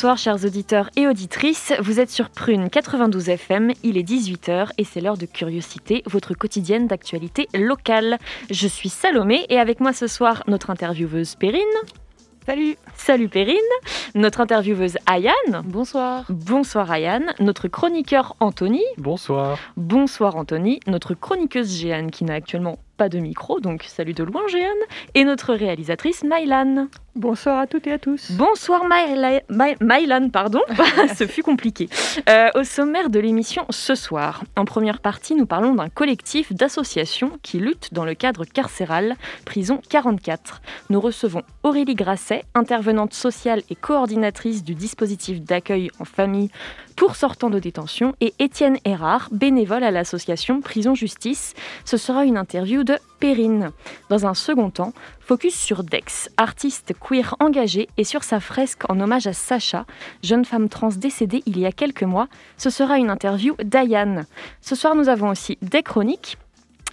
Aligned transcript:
Bonsoir 0.00 0.16
chers 0.16 0.46
auditeurs 0.46 0.88
et 0.96 1.06
auditrices, 1.06 1.74
vous 1.78 2.00
êtes 2.00 2.08
sur 2.08 2.30
Prune 2.30 2.70
92 2.70 3.28
FM, 3.28 3.72
il 3.82 3.98
est 3.98 4.08
18h 4.08 4.70
et 4.78 4.84
c'est 4.84 5.02
l'heure 5.02 5.18
de 5.18 5.26
Curiosité, 5.26 6.02
votre 6.06 6.32
quotidienne 6.32 6.86
d'actualité 6.86 7.48
locale. 7.52 8.16
Je 8.50 8.66
suis 8.66 8.88
Salomé 8.88 9.44
et 9.50 9.58
avec 9.58 9.78
moi 9.78 9.92
ce 9.92 10.06
soir 10.06 10.42
notre 10.46 10.70
intervieweuse 10.70 11.34
Perrine. 11.34 11.60
Salut 12.46 12.76
Salut 12.94 13.28
Perrine, 13.28 13.58
notre 14.14 14.40
intervieweuse 14.40 14.96
Ayane. 15.04 15.62
Bonsoir 15.66 16.24
Bonsoir 16.30 16.90
Ayane, 16.90 17.34
notre 17.38 17.68
chroniqueur 17.68 18.36
Anthony. 18.40 18.82
Bonsoir 18.96 19.58
Bonsoir 19.76 20.34
Anthony, 20.34 20.80
notre 20.86 21.12
chroniqueuse 21.12 21.78
Jeanne 21.78 22.10
qui 22.10 22.24
n'a 22.24 22.32
actuellement 22.32 22.78
pas 23.00 23.08
de 23.08 23.18
micro, 23.18 23.60
donc 23.60 23.84
salut 23.84 24.12
de 24.12 24.22
loin 24.24 24.42
Jeanne, 24.48 24.60
et 25.14 25.24
notre 25.24 25.54
réalisatrice 25.54 26.22
Mylan. 26.22 26.88
Bonsoir 27.16 27.58
à 27.58 27.66
toutes 27.66 27.86
et 27.86 27.92
à 27.92 27.98
tous. 27.98 28.30
Bonsoir 28.32 28.82
Myla- 28.84 29.40
My- 29.48 29.74
Mylan, 29.80 30.28
pardon, 30.28 30.60
ce 31.16 31.26
fut 31.26 31.42
compliqué. 31.42 31.88
Euh, 32.28 32.48
au 32.54 32.62
sommaire 32.62 33.08
de 33.08 33.18
l'émission 33.18 33.64
ce 33.70 33.94
soir, 33.94 34.44
en 34.54 34.66
première 34.66 35.00
partie, 35.00 35.34
nous 35.34 35.46
parlons 35.46 35.74
d'un 35.74 35.88
collectif 35.88 36.52
d'associations 36.52 37.32
qui 37.42 37.58
luttent 37.58 37.94
dans 37.94 38.04
le 38.04 38.12
cadre 38.14 38.44
carcéral 38.44 39.16
Prison 39.46 39.80
44. 39.88 40.60
Nous 40.90 41.00
recevons 41.00 41.40
Aurélie 41.62 41.94
Grasset, 41.94 42.44
intervenante 42.54 43.14
sociale 43.14 43.62
et 43.70 43.74
coordinatrice 43.76 44.62
du 44.62 44.74
dispositif 44.74 45.40
d'accueil 45.40 45.90
en 46.00 46.04
famille 46.04 46.50
pour 47.00 47.16
sortants 47.16 47.48
de 47.48 47.58
détention, 47.58 48.14
et 48.20 48.34
Étienne 48.38 48.76
Erard, 48.84 49.30
bénévole 49.32 49.84
à 49.84 49.90
l'association 49.90 50.60
Prison 50.60 50.94
Justice. 50.94 51.54
Ce 51.86 51.96
sera 51.96 52.26
une 52.26 52.36
interview 52.36 52.84
de 52.84 52.98
Perrine. 53.20 53.70
Dans 54.10 54.26
un 54.26 54.34
second 54.34 54.68
temps, 54.68 54.92
focus 55.18 55.54
sur 55.54 55.82
Dex, 55.82 56.28
artiste 56.36 56.92
queer 57.00 57.36
engagé, 57.40 57.88
et 57.96 58.04
sur 58.04 58.22
sa 58.22 58.38
fresque 58.38 58.82
en 58.90 59.00
hommage 59.00 59.26
à 59.26 59.32
Sacha, 59.32 59.86
jeune 60.22 60.44
femme 60.44 60.68
trans 60.68 60.90
décédée 60.90 61.42
il 61.46 61.58
y 61.58 61.64
a 61.64 61.72
quelques 61.72 62.02
mois. 62.02 62.28
Ce 62.58 62.68
sera 62.68 62.98
une 62.98 63.08
interview 63.08 63.54
d'Ayane. 63.64 64.26
Ce 64.60 64.74
soir, 64.74 64.94
nous 64.94 65.08
avons 65.08 65.30
aussi 65.30 65.56
des 65.62 65.82
chroniques. 65.82 66.36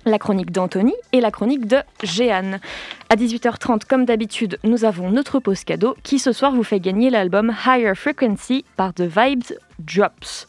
La 0.08 0.20
chronique 0.20 0.52
d'Anthony 0.52 0.94
et 1.12 1.20
la 1.20 1.32
chronique 1.32 1.68
de 1.68 1.80
Jeanne. 2.02 2.62
À 3.10 3.18
18h30, 3.18 3.82
comme 3.86 4.06
d'habitude, 4.06 4.58
nous 4.64 4.86
avons 4.86 5.12
notre 5.12 5.42
pause 5.42 5.66
cadeau 5.66 5.98
qui 6.02 6.18
ce 6.18 6.32
soir 6.32 6.54
vous 6.54 6.64
fait 6.64 6.80
gagner 6.80 7.10
l'album 7.10 7.54
Higher 7.66 7.92
Frequency 7.94 8.64
par 8.78 8.94
The 8.94 9.02
Vibes 9.02 9.58
Drops. 9.80 10.48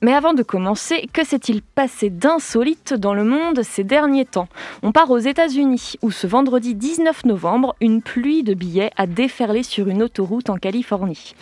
Mais 0.00 0.14
avant 0.14 0.32
de 0.32 0.44
commencer, 0.44 1.08
que 1.12 1.24
s'est-il 1.24 1.60
passé 1.60 2.08
d'insolite 2.08 2.94
dans 2.94 3.12
le 3.12 3.24
monde 3.24 3.64
ces 3.64 3.82
derniers 3.82 4.26
temps? 4.26 4.48
On 4.84 4.92
part 4.92 5.10
aux 5.10 5.18
États-Unis, 5.18 5.94
où 6.02 6.12
ce 6.12 6.28
vendredi 6.28 6.76
19 6.76 7.24
novembre, 7.24 7.74
une 7.80 8.02
pluie 8.02 8.44
de 8.44 8.54
billets 8.54 8.92
a 8.96 9.08
déferlé 9.08 9.64
sur 9.64 9.88
une 9.88 10.04
autoroute 10.04 10.50
en 10.50 10.56
Californie. 10.56 11.34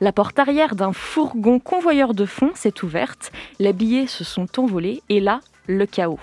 La 0.00 0.12
porte 0.12 0.38
arrière 0.38 0.76
d'un 0.76 0.92
fourgon 0.92 1.58
convoyeur 1.58 2.14
de 2.14 2.24
fonds 2.24 2.52
s'est 2.54 2.84
ouverte, 2.84 3.32
les 3.58 3.72
billets 3.72 4.06
se 4.06 4.22
sont 4.22 4.60
envolés 4.60 5.02
et 5.08 5.18
là, 5.18 5.40
le 5.66 5.86
chaos. 5.86 6.20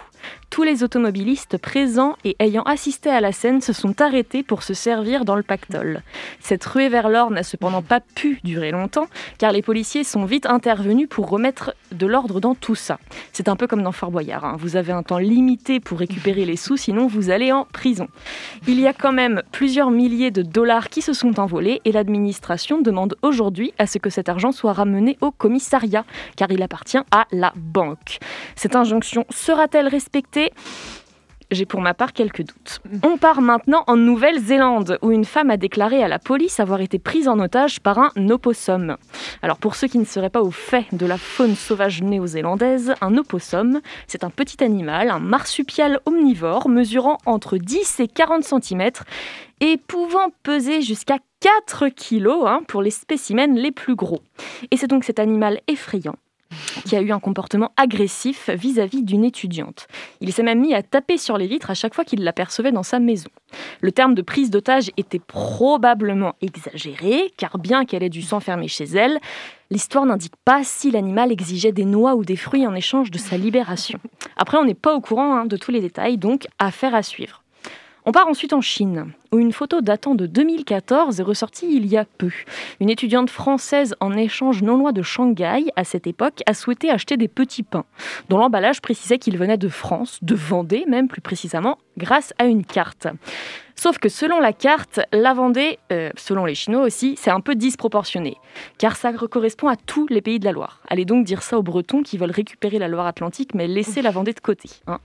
Tous 0.49 0.63
les 0.63 0.83
automobilistes 0.83 1.57
présents 1.57 2.15
et 2.23 2.35
ayant 2.39 2.63
assisté 2.63 3.09
à 3.09 3.21
la 3.21 3.31
scène 3.31 3.61
se 3.61 3.73
sont 3.73 4.01
arrêtés 4.01 4.43
pour 4.43 4.63
se 4.63 4.73
servir 4.73 5.25
dans 5.25 5.35
le 5.35 5.43
pactole. 5.43 6.01
Cette 6.39 6.63
ruée 6.65 6.89
vers 6.89 7.09
l'or 7.09 7.31
n'a 7.31 7.43
cependant 7.43 7.81
pas 7.81 7.99
pu 7.99 8.39
durer 8.43 8.71
longtemps, 8.71 9.07
car 9.37 9.51
les 9.51 9.61
policiers 9.61 10.03
sont 10.03 10.25
vite 10.25 10.45
intervenus 10.45 11.09
pour 11.09 11.29
remettre 11.29 11.73
de 11.93 12.05
l'ordre 12.05 12.39
dans 12.39 12.55
tout 12.55 12.75
ça. 12.75 12.99
C'est 13.31 13.47
un 13.47 13.55
peu 13.55 13.67
comme 13.67 13.83
dans 13.83 13.91
Fort 13.91 14.11
Boyard, 14.11 14.45
hein. 14.45 14.55
vous 14.59 14.75
avez 14.75 14.91
un 14.91 15.03
temps 15.03 15.17
limité 15.17 15.79
pour 15.79 15.99
récupérer 15.99 16.45
les 16.45 16.55
sous, 16.55 16.77
sinon 16.77 17.07
vous 17.07 17.29
allez 17.29 17.51
en 17.51 17.65
prison. 17.65 18.07
Il 18.67 18.79
y 18.79 18.87
a 18.87 18.93
quand 18.93 19.13
même 19.13 19.41
plusieurs 19.51 19.91
milliers 19.91 20.31
de 20.31 20.41
dollars 20.41 20.89
qui 20.89 21.01
se 21.01 21.13
sont 21.13 21.39
envolés 21.39 21.81
et 21.85 21.91
l'administration 21.91 22.81
demande 22.81 23.15
aujourd'hui 23.21 23.73
à 23.77 23.87
ce 23.87 23.97
que 23.97 24.09
cet 24.09 24.29
argent 24.29 24.51
soit 24.51 24.73
ramené 24.73 25.17
au 25.21 25.31
commissariat, 25.31 26.05
car 26.35 26.51
il 26.51 26.61
appartient 26.61 27.01
à 27.11 27.25
la 27.31 27.53
banque. 27.55 28.19
Cette 28.55 28.75
injonction 28.75 29.25
sera-t-elle 29.29 29.87
respectée? 29.87 30.51
J'ai 31.53 31.65
pour 31.65 31.81
ma 31.81 31.93
part 31.93 32.13
quelques 32.13 32.41
doutes. 32.41 32.81
On 33.03 33.17
part 33.17 33.41
maintenant 33.41 33.83
en 33.87 33.95
Nouvelle-Zélande, 33.95 34.97
où 35.01 35.11
une 35.11 35.25
femme 35.25 35.49
a 35.49 35.57
déclaré 35.57 36.03
à 36.03 36.07
la 36.07 36.19
police 36.19 36.59
avoir 36.59 36.81
été 36.81 36.99
prise 36.99 37.27
en 37.27 37.39
otage 37.39 37.79
par 37.79 37.99
un 37.99 38.29
opossum. 38.29 38.97
Alors 39.41 39.57
pour 39.57 39.75
ceux 39.75 39.87
qui 39.87 39.97
ne 39.97 40.05
seraient 40.05 40.29
pas 40.29 40.41
au 40.41 40.51
fait 40.51 40.85
de 40.91 41.05
la 41.05 41.17
faune 41.17 41.55
sauvage 41.55 42.01
néo-zélandaise, 42.01 42.93
un 43.01 43.17
opossum, 43.17 43.81
c'est 44.07 44.23
un 44.23 44.29
petit 44.29 44.63
animal, 44.63 45.09
un 45.09 45.19
marsupial 45.19 45.99
omnivore, 46.05 46.69
mesurant 46.69 47.17
entre 47.25 47.57
10 47.57 47.99
et 47.99 48.07
40 48.07 48.43
cm 48.43 48.89
et 49.59 49.77
pouvant 49.77 50.29
peser 50.43 50.81
jusqu'à 50.81 51.19
4 51.39 51.89
kg 51.89 52.27
hein, 52.45 52.61
pour 52.67 52.81
les 52.81 52.91
spécimens 52.91 53.55
les 53.55 53.71
plus 53.71 53.95
gros. 53.95 54.21
Et 54.71 54.77
c'est 54.77 54.87
donc 54.87 55.03
cet 55.03 55.19
animal 55.19 55.59
effrayant 55.67 56.15
qui 56.85 56.95
a 56.95 57.01
eu 57.01 57.11
un 57.11 57.19
comportement 57.19 57.71
agressif 57.77 58.49
vis-à-vis 58.49 59.03
d'une 59.03 59.23
étudiante. 59.23 59.87
Il 60.21 60.31
s'est 60.33 60.43
même 60.43 60.61
mis 60.61 60.73
à 60.73 60.83
taper 60.83 61.17
sur 61.17 61.37
les 61.37 61.47
vitres 61.47 61.69
à 61.69 61.73
chaque 61.73 61.93
fois 61.93 62.05
qu'il 62.05 62.23
l'apercevait 62.23 62.71
dans 62.71 62.83
sa 62.83 62.99
maison. 62.99 63.29
Le 63.81 63.91
terme 63.91 64.15
de 64.15 64.21
prise 64.21 64.49
d'otage 64.49 64.91
était 64.97 65.19
probablement 65.19 66.35
exagéré, 66.41 67.31
car 67.37 67.57
bien 67.57 67.85
qu'elle 67.85 68.03
ait 68.03 68.09
dû 68.09 68.21
s'enfermer 68.21 68.67
chez 68.67 68.85
elle, 68.85 69.19
l'histoire 69.69 70.05
n'indique 70.05 70.35
pas 70.43 70.63
si 70.63 70.91
l'animal 70.91 71.31
exigeait 71.31 71.71
des 71.71 71.85
noix 71.85 72.15
ou 72.15 72.25
des 72.25 72.35
fruits 72.35 72.67
en 72.67 72.75
échange 72.75 73.11
de 73.11 73.17
sa 73.17 73.37
libération. 73.37 73.99
Après, 74.37 74.57
on 74.57 74.65
n'est 74.65 74.73
pas 74.73 74.95
au 74.95 75.01
courant 75.01 75.35
hein, 75.35 75.45
de 75.45 75.57
tous 75.57 75.71
les 75.71 75.81
détails, 75.81 76.17
donc 76.17 76.47
affaire 76.59 76.95
à 76.95 77.03
suivre. 77.03 77.42
On 78.05 78.11
part 78.11 78.27
ensuite 78.27 78.51
en 78.51 78.59
Chine, 78.59 79.13
où 79.31 79.39
une 79.39 79.53
photo 79.53 79.79
datant 79.79 80.13
de 80.13 80.25
2014 80.25 81.21
est 81.21 81.23
ressortie 81.23 81.73
il 81.73 81.85
y 81.85 81.95
a 81.95 82.03
peu. 82.03 82.31
Une 82.81 82.89
étudiante 82.89 83.29
française 83.29 83.95
en 84.01 84.11
échange 84.17 84.61
non 84.61 84.75
loin 84.75 84.91
de 84.91 85.01
Shanghai, 85.01 85.71
à 85.77 85.85
cette 85.85 86.05
époque, 86.05 86.41
a 86.45 86.53
souhaité 86.53 86.89
acheter 86.89 87.15
des 87.15 87.29
petits 87.29 87.63
pains, 87.63 87.85
dont 88.27 88.37
l'emballage 88.37 88.81
précisait 88.81 89.19
qu'ils 89.19 89.37
venaient 89.37 89.57
de 89.57 89.69
France, 89.69 90.19
de 90.21 90.35
Vendée 90.35 90.83
même 90.85 91.07
plus 91.07 91.21
précisément, 91.21 91.77
grâce 91.97 92.33
à 92.39 92.45
une 92.45 92.65
carte. 92.65 93.07
Sauf 93.83 93.97
que 93.97 94.07
selon 94.07 94.39
la 94.39 94.53
carte, 94.53 95.01
la 95.11 95.33
Vendée, 95.33 95.77
euh, 95.91 96.09
selon 96.15 96.45
les 96.45 96.55
Chinois 96.55 96.83
aussi, 96.83 97.15
c'est 97.17 97.31
un 97.31 97.41
peu 97.41 97.53
disproportionné, 97.53 98.37
car 98.77 98.95
ça 98.95 99.11
correspond 99.11 99.67
à 99.67 99.75
tous 99.75 100.07
les 100.07 100.21
pays 100.21 100.39
de 100.39 100.45
la 100.45 100.53
Loire. 100.53 100.79
Allez 100.87 101.03
donc 101.03 101.25
dire 101.25 101.43
ça 101.43 101.59
aux 101.59 101.63
Bretons 101.63 102.01
qui 102.01 102.17
veulent 102.17 102.31
récupérer 102.31 102.79
la 102.79 102.87
Loire-Atlantique, 102.87 103.53
mais 103.53 103.67
laisser 103.67 104.01
la 104.01 104.11
Vendée 104.11 104.31
de 104.31 104.39
côté. 104.39 104.69
hein. 104.87 104.99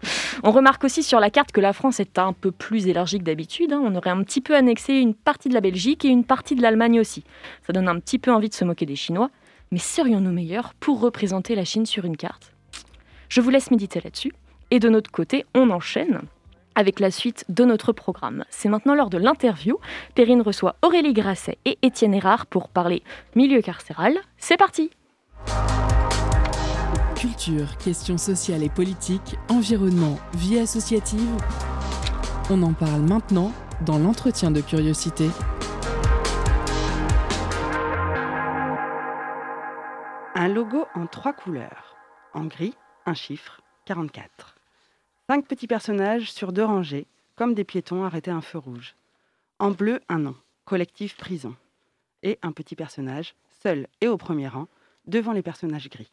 On 0.44 0.52
remarque 0.52 0.84
aussi 0.84 1.02
sur 1.02 1.18
la 1.18 1.28
carte 1.28 1.50
que 1.50 1.60
la 1.60 1.72
France 1.72 1.98
est 1.98 2.20
un 2.20 2.32
peu 2.32 2.52
plus 2.52 2.86
élargie 2.86 3.18
que 3.18 3.24
d'habitude. 3.24 3.72
hein. 3.72 3.82
On 3.82 3.96
aurait 3.96 4.10
un 4.10 4.22
petit 4.22 4.40
peu 4.40 4.54
annexé 4.54 4.92
une 4.92 5.14
partie 5.14 5.48
de 5.48 5.54
la 5.54 5.60
Belgique 5.60 6.04
et 6.04 6.08
une 6.08 6.22
partie 6.22 6.54
de 6.54 6.62
l'Allemagne 6.62 7.00
aussi. 7.00 7.24
Ça 7.66 7.72
donne 7.72 7.88
un 7.88 7.98
petit 7.98 8.20
peu 8.20 8.32
envie 8.32 8.48
de 8.48 8.54
se 8.54 8.64
moquer 8.64 8.86
des 8.86 8.94
Chinois. 8.94 9.30
Mais 9.72 9.78
serions-nous 9.78 10.30
meilleurs 10.30 10.74
pour 10.74 11.00
représenter 11.00 11.56
la 11.56 11.64
Chine 11.64 11.84
sur 11.84 12.04
une 12.04 12.16
carte? 12.16 12.52
Je 13.28 13.40
vous 13.40 13.50
laisse 13.50 13.72
méditer 13.72 14.00
là-dessus. 14.00 14.32
Et 14.70 14.78
de 14.78 14.88
notre 14.88 15.10
côté, 15.10 15.46
on 15.52 15.70
enchaîne 15.70 16.20
avec 16.78 17.00
la 17.00 17.10
suite 17.10 17.44
de 17.48 17.64
notre 17.64 17.92
programme. 17.92 18.44
C'est 18.50 18.68
maintenant 18.68 18.94
l'heure 18.94 19.10
de 19.10 19.18
l'interview. 19.18 19.78
Perrine 20.14 20.42
reçoit 20.42 20.76
Aurélie 20.82 21.12
Grasset 21.12 21.58
et 21.64 21.76
Étienne 21.82 22.14
Erard 22.14 22.46
pour 22.46 22.68
parler 22.68 23.02
milieu 23.34 23.60
carcéral. 23.60 24.14
C'est 24.38 24.56
parti 24.56 24.90
Culture, 27.16 27.76
questions 27.78 28.16
sociales 28.16 28.62
et 28.62 28.68
politiques, 28.68 29.34
environnement, 29.48 30.20
vie 30.34 30.60
associative. 30.60 31.36
On 32.48 32.62
en 32.62 32.72
parle 32.74 33.02
maintenant 33.02 33.52
dans 33.84 33.98
l'entretien 33.98 34.52
de 34.52 34.60
curiosité. 34.60 35.28
Un 40.36 40.46
logo 40.46 40.84
en 40.94 41.08
trois 41.08 41.32
couleurs. 41.32 41.96
En 42.34 42.44
gris, 42.44 42.76
un 43.04 43.14
chiffre, 43.14 43.62
44. 43.86 44.57
Cinq 45.30 45.46
petits 45.46 45.66
personnages 45.66 46.32
sur 46.32 46.54
deux 46.54 46.64
rangées, 46.64 47.06
comme 47.36 47.52
des 47.52 47.64
piétons 47.64 48.02
arrêtés 48.02 48.30
à 48.30 48.36
un 48.36 48.40
feu 48.40 48.56
rouge. 48.56 48.94
En 49.58 49.72
bleu, 49.72 50.00
un 50.08 50.20
nom, 50.20 50.34
collectif 50.64 51.18
prison. 51.18 51.54
Et 52.22 52.38
un 52.40 52.50
petit 52.50 52.74
personnage, 52.74 53.34
seul 53.62 53.88
et 54.00 54.08
au 54.08 54.16
premier 54.16 54.48
rang, 54.48 54.68
devant 55.06 55.32
les 55.32 55.42
personnages 55.42 55.90
gris. 55.90 56.10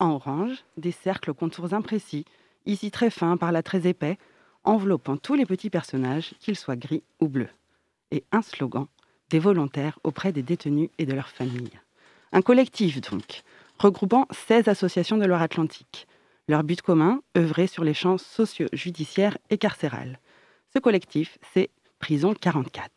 En 0.00 0.10
orange, 0.10 0.66
des 0.76 0.92
cercles 0.92 1.30
aux 1.30 1.34
contours 1.34 1.72
imprécis, 1.72 2.26
ici 2.66 2.90
très 2.90 3.08
fins 3.08 3.38
par 3.38 3.52
là 3.52 3.62
très 3.62 3.86
épais, 3.88 4.18
enveloppant 4.64 5.16
tous 5.16 5.32
les 5.32 5.46
petits 5.46 5.70
personnages, 5.70 6.34
qu'ils 6.38 6.58
soient 6.58 6.76
gris 6.76 7.02
ou 7.20 7.28
bleus. 7.28 7.48
Et 8.10 8.22
un 8.32 8.42
slogan, 8.42 8.86
des 9.30 9.38
volontaires 9.38 9.98
auprès 10.04 10.30
des 10.30 10.42
détenus 10.42 10.90
et 10.98 11.06
de 11.06 11.14
leurs 11.14 11.30
familles. 11.30 11.80
Un 12.32 12.42
collectif 12.42 13.00
donc, 13.00 13.44
regroupant 13.78 14.26
16 14.30 14.68
associations 14.68 15.16
de 15.16 15.24
Loire-Atlantique. 15.24 16.06
Leur 16.48 16.64
but 16.64 16.82
commun, 16.82 17.20
œuvrer 17.38 17.68
sur 17.68 17.84
les 17.84 17.94
champs 17.94 18.18
socio-judiciaires 18.18 19.38
et 19.50 19.58
carcérales. 19.58 20.18
Ce 20.74 20.80
collectif, 20.80 21.38
c'est 21.54 21.70
Prison 22.00 22.34
44. 22.34 22.90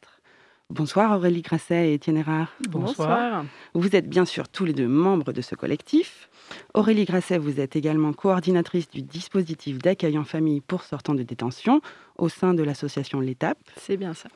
Bonsoir 0.72 1.16
Aurélie 1.16 1.44
Grasset 1.44 1.90
et 1.90 1.94
Étienne 1.94 2.18
Erard. 2.18 2.52
Bonsoir. 2.70 3.46
Vous 3.76 3.96
êtes 3.96 4.10
bien 4.10 4.26
sûr 4.26 4.50
tous 4.50 4.66
les 4.66 4.74
deux 4.74 4.88
membres 4.88 5.32
de 5.32 5.42
ce 5.42 5.54
collectif. 5.54 6.28
Aurélie 6.74 7.06
Grasset, 7.06 7.38
vous 7.38 7.60
êtes 7.60 7.76
également 7.76 8.14
coordinatrice 8.14 8.90
du 8.90 9.04
dispositif 9.04 9.78
d'accueil 9.78 10.18
en 10.18 10.24
famille 10.24 10.62
pour 10.62 10.82
sortants 10.82 11.14
de 11.14 11.22
détention 11.22 11.82
au 12.18 12.30
sein 12.30 12.56
de 12.56 12.64
l'association 12.64 13.20
L'Étape. 13.20 13.60
C'est 13.78 13.98
bien 13.98 14.16
ça. 14.16 14.28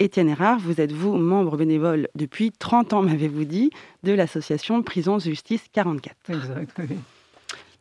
Étienne 0.00 0.30
Erard, 0.30 0.58
vous 0.58 0.80
êtes 0.80 0.92
vous 0.92 1.16
membre 1.16 1.56
bénévole 1.56 2.08
depuis 2.16 2.50
30 2.50 2.92
ans, 2.92 3.02
m'avez-vous 3.02 3.44
dit, 3.44 3.70
de 4.02 4.12
l'association 4.12 4.82
Prison 4.82 5.20
Justice 5.20 5.64
44. 5.72 6.16
Exact. 6.28 6.80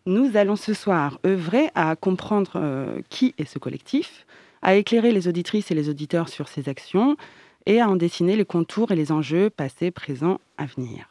Nous 0.07 0.37
allons 0.37 0.55
ce 0.55 0.73
soir 0.73 1.19
œuvrer 1.25 1.69
à 1.75 1.97
comprendre 1.97 2.53
euh, 2.55 3.01
qui 3.09 3.35
est 3.37 3.43
ce 3.43 3.59
collectif, 3.59 4.25
à 4.61 4.75
éclairer 4.75 5.11
les 5.11 5.27
auditrices 5.27 5.69
et 5.69 5.75
les 5.75 5.89
auditeurs 5.89 6.29
sur 6.29 6.47
ses 6.47 6.69
actions 6.69 7.17
et 7.65 7.81
à 7.81 7.89
en 7.89 7.97
dessiner 7.97 8.37
les 8.37 8.45
contours 8.45 8.93
et 8.93 8.95
les 8.95 9.11
enjeux 9.11 9.49
passés, 9.49 9.91
présents, 9.91 10.39
à 10.57 10.65
venir. 10.65 11.09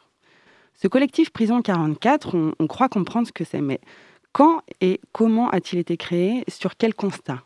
Ce 0.73 0.87
collectif 0.87 1.29
Prison 1.29 1.61
44, 1.61 2.33
on, 2.33 2.55
on 2.57 2.65
croit 2.65 2.89
comprendre 2.89 3.27
ce 3.27 3.31
que 3.31 3.43
c'est, 3.43 3.61
mais 3.61 3.79
quand 4.31 4.63
et 4.81 4.99
comment 5.11 5.47
a-t-il 5.51 5.77
été 5.77 5.95
créé 5.95 6.43
Sur 6.47 6.75
quel 6.75 6.95
constat? 6.95 7.43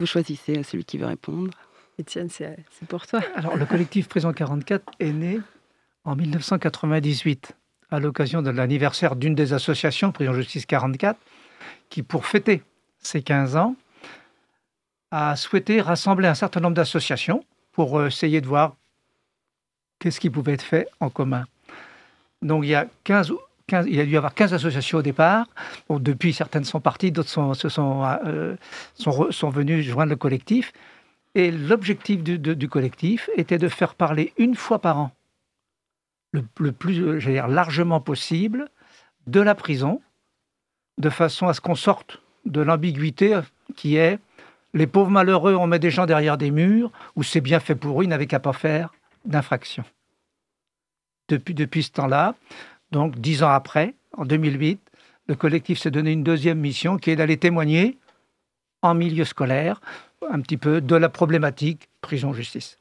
Vous 0.00 0.06
choisissez 0.06 0.62
celui 0.62 0.86
qui 0.86 0.96
veut 0.96 1.04
répondre. 1.04 1.50
Étienne, 1.98 2.30
c'est 2.30 2.56
c'est 2.70 2.88
pour 2.88 3.06
toi. 3.06 3.20
Alors, 3.34 3.58
le 3.58 3.66
collectif 3.66 4.08
Prison 4.08 4.32
44 4.32 4.92
est 4.98 5.12
né 5.12 5.40
en 6.04 6.16
1998, 6.16 7.54
à 7.90 8.00
l'occasion 8.00 8.42
de 8.42 8.50
l'anniversaire 8.50 9.16
d'une 9.16 9.34
des 9.34 9.52
associations, 9.52 10.12
Prison 10.12 10.32
Justice 10.32 10.66
44, 10.66 11.18
qui, 11.88 12.02
pour 12.02 12.26
fêter 12.26 12.62
ses 12.98 13.22
15 13.22 13.56
ans, 13.56 13.76
a 15.10 15.36
souhaité 15.36 15.80
rassembler 15.80 16.28
un 16.28 16.34
certain 16.34 16.60
nombre 16.60 16.74
d'associations 16.74 17.44
pour 17.72 17.98
euh, 17.98 18.08
essayer 18.08 18.40
de 18.40 18.46
voir 18.46 18.74
qu'est-ce 19.98 20.20
qui 20.20 20.30
pouvait 20.30 20.54
être 20.54 20.62
fait 20.62 20.88
en 21.00 21.10
commun. 21.10 21.44
Donc, 22.42 22.64
il 22.64 22.70
y 22.70 22.74
a 22.74 22.86
15, 23.04 23.32
15 23.66 23.86
il 23.88 24.00
a 24.00 24.04
dû 24.04 24.12
y 24.12 24.16
avoir 24.16 24.34
15 24.34 24.54
associations 24.54 24.98
au 24.98 25.02
départ. 25.02 25.46
Depuis, 25.88 26.32
certaines 26.32 26.64
sont 26.64 26.80
parties, 26.80 27.12
d'autres 27.12 27.28
sont, 27.28 27.54
se 27.54 27.68
sont, 27.68 28.04
euh, 28.24 28.56
sont, 28.94 29.50
venues 29.50 29.82
joindre 29.82 30.10
le 30.10 30.16
collectif. 30.16 30.72
Et 31.34 31.50
l'objectif 31.50 32.22
du 32.22 32.68
collectif 32.68 33.28
était 33.36 33.58
de 33.58 33.68
faire 33.68 33.94
parler 33.94 34.32
une 34.38 34.54
fois 34.54 34.78
par 34.78 34.98
an, 34.98 35.12
le, 36.32 36.72
plus 36.72 37.02
euh, 37.02 37.46
largement 37.46 38.00
possible, 38.00 38.68
de 39.26 39.40
la 39.40 39.54
prison, 39.54 40.00
de 40.98 41.10
façon 41.10 41.48
à 41.48 41.54
ce 41.54 41.60
qu'on 41.60 41.74
sorte 41.74 42.20
de 42.44 42.60
l'ambiguïté 42.60 43.34
euh, 43.34 43.42
qui 43.74 43.96
est 43.96 44.18
les 44.74 44.86
pauvres 44.86 45.10
malheureux, 45.10 45.54
on 45.54 45.66
met 45.66 45.78
des 45.78 45.90
gens 45.90 46.06
derrière 46.06 46.36
des 46.36 46.50
murs, 46.50 46.92
ou 47.14 47.22
c'est 47.22 47.40
bien 47.40 47.60
fait 47.60 47.74
pour 47.74 48.00
eux, 48.00 48.04
ils 48.04 48.08
n'avaient 48.08 48.26
qu'à 48.26 48.40
pas 48.40 48.52
faire 48.52 48.92
d'infraction. 49.24 49.84
Depuis, 51.28 51.54
depuis 51.54 51.82
ce 51.82 51.92
temps-là, 51.92 52.34
donc 52.90 53.18
dix 53.18 53.42
ans 53.42 53.48
après, 53.48 53.94
en 54.16 54.24
2008, 54.24 54.80
le 55.28 55.34
collectif 55.34 55.78
s'est 55.78 55.90
donné 55.90 56.12
une 56.12 56.22
deuxième 56.22 56.58
mission 56.58 56.98
qui 56.98 57.10
est 57.10 57.16
d'aller 57.16 57.36
témoigner 57.36 57.98
en 58.82 58.94
milieu 58.94 59.24
scolaire 59.24 59.80
un 60.30 60.40
petit 60.40 60.56
peu 60.56 60.80
de 60.80 60.96
la 60.96 61.08
problématique 61.08 61.88
prison-justice. 62.00 62.78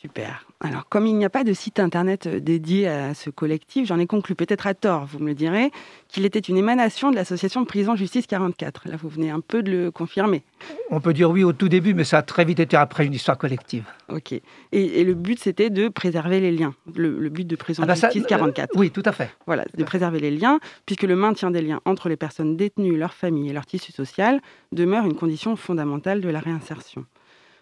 Super. 0.00 0.46
Alors, 0.60 0.88
comme 0.88 1.08
il 1.08 1.14
n'y 1.16 1.24
a 1.24 1.30
pas 1.30 1.42
de 1.42 1.52
site 1.52 1.80
internet 1.80 2.28
euh, 2.28 2.38
dédié 2.38 2.86
à 2.86 3.14
ce 3.14 3.30
collectif, 3.30 3.88
j'en 3.88 3.98
ai 3.98 4.06
conclu, 4.06 4.36
peut-être 4.36 4.68
à 4.68 4.74
tort, 4.74 5.06
vous 5.06 5.18
me 5.18 5.26
le 5.26 5.34
direz, 5.34 5.72
qu'il 6.06 6.24
était 6.24 6.38
une 6.38 6.56
émanation 6.56 7.10
de 7.10 7.16
l'association 7.16 7.64
Prison 7.64 7.96
Justice 7.96 8.28
44. 8.28 8.88
Là, 8.88 8.94
vous 8.96 9.08
venez 9.08 9.30
un 9.30 9.40
peu 9.40 9.60
de 9.60 9.72
le 9.72 9.90
confirmer. 9.90 10.44
On 10.90 11.00
peut 11.00 11.12
dire 11.12 11.30
oui 11.30 11.42
au 11.42 11.52
tout 11.52 11.68
début, 11.68 11.94
mais 11.94 12.04
ça 12.04 12.18
a 12.18 12.22
très 12.22 12.44
vite 12.44 12.60
été 12.60 12.76
après 12.76 13.06
une 13.06 13.12
histoire 13.12 13.36
collective. 13.36 13.86
Ok. 14.08 14.30
Et, 14.32 14.42
et 14.72 15.02
le 15.02 15.14
but, 15.14 15.40
c'était 15.40 15.68
de 15.68 15.88
préserver 15.88 16.38
les 16.38 16.52
liens. 16.52 16.74
Le, 16.94 17.18
le 17.18 17.28
but 17.28 17.44
de 17.46 17.56
Prison 17.56 17.82
Ah 17.82 17.86
bah 17.86 17.96
ça, 17.96 18.08
Justice 18.08 18.22
euh, 18.26 18.36
44. 18.36 18.76
oui, 18.76 18.92
tout 18.92 19.02
à 19.04 19.10
fait. 19.10 19.30
Voilà, 19.46 19.64
de 19.76 19.82
préserver 19.82 20.20
les 20.20 20.30
liens, 20.30 20.60
puisque 20.86 21.02
le 21.02 21.16
maintien 21.16 21.50
des 21.50 21.60
liens 21.60 21.80
entre 21.86 22.08
les 22.08 22.16
personnes 22.16 22.56
détenues, 22.56 22.96
leurs 22.96 23.14
familles 23.14 23.50
et 23.50 23.52
leur 23.52 23.66
tissu 23.66 23.90
social 23.90 24.40
demeure 24.70 25.06
une 25.06 25.16
condition 25.16 25.56
fondamentale 25.56 26.20
de 26.20 26.28
la 26.28 26.38
réinsertion. 26.38 27.04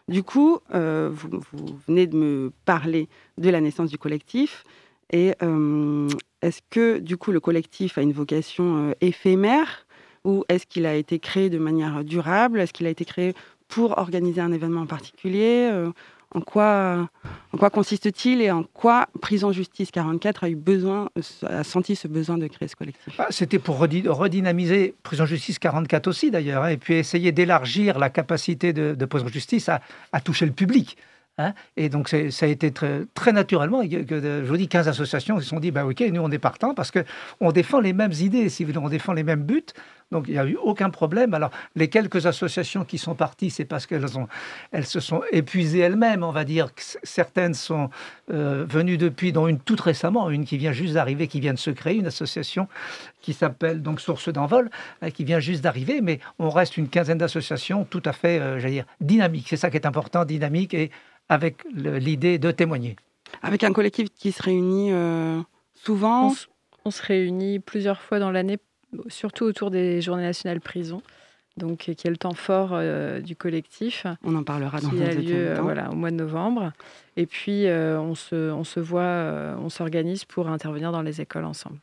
Du 0.08 0.22
coup, 0.22 0.60
euh, 0.72 1.10
vous, 1.12 1.40
venez 1.88 2.06
de 2.06 2.16
me 2.16 2.52
parler 2.64 3.08
de 3.38 3.50
la 3.50 3.60
naissance 3.60 3.90
du 3.90 3.98
collectif. 3.98 4.64
Et 5.10 5.34
euh, 5.42 6.08
est-ce 6.42 6.60
que, 6.70 6.98
du 6.98 7.16
coup, 7.16 7.32
le 7.32 7.40
collectif 7.40 7.98
a 7.98 8.02
une 8.02 8.12
vocation 8.12 8.90
euh, 8.90 8.92
éphémère 9.00 9.86
ou 10.24 10.44
est-ce 10.48 10.66
qu'il 10.66 10.86
a 10.86 10.94
été 10.94 11.18
créé 11.18 11.50
de 11.50 11.58
manière 11.58 12.04
durable? 12.04 12.60
Est-ce 12.60 12.72
qu'il 12.72 12.86
a 12.86 12.90
été 12.90 13.04
créé 13.04 13.34
pour 13.68 13.98
organiser 13.98 14.40
un 14.40 14.52
événement 14.52 14.82
en 14.82 14.86
particulier 14.86 15.70
en 16.34 16.40
quoi, 16.40 17.08
consiste-t-il 17.70 18.42
et 18.42 18.50
en 18.50 18.64
quoi 18.64 19.06
Prison 19.20 19.52
Justice? 19.52 19.90
44 19.90 20.44
a 20.44 20.48
eu 20.48 20.56
besoin, 20.56 21.08
a 21.46 21.64
senti 21.64 21.96
ce 21.96 22.08
besoin 22.08 22.36
de 22.36 22.46
créer 22.48 22.68
ce 22.68 22.76
collectif 22.76 23.14
Ah, 23.18 23.28
C'était 23.30 23.58
pour 23.58 23.78
redynamiser 23.78 24.94
Prison 25.02 25.24
Justice 25.24 25.58
44 25.58 26.06
aussi 26.08 26.30
d'ailleurs, 26.30 26.64
hein, 26.64 26.68
et 26.68 26.76
puis 26.76 26.94
essayer 26.94 27.32
d'élargir 27.32 27.98
la 27.98 28.10
capacité 28.10 28.72
de, 28.72 29.04
Prison 29.04 29.28
Justice 29.28 29.68
à, 29.68 30.20
toucher 30.20 30.46
le 30.46 30.52
public. 30.52 30.96
hein. 31.38 31.54
et 31.76 31.88
donc 31.88 32.08
ça 32.08 32.46
a 32.46 32.48
été 32.48 32.72
très, 32.72 33.32
naturellement 33.32 33.82
que, 33.86 34.20
je 34.20 34.48
vous 34.48 34.56
dis 34.56 34.68
15 34.68 34.88
associations 34.88 35.38
se 35.38 35.46
sont 35.46 35.60
dit 35.60 35.70
bah 35.70 35.86
ok 35.86 36.00
nous 36.12 36.22
on 36.22 36.30
est 36.30 36.38
partants 36.38 36.74
parce 36.74 36.90
que 36.90 37.04
on 37.40 37.52
défend 37.52 37.78
les 37.78 37.92
mêmes 37.92 38.12
idées 38.12 38.48
si 38.48 38.64
vous 38.64 38.72
voulez, 38.72 38.84
on 38.84 38.88
défend 38.88 39.12
les 39.12 39.22
mêmes 39.22 39.44
buts 39.44 39.66
donc 40.12 40.26
il 40.28 40.32
n'y 40.32 40.38
a 40.38 40.46
eu 40.46 40.56
aucun 40.62 40.90
problème 40.90 41.34
alors 41.34 41.50
les 41.74 41.88
quelques 41.88 42.26
associations 42.26 42.84
qui 42.84 42.98
sont 42.98 43.14
parties 43.14 43.50
c'est 43.50 43.64
parce 43.64 43.86
qu'elles 43.86 44.18
ont 44.18 44.28
elles 44.72 44.86
se 44.86 45.00
sont 45.00 45.22
épuisées 45.32 45.80
elles-mêmes 45.80 46.22
on 46.22 46.32
va 46.32 46.44
dire 46.44 46.68
certaines 47.02 47.54
sont 47.54 47.90
euh, 48.30 48.64
venues 48.68 48.98
depuis 48.98 49.32
dont 49.32 49.48
une 49.48 49.58
toute 49.58 49.80
récemment 49.80 50.30
une 50.30 50.44
qui 50.44 50.58
vient 50.58 50.72
juste 50.72 50.94
d'arriver 50.94 51.26
qui 51.28 51.40
vient 51.40 51.54
de 51.54 51.58
se 51.58 51.70
créer 51.70 51.96
une 51.96 52.06
association 52.06 52.68
qui 53.26 53.32
s'appelle 53.32 53.82
donc 53.82 54.00
Source 54.00 54.28
d'envol, 54.28 54.70
euh, 55.02 55.10
qui 55.10 55.24
vient 55.24 55.40
juste 55.40 55.62
d'arriver, 55.62 56.00
mais 56.00 56.20
on 56.38 56.48
reste 56.48 56.76
une 56.76 56.88
quinzaine 56.88 57.18
d'associations 57.18 57.84
tout 57.84 58.02
à 58.04 58.12
fait, 58.12 58.38
euh, 58.38 58.60
j'allais 58.60 58.74
dire, 58.74 58.86
dynamiques. 59.00 59.48
C'est 59.48 59.56
ça 59.56 59.68
qui 59.68 59.76
est 59.76 59.84
important, 59.84 60.24
dynamique 60.24 60.74
et 60.74 60.92
avec 61.28 61.64
l'idée 61.74 62.38
de 62.38 62.52
témoigner. 62.52 62.94
Avec 63.42 63.64
un 63.64 63.72
collectif 63.72 64.10
qui 64.14 64.30
se 64.30 64.40
réunit 64.40 64.92
euh, 64.92 65.40
souvent 65.74 66.32
on 66.84 66.92
se 66.92 67.02
réunit 67.02 67.58
plusieurs 67.58 68.00
fois 68.00 68.20
dans 68.20 68.30
l'année, 68.30 68.58
surtout 69.08 69.44
autour 69.44 69.70
des 69.70 70.00
Journées 70.00 70.22
nationales 70.22 70.60
prison, 70.60 71.02
donc 71.56 71.88
euh, 71.88 71.94
qui 71.94 72.06
est 72.06 72.10
le 72.10 72.16
temps 72.16 72.34
fort 72.34 72.70
euh, 72.72 73.20
du 73.20 73.34
collectif, 73.36 74.06
On 74.24 74.34
en 74.36 74.42
parlera 74.44 74.80
dans 74.80 74.90
qui 74.90 75.02
un 75.02 75.06
a 75.06 75.12
lieu 75.12 75.34
euh, 75.34 75.56
temps. 75.56 75.62
voilà, 75.62 75.90
au 75.90 75.94
mois 75.94 76.10
de 76.10 76.16
novembre. 76.16 76.72
Et 77.16 77.26
puis 77.26 77.66
euh, 77.66 77.98
on, 78.00 78.14
se, 78.14 78.50
on 78.52 78.64
se 78.64 78.80
voit, 78.80 79.00
euh, 79.02 79.56
on 79.58 79.68
s'organise 79.68 80.24
pour 80.24 80.48
intervenir 80.48 80.92
dans 80.92 81.02
les 81.02 81.20
écoles 81.20 81.44
ensemble. 81.46 81.78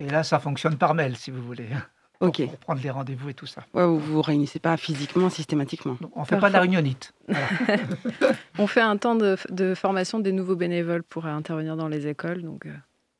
Et 0.00 0.08
là, 0.08 0.22
ça 0.22 0.38
fonctionne 0.38 0.76
par 0.76 0.94
mail, 0.94 1.16
si 1.16 1.30
vous 1.32 1.42
voulez, 1.42 1.66
hein, 1.74 1.82
pour, 2.20 2.28
Ok. 2.28 2.44
pour 2.46 2.56
prendre 2.58 2.80
les 2.82 2.90
rendez-vous 2.90 3.30
et 3.30 3.34
tout 3.34 3.46
ça. 3.46 3.64
Ouais, 3.74 3.84
vous 3.84 3.98
vous 3.98 4.22
réunissez 4.22 4.58
pas 4.60 4.76
physiquement, 4.76 5.28
systématiquement. 5.30 5.96
On 6.14 6.20
ne 6.20 6.24
fait 6.24 6.38
pas 6.38 6.48
de 6.50 6.54
la. 6.54 6.64
Voilà. 7.26 7.46
On 8.58 8.66
fait 8.68 8.80
un 8.80 8.96
temps 8.96 9.14
de, 9.16 9.36
de 9.50 9.74
formation 9.74 10.20
des 10.20 10.32
nouveaux 10.32 10.54
bénévoles 10.56 11.02
pour 11.02 11.26
intervenir 11.26 11.76
dans 11.76 11.88
les 11.88 12.06
écoles, 12.06 12.42
donc 12.42 12.66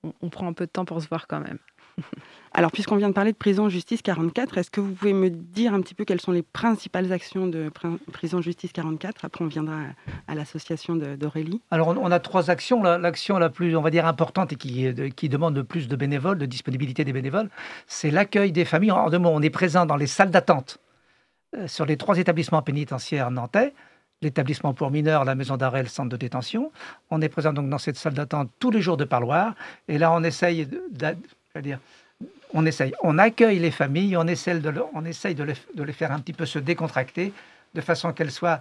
on, 0.05 0.13
on 0.21 0.29
prend 0.31 0.47
un 0.49 0.53
peu 0.53 0.67
de 0.67 0.71
temps 0.71 0.85
pour 0.85 1.01
se 1.03 1.09
voir 1.09 1.27
quand 1.27 1.41
même. 1.41 1.59
Alors, 2.55 2.73
puisqu'on 2.73 2.97
vient 2.97 3.09
de 3.09 3.15
parler 3.15 3.33
de 3.33 3.37
Prison 3.37 3.69
Justice 3.69 4.01
44, 4.03 4.57
est-ce 4.59 4.71
que 4.71 4.81
vous 4.81 4.93
pouvez 4.93 5.13
me 5.13 5.29
dire 5.29 5.75
un 5.75 5.81
petit 5.83 5.95
peu 5.95 6.05
quelles 6.05 6.21
sont 6.21 6.33
les 6.33 6.43
principales 6.43 7.13
actions 7.13 7.47
de 7.47 7.71
Prison 8.13 8.41
Justice 8.41 8.73
44 8.73 9.25
Après, 9.27 9.45
on 9.45 9.49
viendra 9.49 9.81
à, 10.27 10.35
l'association 10.35 10.97
d'Aurélie. 10.97 11.61
Alors, 11.71 11.89
on, 11.89 12.11
a 12.11 12.19
trois 12.19 12.51
actions. 12.51 12.83
La- 12.83 12.99
L'action 12.99 13.39
la 13.39 13.51
plus, 13.51 13.77
on 13.77 13.83
va 13.83 13.91
dire, 13.91 14.07
importante 14.07 14.53
et 14.53 14.57
qui 14.57 15.29
demande 15.29 15.57
le 15.57 15.65
plus 15.65 15.89
de 15.89 15.97
bénévoles, 15.97 16.39
de 16.39 16.47
disponibilité 16.47 17.05
des 17.05 17.13
bénévoles, 17.13 17.51
c'est 17.87 18.11
l'accueil 18.11 18.51
des 18.51 18.65
familles. 18.65 18.93
En 18.93 19.11
deux 19.11 19.19
mots, 19.19 19.31
on 19.33 19.43
est 19.43 19.51
présent 19.51 19.85
dans 19.87 19.97
les 19.97 20.07
salles 20.07 20.31
d'attente 20.31 20.79
euh, 21.57 21.69
sur 21.69 21.87
les 21.87 21.97
trois 21.97 22.19
établissements 22.19 22.63
pénitentiaires 22.63 23.31
nantais. 23.31 23.75
L'établissement 24.21 24.75
pour 24.75 24.91
mineurs, 24.91 25.25
la 25.25 25.37
maison 25.37 25.57
d'arrêt, 25.57 25.83
le 25.83 25.89
centre 25.89 26.09
de 26.09 26.17
détention. 26.17 26.73
On 27.11 27.21
est 27.23 27.29
présent 27.29 27.53
donc 27.53 27.69
dans 27.71 27.79
cette 27.79 27.97
salle 27.97 28.15
d'attente 28.15 28.51
tous 28.59 28.73
les 28.73 28.81
jours 28.81 28.97
de 28.97 29.05
parloir. 29.05 29.55
Et 29.87 29.97
là, 29.97 30.13
on 30.13 30.25
essaye 30.25 30.69
de, 31.61 31.69
de- 31.71 31.71
je 31.71 31.71
veux 31.71 31.77
dire, 31.77 31.81
on 32.53 32.67
essaye, 32.67 32.93
on 33.03 33.19
accueille 33.19 33.59
les 33.59 33.71
familles, 33.71 34.17
on 34.17 34.27
essaye 34.27 34.61
de, 34.61 34.71
le- 34.71 34.85
on 34.95 35.05
essaye 35.05 35.35
de 35.35 35.45
les, 35.45 35.55
de 35.75 35.83
les 35.83 35.93
faire 35.93 36.13
un 36.13 36.21
petit 36.21 36.33
peu 36.33 36.47
se 36.47 36.59
décontracter, 36.59 37.33
de 37.75 37.81
façon 37.81 38.13
qu'elles 38.13 38.31
soient, 38.33 38.61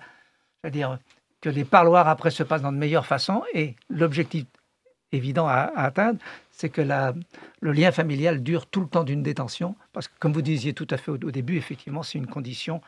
je 0.63 0.67
veux 0.67 0.71
dire, 0.71 0.99
que 1.41 1.49
les 1.49 1.65
parloirs 1.65 2.07
après 2.07 2.31
se 2.31 2.43
passent 2.43 2.61
dans 2.63 2.71
de 2.71 2.77
meilleures 2.77 3.05
façons. 3.05 3.43
Et 3.53 3.75
l'objectif 3.89 4.45
évident 5.11 5.47
à, 5.47 5.71
à 5.75 5.83
atteindre, 5.85 6.19
c'est 6.51 6.69
que 6.69 6.81
la- 6.81 7.13
le 7.61 7.71
lien 7.71 7.91
familial 7.91 8.43
dure 8.43 8.65
tout 8.67 8.81
le 8.81 8.87
temps 8.87 9.03
d'une 9.03 9.23
détention. 9.23 9.75
Parce 9.93 10.07
que, 10.07 10.13
comme 10.19 10.33
vous 10.33 10.41
disiez 10.41 10.73
tout 10.73 10.87
à 10.89 10.97
fait 10.97 11.11
au, 11.11 11.15
au 11.15 11.31
début, 11.31 11.57
effectivement, 11.57 12.03
c'est 12.03 12.17
une 12.17 12.27
condition 12.27 12.81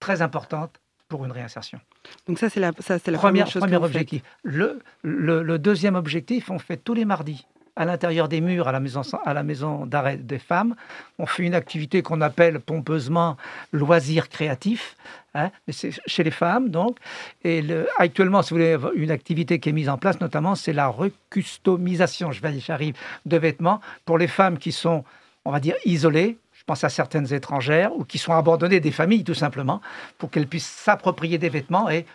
très 0.00 0.22
importante 0.22 0.78
pour 1.08 1.24
une 1.24 1.32
réinsertion. 1.32 1.80
Donc 2.26 2.38
ça, 2.38 2.48
c'est 2.50 2.60
la, 2.60 2.72
ça, 2.80 2.98
c'est 2.98 3.10
la 3.10 3.18
Première, 3.18 3.44
première 3.44 3.46
chose 3.46 3.60
premier 3.60 3.72
que 3.74 3.78
vous 3.78 3.84
objectif. 3.86 4.22
Le, 4.42 4.80
le- 5.02 5.42
le 5.42 5.58
deuxième 5.58 5.94
objectif, 5.94 6.50
on 6.50 6.58
fait 6.58 6.76
tous 6.76 6.94
les 6.94 7.04
mardis 7.04 7.46
à 7.76 7.84
l'intérieur 7.84 8.28
des 8.28 8.40
murs 8.40 8.68
à 8.68 8.72
la 8.72 8.80
maison, 8.80 9.02
à 9.24 9.34
la 9.34 9.42
maison 9.42 9.86
d'arrêt 9.86 10.16
des 10.16 10.38
femmes. 10.38 10.74
On 11.18 11.26
fait 11.26 11.44
une 11.44 11.54
activité 11.54 12.02
qu'on 12.02 12.22
appelle 12.22 12.58
pompeusement 12.60 13.36
loisir 13.72 14.28
créatif, 14.30 14.96
hein, 15.34 15.50
mais 15.66 15.72
c'est 15.74 15.90
chez 16.06 16.24
les 16.24 16.30
femmes 16.30 16.70
donc. 16.70 16.96
Et 17.44 17.60
le- 17.60 17.86
actuellement, 17.98 18.42
si 18.42 18.54
vous 18.54 18.60
voulez, 18.60 18.78
une 18.94 19.10
activité 19.10 19.60
qui 19.60 19.68
est 19.68 19.72
mise 19.72 19.90
en 19.90 19.98
place, 19.98 20.20
notamment, 20.20 20.54
c'est 20.54 20.72
la 20.72 20.88
recustomisation, 20.88 22.32
je 22.32 22.40
vais 22.40 22.58
j'arrive, 22.58 22.94
de 23.26 23.36
vêtements 23.36 23.80
pour 24.06 24.16
les 24.16 24.28
femmes 24.28 24.56
qui 24.58 24.72
sont, 24.72 25.04
on 25.44 25.52
va 25.52 25.60
dire, 25.60 25.76
isolées. 25.84 26.38
Je 26.54 26.64
pense 26.64 26.82
à 26.82 26.88
certaines 26.88 27.32
étrangères 27.32 27.94
ou 27.94 28.04
qui 28.04 28.18
sont 28.18 28.32
abandonnées 28.32 28.80
des 28.80 28.90
familles, 28.90 29.22
tout 29.22 29.34
simplement, 29.34 29.80
pour 30.18 30.30
qu'elles 30.30 30.48
puissent 30.48 30.66
s'approprier 30.66 31.38
des 31.38 31.50
vêtements 31.50 31.88
et 31.90 32.06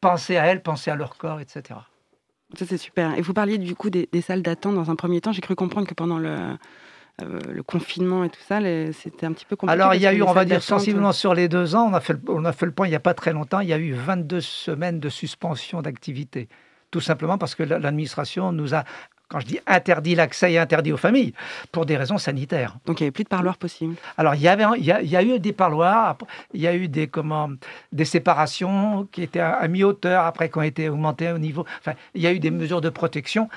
penser 0.00 0.36
à 0.36 0.46
elles, 0.46 0.62
penser 0.62 0.90
à 0.90 0.94
leur 0.94 1.16
corps, 1.16 1.40
etc. 1.40 1.80
Ça, 2.58 2.64
c'est 2.66 2.78
super. 2.78 3.16
Et 3.18 3.22
vous 3.22 3.32
parliez 3.34 3.58
du 3.58 3.74
coup 3.74 3.90
des, 3.90 4.08
des 4.12 4.20
salles 4.20 4.42
d'attente 4.42 4.74
dans 4.74 4.90
un 4.90 4.96
premier 4.96 5.20
temps. 5.20 5.32
J'ai 5.32 5.40
cru 5.42 5.54
comprendre 5.54 5.86
que 5.86 5.94
pendant 5.94 6.18
le, 6.18 6.36
euh, 7.22 7.38
le 7.52 7.62
confinement 7.62 8.24
et 8.24 8.28
tout 8.30 8.40
ça, 8.46 8.60
c'était 8.92 9.26
un 9.26 9.32
petit 9.32 9.44
peu 9.46 9.56
compliqué. 9.56 9.80
Alors, 9.80 9.94
il 9.94 10.00
y 10.00 10.06
a 10.06 10.12
eu, 10.12 10.22
on 10.22 10.32
va 10.32 10.44
dire, 10.44 10.62
sensiblement 10.62 11.12
sur 11.12 11.34
les 11.34 11.48
deux 11.48 11.74
ans, 11.74 11.88
on 11.90 11.94
a, 11.94 12.00
fait 12.00 12.14
le, 12.14 12.20
on 12.28 12.44
a 12.44 12.52
fait 12.52 12.66
le 12.66 12.72
point 12.72 12.86
il 12.86 12.90
n'y 12.90 12.96
a 12.96 13.00
pas 13.00 13.14
très 13.14 13.32
longtemps, 13.32 13.60
il 13.60 13.68
y 13.68 13.72
a 13.72 13.78
eu 13.78 13.92
22 13.92 14.40
semaines 14.40 15.00
de 15.00 15.08
suspension 15.08 15.82
d'activité. 15.82 16.48
Tout 16.90 17.00
simplement 17.00 17.36
parce 17.38 17.54
que 17.54 17.62
la- 17.62 17.78
l'administration 17.78 18.52
nous 18.52 18.74
a, 18.74 18.84
quand 19.28 19.40
je 19.40 19.46
dis 19.46 19.58
interdit 19.66 20.14
l'accès 20.14 20.52
et 20.52 20.58
interdit 20.58 20.92
aux 20.92 20.96
familles, 20.96 21.32
pour 21.72 21.84
des 21.86 21.96
raisons 21.96 22.18
sanitaires. 22.18 22.76
Donc 22.86 23.00
il 23.00 23.02
n'y 23.02 23.06
avait 23.06 23.12
plus 23.12 23.24
de 23.24 23.28
parloir 23.28 23.56
possible. 23.58 23.96
Alors, 24.16 24.34
il 24.34 24.42
y, 24.42 24.48
avait, 24.48 24.64
il 24.78 24.84
y, 24.84 24.92
a, 24.92 25.02
il 25.02 25.08
y 25.08 25.16
a 25.16 25.22
eu 25.22 25.38
des 25.40 25.52
parloirs, 25.52 26.16
il 26.54 26.60
y 26.60 26.66
a 26.66 26.74
eu 26.74 26.88
des, 26.88 27.08
comment, 27.08 27.50
des 27.92 28.04
séparations 28.04 29.08
qui 29.10 29.22
étaient 29.22 29.40
à, 29.40 29.54
à 29.54 29.68
mi-hauteur, 29.68 30.24
après 30.24 30.48
qui 30.48 30.58
ont 30.58 30.62
été 30.62 30.88
augmentées 30.88 31.32
au 31.32 31.38
niveau. 31.38 31.64
Enfin, 31.80 31.94
il 32.14 32.22
y 32.22 32.26
a 32.26 32.32
eu 32.32 32.38
des 32.38 32.50
mesures 32.52 32.80
de 32.80 32.88
protection. 32.90 33.48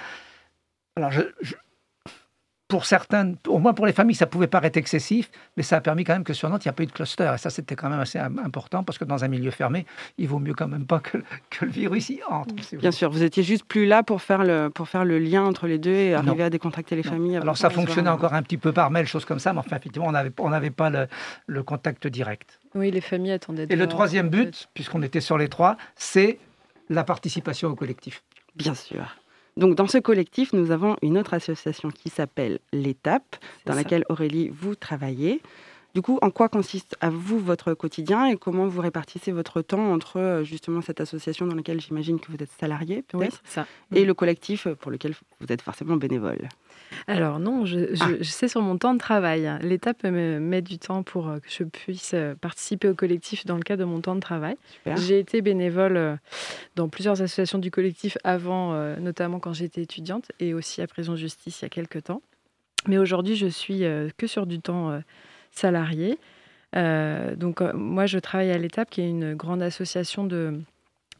Alors, 0.95 1.11
je- 1.11 1.21
je- 1.41 1.55
pour 2.69 2.85
certains, 2.85 3.33
au 3.47 3.57
moins 3.57 3.73
pour 3.73 3.87
les 3.87 3.93
familles, 3.93 4.15
ça 4.15 4.27
pouvait 4.27 4.45
paraître 4.47 4.77
excessif, 4.77 5.31
mais 5.57 5.63
ça 5.63 5.77
a 5.77 5.81
permis 5.81 6.03
quand 6.03 6.13
même 6.13 6.23
que 6.23 6.33
sur 6.33 6.47
Nantes, 6.49 6.63
il 6.65 6.67
n'y 6.67 6.69
a 6.69 6.73
pas 6.73 6.83
eu 6.83 6.85
de 6.85 6.91
cluster. 6.91 7.31
Et 7.33 7.37
ça, 7.39 7.49
c'était 7.49 7.75
quand 7.75 7.89
même 7.89 7.99
assez 7.99 8.19
im- 8.19 8.37
important, 8.37 8.83
parce 8.83 8.99
que 8.99 9.05
dans 9.05 9.23
un 9.23 9.27
milieu 9.27 9.49
fermé, 9.49 9.87
il 10.19 10.27
vaut 10.27 10.37
mieux 10.37 10.53
quand 10.53 10.67
même 10.67 10.85
pas 10.85 10.99
que, 10.99 11.17
que 11.49 11.65
le 11.65 11.71
virus 11.71 12.09
y 12.11 12.19
entre. 12.29 12.53
si 12.63 12.75
vous 12.75 12.81
Bien 12.81 12.91
sûr, 12.91 13.09
vous 13.09 13.23
étiez 13.23 13.41
juste 13.41 13.65
plus 13.65 13.87
là 13.87 14.03
pour 14.03 14.21
faire 14.21 14.43
le, 14.43 14.69
pour 14.69 14.87
faire 14.87 15.03
le 15.03 15.17
lien 15.17 15.43
entre 15.43 15.65
les 15.65 15.79
deux 15.79 15.89
et 15.89 16.11
Non. 16.11 16.19
arriver 16.19 16.43
à 16.43 16.49
décontracter 16.51 16.95
les 16.95 17.01
Non. 17.01 17.09
familles. 17.09 17.37
Alors 17.37 17.57
ça 17.57 17.71
fonctionnait 17.71 18.09
encore 18.11 18.35
un 18.35 18.43
petit 18.43 18.57
peu 18.57 18.71
par 18.71 18.91
mail, 18.91 19.07
choses 19.07 19.25
comme 19.25 19.39
ça, 19.39 19.51
mais 19.51 19.59
enfin 19.59 19.75
effectivement 19.77 20.07
on 20.07 20.11
n'avait 20.11 20.31
on 20.37 20.71
pas 20.71 20.91
le, 20.91 21.07
le 21.47 21.63
contact 21.63 22.05
direct. 22.05 22.59
Oui, 22.75 22.91
les 22.91 23.01
familles 23.01 23.31
attendaient. 23.31 23.65
Et 23.67 23.75
le 23.75 23.87
troisième 23.87 24.29
but, 24.29 24.69
puisqu'on 24.75 25.01
était 25.01 25.21
sur 25.21 25.39
les 25.39 25.49
trois, 25.49 25.75
c'est 25.95 26.37
la 26.89 27.03
participation 27.03 27.69
au 27.69 27.75
collectif. 27.75 28.21
Bien 28.55 28.75
sûr. 28.75 29.15
Donc 29.59 29.75
dans 29.75 29.87
ce 29.87 29.97
collectif, 29.97 30.53
nous 30.53 30.71
avons 30.71 30.95
une 31.01 31.17
autre 31.17 31.33
association 31.33 31.89
qui 31.89 32.09
s'appelle 32.09 32.59
l'Étape, 32.71 33.35
dans 33.65 33.73
ça. 33.73 33.79
laquelle 33.79 34.05
Aurélie, 34.07 34.49
vous 34.49 34.73
travaillez. 34.73 35.41
Du 35.95 36.03
coup, 36.03 36.19
en 36.21 36.29
quoi 36.29 36.49
consiste 36.49 36.95
à 37.01 37.09
vous 37.09 37.39
votre 37.39 37.73
quotidien 37.73 38.25
et 38.27 38.37
comment 38.37 38.67
vous 38.67 38.79
répartissez 38.81 39.31
votre 39.31 39.61
temps 39.63 39.91
entre 39.91 40.17
euh, 40.19 40.43
justement 40.43 40.81
cette 40.81 41.01
association 41.01 41.47
dans 41.47 41.55
laquelle 41.55 41.81
j'imagine 41.81 42.19
que 42.19 42.31
vous 42.31 42.37
êtes 42.41 42.51
salarié 42.59 43.03
Oui, 43.13 43.25
peut-être 43.25 43.41
ça. 43.43 43.65
et 43.95 44.05
le 44.05 44.13
collectif 44.13 44.67
euh, 44.67 44.75
pour 44.75 44.91
lequel 44.91 45.15
vous 45.39 45.47
êtes 45.51 45.63
forcément 45.63 45.95
bénévole? 45.95 46.47
Alors 47.07 47.39
non, 47.39 47.65
je, 47.65 47.95
je, 47.95 48.03
Ah. 48.03 48.07
je 48.19 48.29
sais 48.29 48.47
sur 48.47 48.61
mon 48.61 48.77
temps 48.77 48.93
de 48.93 48.99
travail. 48.99 49.49
L'étape 49.61 50.03
me 50.03 50.39
met 50.39 50.61
du 50.61 50.77
temps 50.77 51.01
pour 51.01 51.27
euh, 51.27 51.39
que 51.39 51.49
je 51.49 51.63
puisse 51.63 52.15
participer 52.39 52.87
au 52.89 52.93
collectif 52.95 53.45
dans 53.47 53.55
le 53.57 53.63
cadre 53.63 53.79
de 53.79 53.85
mon 53.89 53.99
temps 53.99 54.15
de 54.15 54.19
travail. 54.21 54.57
J'ai 54.97 55.17
été 55.17 55.41
bénévole 55.41 56.19
dans 56.75 56.87
plusieurs 56.87 57.19
associations 57.21 57.57
du 57.57 57.71
collectif 57.71 58.17
avant, 58.23 58.73
notamment 58.97 59.39
quand 59.39 59.53
j'étais 59.53 59.81
étudiante 59.81 60.31
et 60.39 60.53
aussi 60.53 60.81
à 60.81 60.87
Prison 60.87 61.15
Justice 61.15 61.61
il 61.61 61.65
y 61.65 61.67
a 61.67 61.69
quelques 61.69 62.03
temps. 62.03 62.21
Mais 62.87 62.97
aujourd'hui, 62.97 63.35
je 63.35 63.47
suis 63.47 63.83
que 64.17 64.27
sur 64.27 64.45
du 64.47 64.59
temps 64.59 64.99
euh, 65.51 65.59
salarié. 65.59 66.19
Euh, 66.75 67.35
donc 67.35 67.61
euh, 67.61 67.73
moi, 67.73 68.05
je 68.05 68.19
travaille 68.19 68.51
à 68.51 68.57
l'étape 68.57 68.89
qui 68.89 69.01
est 69.01 69.09
une 69.09 69.33
grande 69.35 69.61
association 69.61 70.23
de 70.23 70.61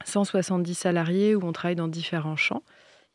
170 0.06 0.74
salariés 0.74 1.36
où 1.36 1.44
on 1.44 1.52
travaille 1.52 1.76
dans 1.76 1.88
différents 1.88 2.36
champs. 2.36 2.64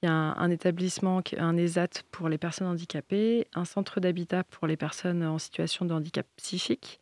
Il 0.02 0.06
y 0.06 0.09
a 0.09 0.12
un, 0.12 0.37
un 0.37 0.50
établissement, 0.50 1.23
un 1.38 1.56
ESAT 1.56 2.02
pour 2.11 2.28
les 2.28 2.38
personnes 2.38 2.66
handicapées, 2.66 3.47
un 3.54 3.64
centre 3.64 4.00
d'habitat 4.00 4.44
pour 4.44 4.66
les 4.66 4.76
personnes 4.76 5.25
en 5.25 5.38
situation 5.38 5.87
de 5.87 5.94
handicap 5.94 6.26
psychique, 6.37 7.00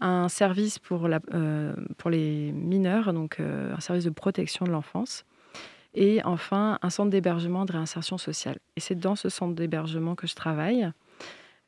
un 0.00 0.28
service 0.28 0.78
pour, 0.78 1.08
euh, 1.34 1.74
pour 1.98 2.10
les 2.10 2.52
mineurs, 2.52 3.12
donc 3.12 3.40
un 3.40 3.80
service 3.80 4.04
de 4.04 4.10
protection 4.10 4.64
de 4.64 4.70
l'enfance, 4.70 5.24
et 5.94 6.22
enfin 6.24 6.78
un 6.82 6.90
centre 6.90 7.10
d'hébergement 7.10 7.64
de 7.64 7.72
réinsertion 7.72 8.16
sociale. 8.16 8.58
Et 8.76 8.80
c'est 8.80 8.94
dans 8.94 9.16
ce 9.16 9.28
centre 9.28 9.54
d'hébergement 9.54 10.14
que 10.14 10.28
je 10.28 10.36
travaille, 10.36 10.88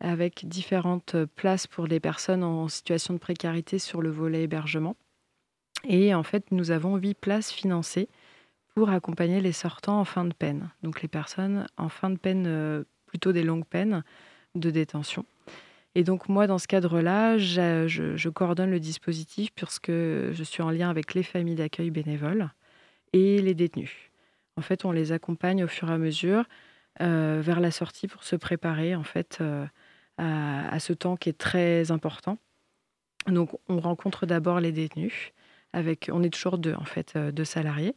avec 0.03 0.47
différentes 0.47 1.17
places 1.37 1.67
pour 1.67 1.87
les 1.87 2.01
personnes 2.01 2.45
en 2.45 2.69
situation 2.69 3.15
de 3.15 3.19
précarité 3.19 3.79
sur 3.79 4.03
le 4.03 4.11
volet 4.11 4.43
hébergement. 4.43 4.97
Et 5.89 6.15
en 6.15 6.23
fait, 6.23 6.51
nous 6.51 6.71
avons 6.71 6.97
huit 6.97 7.15
places 7.15 7.51
financées 7.51 8.09
pour 8.75 8.91
accompagner 8.91 9.41
les 9.41 9.53
sortants 9.53 10.01
en 10.01 10.05
fin 10.05 10.25
de 10.25 10.35
peine. 10.35 10.71
Donc 10.83 11.03
les 11.03 11.09
personnes 11.09 11.67
en 11.77 11.89
fin 11.89 12.11
de 12.11 12.19
peine, 12.19 12.45
euh, 12.47 12.85
plutôt 13.07 13.33
des 13.33 13.43
longues 13.43 13.67
peines 13.67 14.03
de 14.55 14.71
détention. 14.71 15.25
Et 15.95 16.05
donc 16.05 16.29
moi, 16.29 16.47
dans 16.47 16.59
ce 16.59 16.67
cadre-là, 16.67 17.37
je 17.37 18.29
coordonne 18.29 18.71
le 18.71 18.81
dispositif 18.81 19.51
puisque 19.55 19.91
je 19.91 20.43
suis 20.43 20.63
en 20.63 20.71
lien 20.71 20.89
avec 20.89 21.15
les 21.15 21.23
familles 21.23 21.55
d'accueil 21.55 21.91
bénévoles 21.91 22.51
et 23.13 23.43
les 23.43 23.55
détenus. 23.55 24.11
En 24.57 24.63
fait, 24.63 24.85
on 24.85 24.93
les 24.93 25.13
accompagne 25.13 25.65
au 25.65 25.69
fur 25.69 25.91
et 25.91 25.95
à 25.95 25.99
mesure 25.99 26.45
euh, 27.01 27.41
vers 27.43 27.61
la 27.61 27.71
sortie 27.71 28.09
pour 28.09 28.25
se 28.25 28.37
préparer 28.37 28.95
en 28.95 29.05
fait 29.05 29.39
euh, 29.41 29.67
à, 30.19 30.78
ce 30.78 30.92
temps 30.92 31.16
qui 31.16 31.28
est 31.28 31.38
très 31.38 31.90
important. 31.90 32.38
Donc 33.26 33.50
on 33.69 33.81
rencontre 33.81 34.26
d'abord 34.26 34.61
les 34.61 34.73
détenus. 34.73 35.33
Avec, 35.75 36.11
on 36.12 36.23
est 36.23 36.28
toujours 36.28 36.59
deux 36.59 36.75
en 36.75 36.85
fait, 36.85 37.14
euh, 37.16 37.33
deux 37.33 37.47
salariés. 37.47 37.95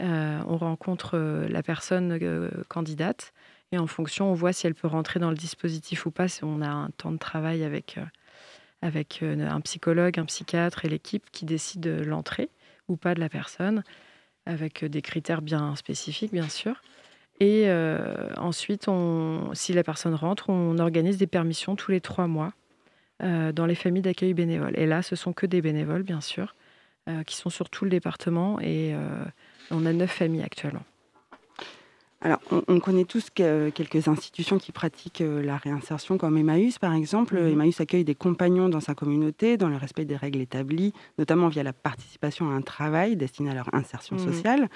Euh, 0.00 0.40
on 0.46 0.56
rencontre 0.56 1.16
euh, 1.16 1.48
la 1.48 1.62
personne 1.62 2.20
candidate 2.68 3.32
et 3.72 3.78
en 3.78 3.88
fonction, 3.88 4.30
on 4.30 4.34
voit 4.34 4.52
si 4.52 4.66
elle 4.68 4.76
peut 4.76 4.86
rentrer 4.86 5.18
dans 5.18 5.30
le 5.30 5.36
dispositif 5.36 6.06
ou 6.06 6.12
pas. 6.12 6.28
Si 6.28 6.44
on 6.44 6.60
a 6.60 6.68
un 6.68 6.90
temps 6.90 7.10
de 7.10 7.18
travail 7.18 7.64
avec, 7.64 7.98
avec 8.82 9.22
un 9.22 9.60
psychologue, 9.60 10.18
un 10.18 10.24
psychiatre 10.24 10.84
et 10.84 10.88
l'équipe 10.88 11.30
qui 11.30 11.44
décide 11.44 11.80
de 11.80 12.02
l'entrée 12.02 12.48
ou 12.88 12.96
pas 12.96 13.14
de 13.14 13.20
la 13.20 13.28
personne, 13.28 13.84
avec 14.44 14.84
des 14.84 15.02
critères 15.02 15.42
bien 15.42 15.76
spécifiques, 15.76 16.32
bien 16.32 16.48
sûr. 16.48 16.82
Et 17.40 17.64
euh, 17.68 18.28
ensuite, 18.36 18.86
on, 18.88 19.50
si 19.54 19.72
la 19.72 19.82
personne 19.82 20.14
rentre, 20.14 20.50
on 20.50 20.78
organise 20.78 21.16
des 21.16 21.26
permissions 21.26 21.74
tous 21.74 21.90
les 21.90 22.00
trois 22.02 22.26
mois 22.26 22.52
euh, 23.22 23.50
dans 23.52 23.64
les 23.66 23.74
familles 23.74 24.02
d'accueil 24.02 24.34
bénévoles. 24.34 24.78
Et 24.78 24.86
là, 24.86 25.00
ce 25.02 25.16
sont 25.16 25.32
que 25.32 25.46
des 25.46 25.62
bénévoles, 25.62 26.02
bien 26.02 26.20
sûr, 26.20 26.54
euh, 27.08 27.22
qui 27.22 27.36
sont 27.36 27.48
sur 27.50 27.70
tout 27.70 27.84
le 27.84 27.90
département. 27.90 28.60
Et 28.60 28.94
on 29.70 29.86
a 29.86 29.92
neuf 29.92 30.10
familles 30.10 30.42
actuellement. 30.42 30.84
Alors, 32.22 32.38
on, 32.50 32.62
on 32.68 32.80
connaît 32.80 33.06
tous 33.06 33.30
que- 33.30 33.70
quelques 33.70 34.06
institutions 34.06 34.58
qui 34.58 34.72
pratiquent 34.72 35.22
la 35.26 35.56
réinsertion, 35.56 36.18
comme 36.18 36.36
Emmaüs 36.36 36.78
par 36.78 36.92
exemple. 36.92 37.40
Mhm. 37.40 37.52
Emmaüs 37.52 37.80
accueille 37.80 38.04
des 38.04 38.14
compagnons 38.14 38.68
dans 38.68 38.80
sa 38.80 38.94
communauté, 38.94 39.56
dans 39.56 39.70
le 39.70 39.76
respect 39.78 40.04
des 40.04 40.16
règles 40.16 40.40
établies, 40.42 40.92
notamment 41.18 41.48
via 41.48 41.62
la 41.62 41.72
participation 41.72 42.50
à 42.50 42.52
un 42.52 42.60
travail 42.60 43.16
destiné 43.16 43.50
à 43.52 43.54
leur 43.54 43.72
insertion 43.74 44.16
Mhm. 44.16 44.22
sociale. 44.32 44.68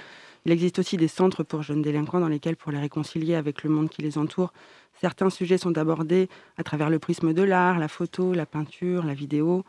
Il 0.46 0.52
existe 0.52 0.78
aussi 0.78 0.96
des 0.96 1.08
centres 1.08 1.42
pour 1.42 1.62
jeunes 1.62 1.82
délinquants 1.82 2.20
dans 2.20 2.28
lesquels, 2.28 2.56
pour 2.56 2.70
les 2.70 2.78
réconcilier 2.78 3.34
avec 3.34 3.62
le 3.64 3.70
monde 3.70 3.88
qui 3.88 4.02
les 4.02 4.18
entoure, 4.18 4.52
certains 5.00 5.30
sujets 5.30 5.58
sont 5.58 5.76
abordés 5.78 6.28
à 6.58 6.62
travers 6.62 6.90
le 6.90 6.98
prisme 6.98 7.32
de 7.32 7.42
l'art, 7.42 7.78
la 7.78 7.88
photo, 7.88 8.32
la 8.34 8.46
peinture, 8.46 9.04
la 9.04 9.14
vidéo. 9.14 9.64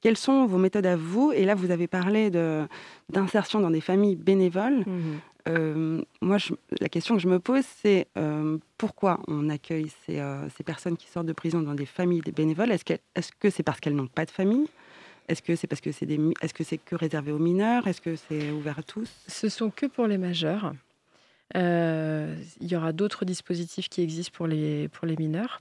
Quelles 0.00 0.16
sont 0.16 0.46
vos 0.46 0.58
méthodes 0.58 0.86
à 0.86 0.96
vous? 0.96 1.32
Et 1.32 1.44
là, 1.44 1.54
vous 1.54 1.70
avez 1.70 1.88
parlé 1.88 2.30
de- 2.30 2.66
d'insertion 3.10 3.60
dans 3.60 3.70
des 3.70 3.80
familles 3.80 4.16
bénévoles. 4.16 4.84
Euh, 5.48 6.02
moi, 6.20 6.38
je- 6.38 6.52
la 6.80 6.88
question 6.88 7.16
que 7.16 7.22
je 7.22 7.28
me 7.28 7.38
pose, 7.38 7.64
c'est 7.82 8.06
euh, 8.16 8.58
pourquoi 8.76 9.20
on 9.28 9.48
accueille 9.48 9.90
ces, 10.06 10.20
euh, 10.20 10.48
ces 10.56 10.62
personnes 10.62 10.96
qui 10.96 11.08
sortent 11.08 11.26
de 11.26 11.32
prison 11.32 11.60
dans 11.62 11.74
des 11.74 11.86
familles 11.86 12.20
des 12.20 12.32
bénévoles? 12.32 12.70
Est-ce 12.70 12.84
que 12.84 12.94
est-ce 13.14 13.30
que 13.38 13.50
c'est 13.50 13.62
parce 13.62 13.80
qu'elles 13.80 13.96
n'ont 13.96 14.06
pas 14.08 14.24
de 14.24 14.30
famille? 14.30 14.68
Est-ce 15.28 15.42
que 15.42 15.56
c'est 15.56 15.66
parce 15.66 15.80
que 15.80 15.92
c'est 15.92 16.06
des 16.06 16.18
est-ce 16.40 16.54
que 16.54 16.64
c'est 16.64 16.78
que 16.78 16.96
réservé 16.96 17.32
aux 17.32 17.38
mineurs? 17.38 17.86
Est-ce 17.86 18.00
que 18.00 18.16
c'est 18.16 18.50
ouvert 18.50 18.78
à 18.78 18.82
tous? 18.82 19.10
Ce 19.26 19.48
sont 19.48 19.70
que 19.70 19.86
pour 19.86 20.06
les 20.06 20.18
majeurs. 20.18 20.72
Euh, 21.56 22.36
il 22.60 22.70
y 22.70 22.76
aura 22.76 22.92
d'autres 22.92 23.24
dispositifs 23.24 23.88
qui 23.88 24.02
existent 24.02 24.32
pour 24.36 24.46
les, 24.46 24.88
pour 24.88 25.06
les 25.06 25.16
mineurs. 25.16 25.60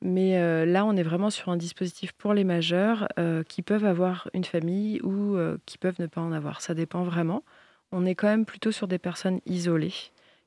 Mais 0.00 0.38
euh, 0.38 0.64
là, 0.64 0.84
on 0.84 0.96
est 0.96 1.02
vraiment 1.04 1.30
sur 1.30 1.50
un 1.50 1.56
dispositif 1.56 2.12
pour 2.12 2.34
les 2.34 2.42
majeurs 2.42 3.06
euh, 3.18 3.44
qui 3.44 3.62
peuvent 3.62 3.84
avoir 3.84 4.28
une 4.34 4.44
famille 4.44 5.00
ou 5.02 5.36
qui 5.66 5.78
peuvent 5.78 6.00
ne 6.00 6.06
pas 6.06 6.20
en 6.20 6.32
avoir. 6.32 6.60
Ça 6.60 6.74
dépend 6.74 7.02
vraiment. 7.04 7.44
On 7.92 8.04
est 8.04 8.14
quand 8.14 8.28
même 8.28 8.44
plutôt 8.44 8.72
sur 8.72 8.88
des 8.88 8.98
personnes 8.98 9.40
isolées 9.46 9.94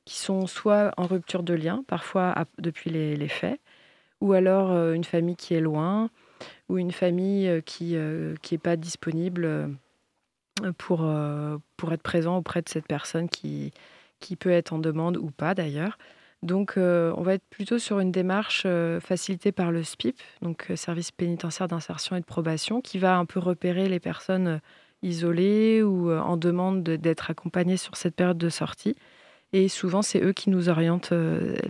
qui 0.04 0.16
sont 0.16 0.46
soit 0.46 0.92
en 0.96 1.06
rupture 1.06 1.42
de 1.42 1.54
lien, 1.54 1.84
parfois 1.88 2.34
depuis 2.58 2.90
les, 2.90 3.16
les 3.16 3.28
faits, 3.28 3.58
ou 4.20 4.34
alors 4.34 4.70
une 4.92 5.02
famille 5.02 5.34
qui 5.34 5.54
est 5.54 5.60
loin, 5.60 6.10
ou 6.68 6.78
une 6.78 6.92
famille 6.92 7.48
euh, 7.48 7.60
qui 7.60 7.94
n'est 7.94 8.58
pas 8.58 8.76
disponible. 8.76 9.44
euh, 9.44 9.68
pour, 10.78 11.06
pour 11.76 11.92
être 11.92 12.02
présent 12.02 12.38
auprès 12.38 12.62
de 12.62 12.68
cette 12.70 12.86
personne 12.86 13.28
qui, 13.28 13.72
qui 14.20 14.36
peut 14.36 14.50
être 14.50 14.72
en 14.72 14.78
demande 14.78 15.18
ou 15.18 15.30
pas 15.30 15.54
d'ailleurs. 15.54 15.98
Donc, 16.42 16.74
on 16.76 17.22
va 17.22 17.34
être 17.34 17.44
plutôt 17.50 17.78
sur 17.78 17.98
une 17.98 18.10
démarche 18.10 18.66
facilitée 19.00 19.52
par 19.52 19.70
le 19.70 19.82
SPIP, 19.82 20.18
donc 20.40 20.70
Service 20.74 21.10
pénitentiaire 21.10 21.68
d'insertion 21.68 22.16
et 22.16 22.20
de 22.20 22.24
probation, 22.24 22.80
qui 22.80 22.98
va 22.98 23.18
un 23.18 23.26
peu 23.26 23.38
repérer 23.38 23.88
les 23.88 24.00
personnes 24.00 24.60
isolées 25.02 25.82
ou 25.82 26.10
en 26.10 26.38
demande 26.38 26.82
d'être 26.82 27.30
accompagnées 27.30 27.76
sur 27.76 27.96
cette 27.96 28.14
période 28.14 28.38
de 28.38 28.48
sortie. 28.48 28.96
Et 29.52 29.68
souvent, 29.68 30.02
c'est 30.02 30.22
eux 30.22 30.32
qui 30.32 30.50
nous 30.50 30.68
orientent 30.68 31.12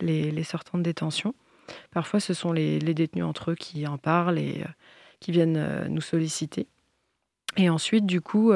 les, 0.00 0.42
sortants 0.44 0.78
de 0.78 0.82
détention. 0.82 1.35
Parfois, 1.90 2.20
ce 2.20 2.35
sont 2.35 2.52
les, 2.52 2.78
détenus 2.78 3.25
entre 3.25 3.52
eux 3.52 3.54
qui 3.54 3.87
en 3.87 3.99
parlent 3.99 4.38
et 4.38 4.64
qui 5.20 5.32
viennent 5.32 5.87
nous 5.88 6.00
solliciter. 6.00 6.66
Et 7.56 7.70
ensuite, 7.70 8.06
du 8.06 8.20
coup, 8.20 8.52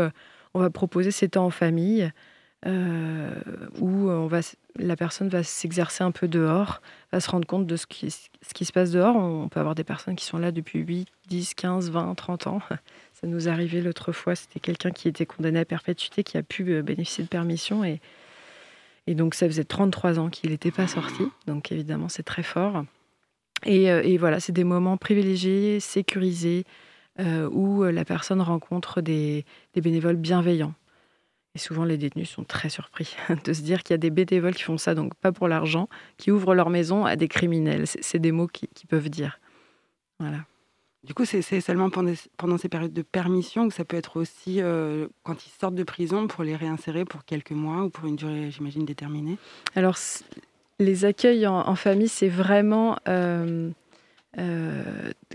on 0.55 0.61
va 0.61 0.71
proposer 0.71 1.11
ces 1.11 1.29
temps 1.29 1.47
en 1.47 1.51
famille 1.51 2.11
euh, 2.67 3.33
où 3.79 4.11
la 4.77 4.97
personne 4.97 5.29
va 5.31 5.43
s'exercer 5.43 6.05
un 6.05 6.11
peu 6.11 6.29
dehors, 6.29 6.83
va 7.11 7.21
se 7.21 7.31
rendre 7.31 7.47
compte 7.47 7.67
de 7.67 7.77
ce 7.77 7.87
qui, 7.87 8.11
se 8.11 8.73
passe 8.73 8.91
dehors. 8.91 9.17
On 9.17 9.49
peut 9.49 9.61
avoir 9.61 9.75
des 9.75 9.85
personnes 9.85 10.17
qui 10.17 10.27
sont 10.27 10.39
là 10.39 10.53
depuis 10.53 10.81
8, 10.81 11.09
10, 11.29 11.55
15, 11.55 11.91
20, 11.91 12.15
30 12.15 12.47
ans. 12.49 12.61
Ça 13.15 13.27
nous 13.27 13.49
est 13.49 13.51
arrivé 13.51 13.81
l'autre 13.81 14.13
fois, 14.13 14.35
c'était 14.35 14.61
quelqu'un 14.61 14.91
qui 14.91 15.09
était 15.09 15.27
condamné 15.27 15.61
à 15.61 15.65
perpétuité, 15.65 16.23
qui 16.23 16.37
a 16.37 16.43
pu 16.43 16.71
euh, 16.73 16.83
bénéficier 16.83 17.25
de 17.25 17.29
permission. 17.29 17.83
Et 17.85 18.01
donc 19.15 19.35
ça 19.35 19.47
faisait 19.47 19.65
33 19.65 20.21
ans 20.21 20.29
qu'il 20.29 20.51
n'était 20.51 20.71
pas 20.71 20.87
sorti. 20.87 21.25
Donc 21.47 21.73
évidemment, 21.73 22.09
c'est 22.09 22.23
très 22.23 22.45
fort. 22.45 22.85
Et, 23.65 23.91
euh, 23.91 24.03
et 24.03 24.17
voilà, 24.19 24.41
c'est 24.41 24.53
des 24.53 24.65
moments 24.65 24.97
privilégiés, 24.97 25.81
sécurisés, 25.81 26.65
où 27.53 27.83
la 27.83 28.07
personne 28.07 28.41
rencontre 28.41 29.03
des, 29.03 29.45
des 29.75 29.83
bénévoles 29.83 30.17
bienveillants 30.17 30.73
et 31.55 31.59
souvent, 31.59 31.85
les 31.85 31.97
détenus 31.97 32.31
sont 32.31 32.45
très 32.45 32.69
surpris 32.69 33.17
de 33.45 33.53
se 33.53 33.63
dire 33.63 33.83
qu'il 33.83 33.95
y 33.95 33.95
a 33.95 33.99
des 33.99 34.11
bénévoles 34.11 34.55
qui 34.55 34.63
font 34.63 34.79
ça, 34.79 34.95
donc 34.95 35.15
pas 35.15 35.33
pour 35.33 35.49
l'argent, 35.49 35.89
qui 36.17 36.31
ouvrent 36.31 36.55
leur 36.55 36.71
maison 36.71 37.05
à 37.05 37.17
des 37.17 37.29
criminels. 37.29 37.87
C'est 37.87 38.19
des 38.19 38.33
mots 38.33 38.47
qu'ils 38.47 38.87
peuvent 38.89 39.11
dire. 39.11 39.41
Voilà. 40.21 40.45
Du 41.03 41.15
coup, 41.15 41.25
c'est 41.25 41.43
seulement 41.63 41.89
pendant, 41.89 42.59
ces 42.59 42.69
périodes 42.69 42.93
de 42.93 43.03
permission 43.03 43.69
que 43.69 43.75
ça 43.75 43.87
peut 43.87 43.97
être 43.97 44.21
aussi 44.21 44.61
euh, 44.61 45.09
quand 45.23 45.47
ils 45.47 45.51
sortent 45.51 45.75
de 45.75 45.83
prison 45.83 46.27
pour 46.27 46.45
les 46.45 46.55
réinsérer 46.55 47.07
pour 47.07 47.25
quelques 47.25 47.53
mois 47.53 47.85
ou 47.85 47.91
pour 47.91 48.07
une 48.07 48.17
durée, 48.17 48.51
j'imagine, 48.51 48.85
déterminée? 48.85 49.39
Alors, 49.75 49.97
les 50.81 51.05
accueils 51.05 51.47
en, 51.47 51.75
famille, 51.77 52.09
c'est 52.09 52.29
vraiment 52.29 52.97
euh, 53.07 53.71
euh, 54.39 54.83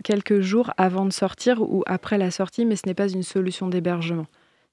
quelques 0.04 0.42
jours 0.42 0.72
avant 0.76 1.06
de 1.06 1.14
sortir 1.14 1.62
ou 1.62 1.84
après 1.86 2.18
la 2.18 2.32
sortie, 2.32 2.66
mais 2.66 2.76
ce 2.76 2.88
n'est 2.88 2.96
pas 2.96 3.08
une 3.08 3.24
solution 3.24 3.70
d'hébergement 3.70 4.26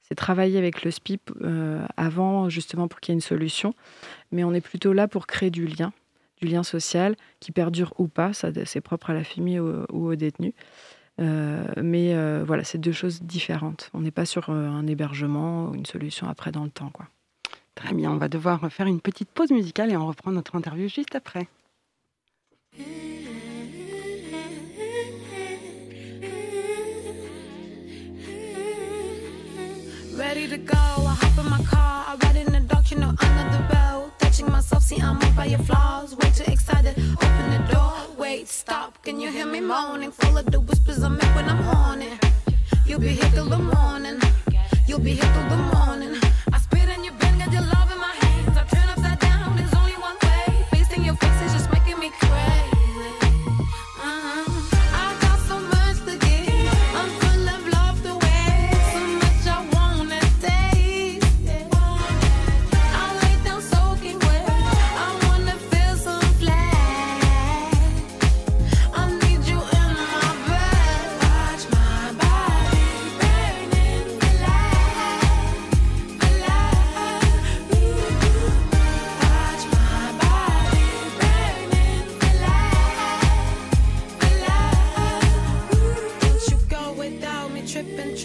c'est 0.05 0.17
travailler 0.17 0.59
avec 0.59 0.83
le 0.83 0.91
SPIP 0.91 1.31
euh, 1.43 1.87
avant, 1.97 2.49
justement, 2.49 2.89
pour 2.89 2.99
qu'il 2.99 3.13
y 3.13 3.15
ait 3.15 3.19
une 3.19 3.21
solution. 3.21 3.73
Mais 4.33 4.43
on 4.43 4.53
est 4.53 4.61
plutôt 4.61 4.93
là 4.93 5.07
pour 5.07 5.29
créer 5.29 5.51
du 5.51 5.65
lien, 5.65 5.93
du 6.41 6.49
lien 6.49 6.65
social, 6.65 7.15
qui 7.39 7.53
perdure 7.53 7.95
ou 7.99 8.09
pas, 8.09 8.33
c'est 8.33 8.81
propre 8.81 9.11
à 9.11 9.15
la 9.15 9.23
famille 9.23 9.61
ou, 9.61 9.87
aux 9.93 10.17
détenus. 10.17 10.55
Mais 11.19 12.43
voilà, 12.43 12.65
c'est 12.65 12.79
deux 12.79 12.93
choses 12.93 13.23
différentes. 13.23 13.91
On 13.95 14.01
n'est 14.01 14.11
pas 14.11 14.27
sur 14.27 14.51
un 14.51 14.89
hébergement 14.89 15.71
ou 15.71 15.77
une 15.77 15.87
solution 15.87 16.29
après 16.29 16.51
dans 16.51 16.65
le 16.65 16.71
temps. 16.71 16.91
Quoi. 16.91 17.07
Très 17.75 17.95
bien, 17.95 18.11
on 18.11 18.17
va 18.17 18.29
devoir 18.29 18.61
faire 18.71 18.87
une 18.87 19.01
petite 19.01 19.31
pause 19.31 19.51
musicale 19.51 19.91
et 19.91 19.97
on 19.97 20.07
reprend 20.07 20.33
notre 20.33 20.55
interview 20.55 20.89
juste 20.89 21.15
après. 21.15 21.49
ready 30.35 30.49
to 30.49 30.57
go. 30.57 30.79
I 30.79 31.15
hop 31.21 31.45
in 31.45 31.51
my 31.51 31.63
car, 31.65 32.05
I 32.09 32.17
ride 32.23 32.37
in 32.37 32.53
the 32.53 32.61
dark, 32.61 32.91
you 32.91 32.99
know, 32.99 33.13
under 33.27 33.47
the 33.57 33.63
bell. 33.71 34.13
Touching 34.19 34.51
myself, 34.51 34.83
see, 34.83 34.99
I'm 35.01 35.19
moved 35.19 35.37
by 35.37 35.47
your 35.47 35.59
flaws. 35.61 36.17
Way 36.17 36.31
too 36.31 36.51
excited, 36.51 36.95
open 37.23 37.47
the 37.57 37.73
door. 37.73 37.93
Wait, 38.17 38.49
stop, 38.49 39.03
can 39.03 39.21
you 39.21 39.31
hear 39.31 39.47
me 39.47 39.61
moaning? 39.61 40.13
Full 40.13 40.39
of 40.39 40.47
the 40.47 40.61
whispers 40.61 41.03
I 41.03 41.09
make 41.09 41.35
when 41.35 41.49
I'm 41.49 41.63
haunted. 41.63 42.19
You'll 42.87 43.01
be 43.01 43.09
here 43.09 43.31
till 43.35 43.47
the 43.47 43.59
morning. 43.59 44.21
You'll 44.87 45.01
be 45.01 45.15
here 45.15 45.31
till 45.35 45.49
the 45.55 45.61
morning. 45.75 46.22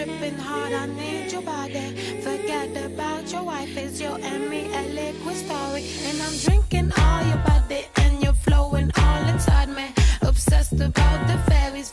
Sipping 0.08 0.38
hard, 0.38 0.72
I 0.72 0.86
need 0.86 1.34
your 1.34 1.42
body. 1.42 1.94
Forget 2.22 2.70
about 2.86 3.30
your 3.30 3.44
wife, 3.44 3.76
it's 3.76 4.00
your 4.00 4.18
Emmy, 4.22 4.72
a 4.74 4.84
liquid 4.94 5.36
story. 5.36 5.84
And 6.06 6.22
I'm 6.22 6.38
drinking 6.38 6.94
all 6.98 7.26
your 7.26 7.44
body, 7.46 7.88
and 7.98 8.24
you're 8.24 8.32
flowing 8.32 8.90
all 8.98 9.24
inside 9.28 9.68
me. 9.68 9.94
Obsessed 10.22 10.80
about 10.80 11.28
the 11.28 11.38
fairies. 11.52 11.92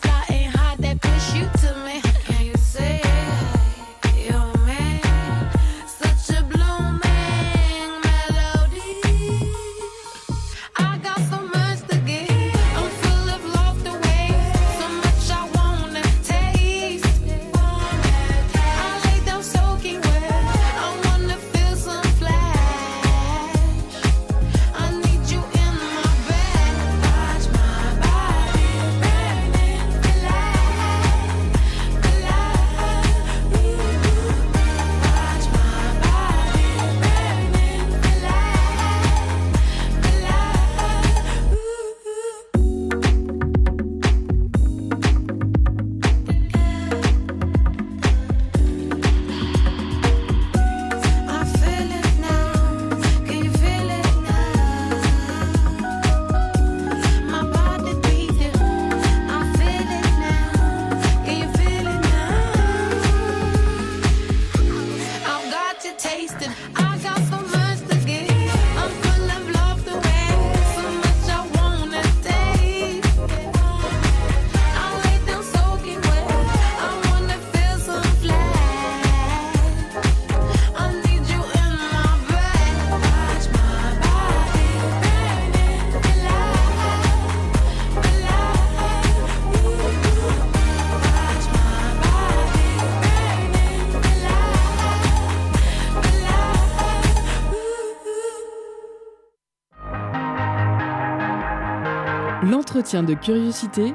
Entretien 102.75 103.05
de 103.05 103.15
curiosité 103.15 103.95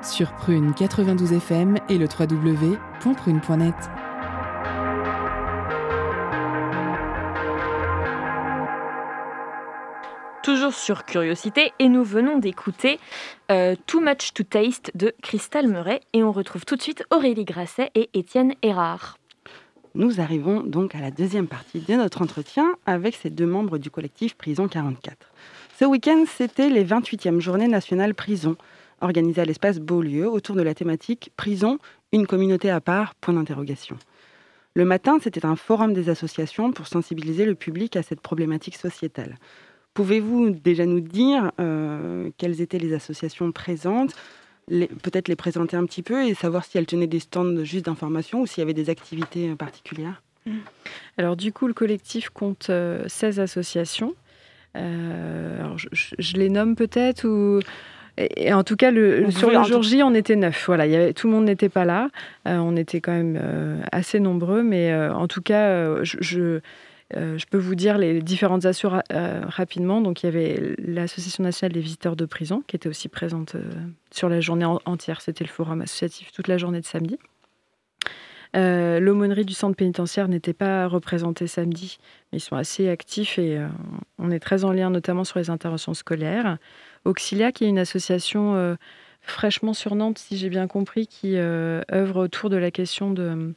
sur 0.00 0.32
Prune 0.34 0.72
92 0.72 1.32
FM 1.32 1.78
et 1.88 1.98
le 1.98 2.06
www.prune.net. 2.06 3.74
Toujours 10.44 10.72
sur 10.72 11.04
Curiosité 11.04 11.72
et 11.80 11.88
nous 11.88 12.04
venons 12.04 12.38
d'écouter 12.38 13.00
euh, 13.50 13.74
Too 13.88 13.98
Much 13.98 14.32
to 14.32 14.44
Taste 14.44 14.92
de 14.94 15.12
Crystal 15.20 15.66
Murray 15.66 15.98
et 16.12 16.22
on 16.22 16.30
retrouve 16.30 16.64
tout 16.64 16.76
de 16.76 16.82
suite 16.82 17.02
Aurélie 17.10 17.44
Grasset 17.44 17.90
et 17.96 18.10
Étienne 18.14 18.54
Erard. 18.62 19.18
Nous 19.96 20.20
arrivons 20.20 20.60
donc 20.60 20.94
à 20.94 21.00
la 21.00 21.10
deuxième 21.10 21.48
partie 21.48 21.80
de 21.80 21.94
notre 21.94 22.22
entretien 22.22 22.76
avec 22.86 23.16
ces 23.16 23.30
deux 23.30 23.46
membres 23.46 23.78
du 23.78 23.90
collectif 23.90 24.36
Prison 24.36 24.68
44. 24.68 25.16
Ce 25.76 25.84
week-end, 25.84 26.24
c'était 26.28 26.68
les 26.68 26.84
28e 26.84 27.40
journées 27.40 27.66
nationales 27.66 28.14
prison, 28.14 28.56
organisées 29.00 29.40
à 29.40 29.44
l'espace 29.44 29.80
Beaulieu 29.80 30.30
autour 30.30 30.54
de 30.54 30.62
la 30.62 30.72
thématique 30.72 31.32
Prison, 31.36 31.78
une 32.12 32.28
communauté 32.28 32.70
à 32.70 32.80
part, 32.80 33.16
point 33.16 33.34
d'interrogation. 33.34 33.96
Le 34.74 34.84
matin, 34.84 35.18
c'était 35.20 35.44
un 35.44 35.56
forum 35.56 35.92
des 35.92 36.10
associations 36.10 36.70
pour 36.70 36.86
sensibiliser 36.86 37.44
le 37.44 37.56
public 37.56 37.96
à 37.96 38.04
cette 38.04 38.20
problématique 38.20 38.76
sociétale. 38.76 39.36
Pouvez-vous 39.94 40.50
déjà 40.50 40.86
nous 40.86 41.00
dire 41.00 41.50
euh, 41.60 42.30
quelles 42.38 42.60
étaient 42.60 42.78
les 42.78 42.94
associations 42.94 43.50
présentes, 43.50 44.14
peut-être 44.68 45.26
les 45.26 45.36
présenter 45.36 45.76
un 45.76 45.86
petit 45.86 46.02
peu 46.02 46.24
et 46.24 46.34
savoir 46.34 46.64
si 46.64 46.78
elles 46.78 46.86
tenaient 46.86 47.08
des 47.08 47.18
stands 47.18 47.64
juste 47.64 47.86
d'information 47.86 48.42
ou 48.42 48.46
s'il 48.46 48.60
y 48.60 48.62
avait 48.62 48.74
des 48.74 48.90
activités 48.90 49.50
euh, 49.50 49.56
particulières? 49.56 50.22
Alors 51.16 51.34
du 51.34 51.52
coup, 51.52 51.66
le 51.66 51.74
collectif 51.74 52.28
compte 52.28 52.64
16 52.64 52.70
euh, 52.70 53.42
associations. 53.42 54.14
Alors, 54.74 55.76
je, 55.78 56.36
les 56.36 56.48
nomme 56.48 56.74
peut-être 56.76 57.24
ou 57.24 57.60
et, 58.16 58.52
en 58.52 58.62
tout 58.62 58.76
cas, 58.76 58.90
le, 58.90 59.30
sur 59.30 59.50
le 59.50 59.62
jour 59.64 59.82
J, 59.82 60.02
on 60.02 60.14
était 60.14 60.36
neuf. 60.36 60.64
Voilà, 60.66 60.86
y 60.86 60.94
avait, 60.94 61.12
tout 61.12 61.26
le 61.26 61.32
monde 61.32 61.44
n'était 61.44 61.68
pas 61.68 61.84
là. 61.84 62.10
Euh, 62.46 62.56
on 62.58 62.76
était 62.76 63.00
quand 63.00 63.12
même 63.12 63.38
euh, 63.40 63.80
assez 63.90 64.20
nombreux, 64.20 64.62
mais 64.62 64.92
euh, 64.92 65.12
en 65.12 65.26
tout 65.26 65.42
cas, 65.42 66.02
je, 66.04 66.16
je, 66.20 66.60
peux 67.50 67.58
vous 67.58 67.74
dire 67.74 67.98
les 67.98 68.22
différentes 68.22 68.66
assos 68.66 68.90
rapidement. 69.10 70.00
Donc, 70.00 70.22
il 70.22 70.26
y 70.26 70.28
avait 70.28 70.74
l'Association 70.78 71.44
nationale 71.44 71.72
des 71.72 71.80
visiteurs 71.80 72.16
de 72.16 72.24
prison 72.24 72.62
qui 72.66 72.76
était 72.76 72.88
aussi 72.88 73.08
présente 73.08 73.56
sur 74.10 74.28
la 74.28 74.40
journée 74.40 74.66
entière. 74.84 75.20
C'était 75.20 75.44
le 75.44 75.50
forum 75.50 75.80
associatif 75.80 76.32
toute 76.32 76.48
la 76.48 76.58
journée 76.58 76.80
de 76.80 76.86
samedi. 76.86 77.18
L'aumônerie 78.54 79.44
du 79.44 79.54
centre 79.54 79.76
pénitentiaire 79.76 80.28
n'était 80.28 80.52
pas 80.52 80.86
représentée 80.86 81.46
samedi, 81.46 81.98
mais 82.32 82.38
ils 82.38 82.40
sont 82.40 82.56
assez 82.56 82.88
actifs 82.88 83.38
et 83.38 83.60
on 84.18 84.30
est 84.30 84.38
très 84.38 84.64
en 84.64 84.72
lien 84.72 84.90
notamment 84.90 85.24
sur 85.24 85.38
les 85.38 85.50
interventions 85.50 85.94
scolaires. 85.94 86.58
Auxilia, 87.04 87.52
qui 87.52 87.64
est 87.64 87.68
une 87.68 87.78
association 87.78 88.54
euh, 88.54 88.76
fraîchement 89.20 89.74
sur 89.74 89.94
Nantes, 89.94 90.18
si 90.18 90.36
j'ai 90.36 90.48
bien 90.48 90.66
compris, 90.66 91.06
qui 91.06 91.36
euh, 91.36 91.82
œuvre 91.92 92.24
autour 92.24 92.50
de 92.50 92.56
la 92.56 92.70
question 92.70 93.10
de, 93.10 93.54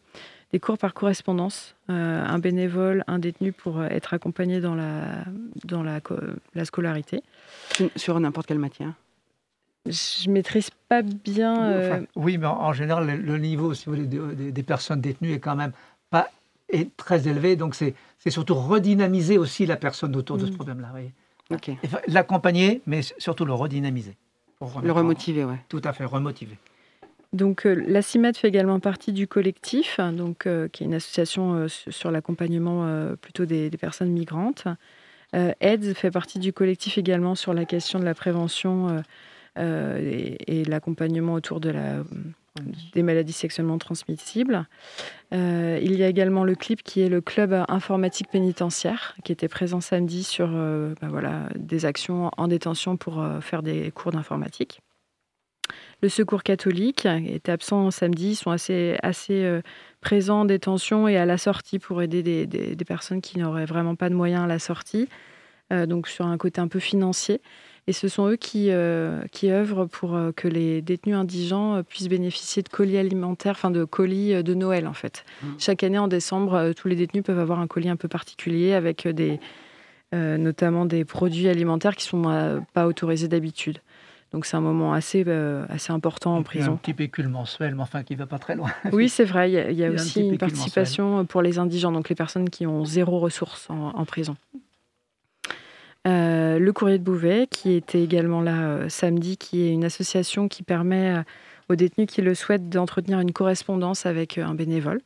des 0.51 0.59
cours 0.59 0.77
par 0.77 0.93
correspondance. 0.93 1.75
Euh, 1.89 2.23
un 2.25 2.39
bénévole, 2.39 3.03
un 3.07 3.19
détenu 3.19 3.53
pour 3.53 3.83
être 3.83 4.13
accompagné 4.13 4.59
dans 4.59 4.75
la, 4.75 5.23
dans 5.65 5.83
la, 5.83 6.01
la 6.55 6.65
scolarité. 6.65 7.23
Sur 7.95 8.19
n'importe 8.19 8.47
quelle 8.47 8.59
matière? 8.59 8.93
Je 9.91 10.29
maîtrise 10.29 10.69
pas 10.89 11.01
bien. 11.01 12.05
oui, 12.15 12.37
mais 12.37 12.47
en, 12.47 12.73
général, 12.73 13.07
le, 13.07 13.37
niveau 13.37 13.73
si 13.73 13.85
vous 13.85 13.95
voulez, 13.95 14.07
des, 14.07 14.63
personnes 14.63 15.01
détenues 15.01 15.33
est 15.33 15.39
quand 15.39 15.55
même 15.55 15.71
pas 16.09 16.29
est 16.69 16.95
très 16.97 17.27
élevé. 17.27 17.55
Donc, 17.55 17.75
c'est 17.75 17.93
surtout 18.29 18.55
redynamiser 18.55 19.37
aussi 19.37 19.65
la 19.65 19.77
personne 19.77 20.15
autour 20.15 20.37
de 20.37 20.45
ce 20.45 20.51
mm. 20.51 20.55
problème-là. 20.55 20.93
L'accompagner, 22.07 22.81
mais 22.85 23.01
surtout 23.17 23.45
le 23.45 23.53
redynamiser. 23.53 24.15
Le 24.83 24.91
remotiver, 24.91 25.43
oui. 25.43 25.55
Tout 25.69 25.81
à 25.83 25.93
fait, 25.93 26.05
remotiver. 26.05 26.57
Donc 27.33 27.65
euh, 27.65 27.83
la 27.87 28.01
CIMED 28.01 28.37
fait 28.37 28.47
également 28.47 28.79
partie 28.79 29.11
du 29.11 29.27
collectif, 29.27 29.99
donc, 29.99 30.45
euh, 30.47 30.67
qui 30.69 30.83
est 30.83 30.87
une 30.87 30.93
association 30.93 31.55
euh, 31.55 31.67
sur 31.67 32.09
l'accompagnement 32.09 32.87
plutôt 33.21 33.45
des, 33.45 33.69
personnes 33.69 34.11
migrantes. 34.11 34.67
AIDS 35.33 35.93
fait 35.93 36.09
partie 36.09 36.39
du 36.39 36.53
collectif 36.53 36.97
également 36.97 37.35
sur 37.35 37.53
la 37.53 37.65
question 37.65 37.99
de 37.99 38.05
la 38.05 38.15
prévention 38.15 39.03
et, 39.57 40.59
et 40.59 40.65
l'accompagnement 40.65 41.33
autour 41.33 41.59
de 41.59 41.69
la 41.69 42.03
des 42.93 43.03
maladies 43.03 43.33
sexuellement 43.33 43.77
transmissibles. 43.77 44.67
Euh, 45.33 45.79
il 45.81 45.95
y 45.95 46.03
a 46.03 46.07
également 46.07 46.43
le 46.43 46.55
CLIP 46.55 46.83
qui 46.83 47.01
est 47.01 47.09
le 47.09 47.21
club 47.21 47.53
informatique 47.67 48.29
pénitentiaire 48.29 49.15
qui 49.23 49.31
était 49.31 49.47
présent 49.47 49.81
samedi 49.81 50.23
sur 50.23 50.49
euh, 50.51 50.93
ben 51.01 51.09
voilà, 51.09 51.49
des 51.55 51.85
actions 51.85 52.31
en 52.37 52.47
détention 52.47 52.97
pour 52.97 53.21
euh, 53.21 53.41
faire 53.41 53.63
des 53.63 53.91
cours 53.91 54.11
d'informatique. 54.11 54.81
Le 56.01 56.09
Secours 56.09 56.43
catholique 56.43 57.05
est 57.05 57.49
absent 57.49 57.89
samedi, 57.89 58.29
ils 58.29 58.35
sont 58.35 58.51
assez, 58.51 58.97
assez 59.01 59.59
présents 59.99 60.41
en 60.41 60.45
détention 60.45 61.07
et 61.07 61.17
à 61.17 61.25
la 61.25 61.39
sortie 61.39 61.79
pour 61.79 62.03
aider 62.03 62.21
des, 62.21 62.45
des 62.45 62.85
personnes 62.85 63.19
qui 63.19 63.39
n'auraient 63.39 63.65
vraiment 63.65 63.95
pas 63.95 64.07
de 64.09 64.13
moyens 64.13 64.43
à 64.43 64.47
la 64.47 64.59
sortie, 64.59 65.09
donc 65.71 66.07
sur 66.07 66.27
un 66.27 66.37
côté 66.37 66.61
un 66.61 66.67
peu 66.67 66.77
financier. 66.77 67.41
Et 67.89 67.93
ce 67.93 68.09
sont 68.09 68.27
eux 68.27 68.35
qui, 68.35 68.67
euh, 68.69 69.21
qui 69.31 69.49
œuvrent 69.49 69.85
pour 69.85 70.13
euh, 70.13 70.33
que 70.33 70.49
les 70.49 70.81
détenus 70.81 71.15
indigents 71.15 71.75
euh, 71.75 71.83
puissent 71.83 72.09
bénéficier 72.09 72.61
de 72.61 72.67
colis 72.67 72.97
alimentaires, 72.97 73.53
enfin 73.53 73.71
de 73.71 73.85
colis 73.85 74.43
de 74.43 74.53
Noël 74.53 74.87
en 74.87 74.93
fait. 74.93 75.23
Mmh. 75.41 75.47
Chaque 75.57 75.83
année 75.83 75.97
en 75.97 76.09
décembre, 76.09 76.73
tous 76.75 76.89
les 76.89 76.97
détenus 76.97 77.23
peuvent 77.23 77.39
avoir 77.39 77.59
un 77.61 77.67
colis 77.67 77.87
un 77.89 77.95
peu 77.95 78.09
particulier 78.09 78.73
avec 78.73 79.07
des, 79.07 79.39
notamment 80.11 80.85
des 80.85 81.05
produits 81.05 81.47
alimentaires 81.47 81.95
qui 81.95 82.13
ne 82.13 82.23
sont 82.23 82.63
pas 82.73 82.87
autorisés 82.87 83.29
d'habitude. 83.29 83.79
Donc 84.33 84.45
c'est 84.45 84.57
un 84.57 84.61
moment 84.61 84.91
assez, 84.91 85.25
assez 85.69 85.93
important 85.93 86.35
en 86.35 86.43
prison. 86.43 86.73
Un 86.73 86.75
petit 86.75 86.93
pécule 86.93 87.29
mensuel, 87.29 87.75
mais 87.75 87.81
enfin 87.81 88.03
qui 88.03 88.13
ne 88.13 88.19
va 88.19 88.25
pas 88.25 88.39
très 88.39 88.55
loin. 88.55 88.69
Oui, 88.91 89.07
c'est 89.07 89.23
vrai. 89.23 89.49
Il 89.49 89.77
y 89.77 89.85
a, 89.85 89.89
aussi 89.89 90.21
une 90.21 90.37
participation 90.37 91.25
pour 91.25 91.41
les 91.41 91.57
indigents, 91.57 91.93
donc 91.93 92.09
les 92.09 92.15
personnes 92.15 92.49
qui 92.49 92.67
ont 92.67 92.83
zéro 92.83 93.19
ressource 93.19 93.69
en 93.69 94.03
prison. 94.03 94.35
Euh, 96.07 96.57
le 96.57 96.73
Courrier 96.73 96.99
de 96.99 97.03
Bouvet, 97.03 97.47
qui 97.49 97.73
était 97.73 98.01
également 98.01 98.41
là 98.41 98.69
euh, 98.69 98.89
samedi, 98.89 99.35
qui 99.37 99.63
est 99.63 99.71
une 99.71 99.83
association 99.83 100.47
qui 100.47 100.63
permet 100.63 101.17
euh, 101.17 101.23
aux 101.69 101.75
détenus 101.75 102.07
qui 102.07 102.21
le 102.21 102.33
souhaitent 102.33 102.69
d'entretenir 102.69 103.19
une 103.19 103.33
correspondance 103.33 104.05
avec 104.05 104.37
un 104.37 104.53
bénévole. 104.53 105.01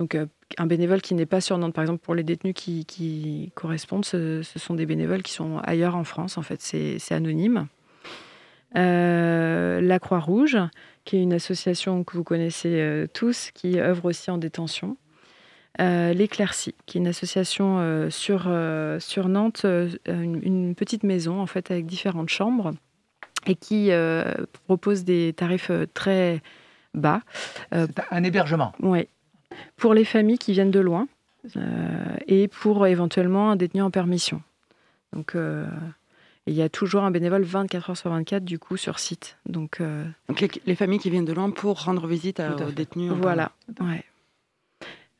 Donc 0.00 0.18
un 0.58 0.66
bénévole 0.66 1.00
qui 1.00 1.14
n'est 1.14 1.24
pas 1.24 1.40
sur 1.40 1.56
Nantes, 1.56 1.72
par 1.72 1.82
exemple 1.82 2.02
pour 2.04 2.14
les 2.14 2.24
détenus 2.24 2.54
qui, 2.54 3.52
correspondent, 3.54 4.04
ce, 4.04 4.42
sont 4.42 4.74
des 4.74 4.86
bénévoles 4.86 5.22
qui 5.22 5.32
sont 5.32 5.58
ailleurs 5.62 5.94
en 5.94 6.04
France, 6.04 6.36
en 6.36 6.42
fait, 6.42 6.60
c'est 6.60 7.12
anonyme. 7.12 7.68
la 8.74 9.98
Croix-Rouge, 10.00 10.58
qui 11.04 11.16
est 11.16 11.22
une 11.22 11.32
association 11.32 12.02
que 12.02 12.16
vous 12.16 12.24
connaissez 12.24 13.06
tous, 13.14 13.52
qui 13.54 13.78
œuvre 13.78 14.06
aussi 14.06 14.32
en 14.32 14.36
détention. 14.36 14.96
Euh, 15.80 16.12
L'Éclaircie, 16.12 16.74
qui 16.86 16.98
est 16.98 17.00
une 17.00 17.08
association 17.08 17.78
euh, 17.78 18.08
sur, 18.08 18.44
euh, 18.46 19.00
sur 19.00 19.28
Nantes, 19.28 19.66
une, 20.06 20.74
petite 20.76 21.02
maison 21.02 21.40
en 21.40 21.46
fait 21.46 21.70
avec 21.70 21.86
différentes 21.86 22.28
chambres 22.28 22.72
et 23.46 23.56
qui 23.56 23.90
propose 24.66 25.04
des 25.04 25.34
tarifs 25.36 25.70
très 25.92 26.42
bas. 26.94 27.20
C'est 27.72 28.00
un 28.10 28.24
hébergement. 28.24 28.72
Oui. 28.80 29.08
Pour 29.76 29.94
les 29.94 30.04
familles 30.04 30.38
qui 30.38 30.52
viennent 30.52 30.70
de 30.70 30.80
loin 30.80 31.08
et 32.26 32.48
pour 32.48 32.86
éventuellement 32.86 33.50
un 33.50 33.56
détenu 33.56 33.82
en 33.82 33.90
permission. 33.90 34.40
Donc 35.12 35.36
il 36.46 36.54
y 36.54 36.62
a 36.62 36.68
toujours 36.70 37.04
un 37.04 37.10
bénévole 37.10 37.42
24 37.42 37.90
heures 37.90 37.96
sur 37.96 38.10
24 38.10 38.44
du 38.44 38.58
coup 38.58 38.78
sur 38.78 38.98
site. 38.98 39.36
Donc, 39.44 39.82
les, 40.66 40.74
familles 40.74 40.98
qui 40.98 41.10
viennent 41.10 41.26
de 41.26 41.34
loin 41.34 41.50
pour 41.50 41.84
rendre 41.84 42.06
visite 42.06 42.40
aux 42.40 42.70
détenus. 42.70 43.12
Voilà. 43.12 43.52
Ouais. 43.80 44.04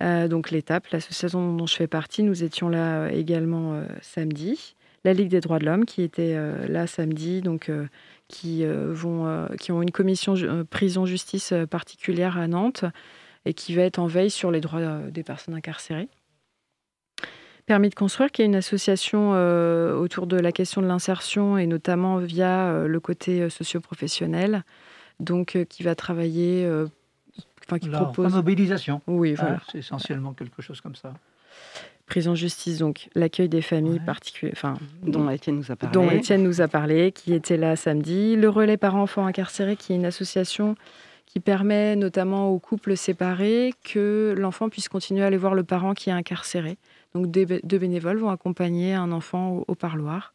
Euh, 0.05 0.29
donc 0.29 0.51
l'étape, 0.51 0.89
l'association 0.89 1.55
dont 1.55 1.67
je 1.67 1.75
fais 1.75 1.87
partie, 1.87 2.23
nous 2.23 2.45
étions 2.45 2.69
là 2.69 3.03
euh, 3.03 3.09
également 3.09 3.75
euh, 3.75 3.87
samedi. 4.03 4.77
La 5.05 5.13
Ligue 5.13 5.29
des 5.29 5.41
droits 5.41 5.59
de 5.59 5.65
l'homme 5.67 5.85
qui 5.85 6.03
était 6.03 6.35
là 6.67 6.87
samedi, 6.87 7.43
donc 7.43 7.71
qui, 8.27 8.65
vont, 8.65 9.49
qui 9.61 9.71
ont 9.71 9.83
une 9.83 9.91
commission 9.91 10.35
prison-justice 10.71 11.53
particulière 11.69 12.39
à 12.39 12.49
Nantes 12.49 12.87
et 13.45 13.53
qui 13.53 13.75
va 13.75 13.83
être 13.83 13.99
en 13.99 14.07
veille 14.07 14.31
sur 14.31 14.51
les 14.51 14.63
droits 14.63 14.81
des 15.11 15.23
personnes 15.23 15.53
incarcérées. 15.53 16.09
Permis 17.67 17.91
de 17.91 17.95
construire, 17.95 18.33
qui 18.33 18.41
est 18.41 18.47
une 18.47 18.57
association 18.57 19.33
autour 20.01 20.27
de 20.27 20.39
la 20.39 20.53
question 20.53 20.81
de 20.81 20.87
l'insertion 20.87 21.59
et 21.59 21.67
notamment 21.67 22.17
via 22.17 22.87
le 22.87 22.99
côté 22.99 23.51
socio-professionnel, 23.51 24.65
donc 25.21 25.59
qui 25.69 25.83
va 25.83 25.95
travailler 25.95 26.67
qui 27.79 27.89
la 27.89 28.01
propose. 28.01 28.35
mobilisation. 28.35 29.01
Oui, 29.07 29.35
voilà. 29.35 29.61
c'est 29.71 29.79
essentiellement 29.79 30.33
quelque 30.33 30.63
chose 30.63 30.81
comme 30.81 30.95
ça. 30.95 31.13
Prison 32.07 32.35
justice, 32.35 32.79
donc 32.79 33.09
l'accueil 33.15 33.49
des 33.49 33.63
familles 33.63 34.01
particulières, 34.01 34.55
enfin, 34.55 34.75
dont 35.03 35.31
Étienne 35.31 35.57
nous 35.57 35.73
a 35.73 35.77
parlé. 35.77 35.95
Dont 35.95 36.11
Étienne 36.11 36.43
nous 36.43 36.61
a 36.61 36.69
parlé, 36.69 37.13
qui 37.13 37.33
était 37.33 37.57
là 37.57 37.77
samedi. 37.77 38.37
Le 38.37 38.49
relais 38.51 38.77
parents-enfants 38.77 39.27
incarcérés, 39.27 39.77
qui 39.77 39.95
est 39.95 39.97
une 39.97 40.05
association 40.05 40.77
qui 41.35 41.41
permet 41.41 41.97
notamment 41.97 42.51
aux 42.51 42.59
couples 42.59 42.97
séparés 42.97 43.75
que 43.83 44.35
l'enfant 44.39 44.69
puisse 44.69 44.89
continuer 44.89 45.25
à 45.25 45.27
aller 45.27 45.37
voir 45.37 45.55
le 45.55 45.65
parent 45.65 45.95
qui 45.95 46.11
est 46.11 46.13
incarcéré. 46.13 46.77
Donc 47.15 47.31
deux 47.31 47.79
bénévoles 47.79 48.19
vont 48.19 48.31
accompagner 48.31 48.95
un 48.95 49.11
enfant 49.11 49.63
au, 49.67 49.75
parloir. 49.75 50.33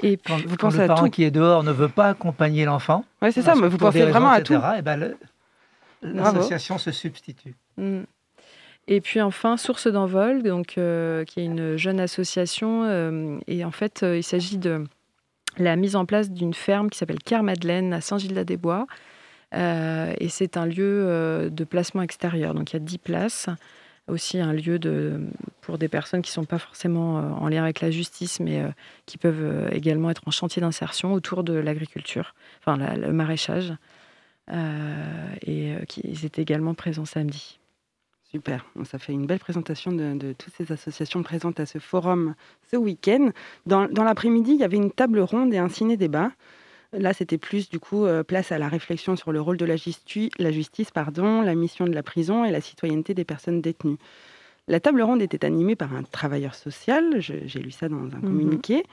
Et 0.00 0.16
puis, 0.16 0.32
quand, 0.32 0.44
vous 0.46 0.56
pensez 0.56 0.78
le 0.78 0.86
parent 0.86 1.10
qui 1.10 1.22
est 1.22 1.30
dehors 1.30 1.62
ne 1.62 1.70
veut 1.70 1.88
pas 1.88 2.08
accompagner 2.08 2.64
l'enfant. 2.64 3.04
Oui, 3.20 3.30
c'est 3.30 3.42
ça. 3.42 3.54
Mais 3.54 3.68
vous 3.68 3.78
pensez 3.78 4.04
vraiment 4.04 4.30
à 4.30 4.40
tout. 4.40 4.54
Et 4.54 4.82
ben, 4.82 5.14
L'association 6.02 6.78
se 6.78 6.90
substitue. 6.90 7.54
Mm. 7.76 8.02
Et 8.88 9.00
puis 9.00 9.20
enfin, 9.20 9.56
Source 9.56 9.86
d'envol, 9.86 10.42
donc, 10.42 10.74
euh, 10.76 11.24
qui 11.24 11.40
est 11.40 11.44
une 11.44 11.76
jeune 11.76 12.00
association. 12.00 12.84
Euh, 12.84 13.38
et 13.46 13.64
en 13.64 13.70
fait, 13.70 14.02
euh, 14.02 14.16
il 14.16 14.22
s'agit 14.22 14.58
de 14.58 14.84
la 15.58 15.76
mise 15.76 15.96
en 15.96 16.04
place 16.04 16.30
d'une 16.30 16.54
ferme 16.54 16.90
qui 16.90 16.98
s'appelle 16.98 17.20
Car-Madeleine 17.20 17.92
à 17.92 18.00
Saint-Gildas-des-Bois. 18.00 18.86
et 19.52 20.28
c'est 20.28 20.56
un 20.56 20.66
lieu 20.66 21.50
de 21.50 21.64
placement 21.64 22.02
extérieur. 22.02 22.54
Donc 22.54 22.70
il 22.70 22.74
y 22.74 22.76
a 22.76 22.80
10 22.80 22.98
places. 22.98 23.48
Aussi 24.08 24.40
un 24.40 24.52
lieu 24.52 24.80
de, 24.80 25.20
pour 25.60 25.78
des 25.78 25.88
personnes 25.88 26.22
qui 26.22 26.30
ne 26.30 26.34
sont 26.34 26.44
pas 26.44 26.58
forcément 26.58 27.16
en 27.40 27.48
lien 27.48 27.62
avec 27.62 27.80
la 27.80 27.90
justice, 27.90 28.40
mais 28.40 28.64
qui 29.06 29.18
peuvent 29.18 29.68
également 29.70 30.10
être 30.10 30.22
en 30.26 30.30
chantier 30.30 30.60
d'insertion 30.60 31.12
autour 31.12 31.44
de 31.44 31.52
l'agriculture, 31.52 32.34
enfin 32.60 32.78
le 32.96 33.12
maraîchage. 33.12 33.74
Et 34.50 35.74
qui 35.88 36.00
étaient 36.24 36.42
également 36.42 36.74
présents 36.74 37.04
samedi. 37.04 37.58
Super, 38.32 38.64
ça 38.84 38.98
fait 38.98 39.12
une 39.12 39.26
belle 39.26 39.40
présentation 39.40 39.92
de, 39.92 40.32
toutes 40.32 40.54
ces 40.54 40.72
associations 40.72 41.22
présentes 41.22 41.60
à 41.60 41.66
ce 41.66 41.78
forum 41.78 42.34
ce 42.70 42.78
week-end. 42.78 43.28
Dans, 43.66 43.86
l'après-midi, 43.86 44.52
il 44.52 44.60
y 44.60 44.64
avait 44.64 44.78
une 44.78 44.90
table 44.90 45.20
ronde 45.20 45.52
et 45.52 45.58
un 45.58 45.68
ciné-débat. 45.68 46.30
Là, 46.94 47.12
c'était 47.12 47.36
plus 47.36 47.68
du 47.68 47.78
coup 47.78 48.06
euh, 48.06 48.22
place 48.22 48.50
à 48.50 48.58
la 48.58 48.68
réflexion 48.68 49.16
sur 49.16 49.32
le 49.32 49.40
rôle 49.40 49.58
de 49.58 49.66
la, 49.66 49.74
la 50.38 50.50
justice, 50.50 50.90
pardon, 50.90 51.42
la 51.42 51.54
mission 51.54 51.84
de 51.84 51.92
la 51.92 52.02
prison 52.02 52.46
et 52.46 52.50
la 52.50 52.62
citoyenneté 52.62 53.12
des 53.12 53.24
personnes 53.24 53.60
détenues. 53.60 53.98
La 54.68 54.78
table 54.78 55.02
ronde 55.02 55.22
était 55.22 55.44
animée 55.44 55.74
par 55.74 55.92
un 55.92 56.04
travailleur 56.04 56.54
social, 56.54 57.16
j'ai 57.20 57.60
lu 57.60 57.72
ça 57.72 57.88
dans 57.88 57.96
un 57.96 58.18
mhm. 58.18 58.20
communiqué, 58.20 58.84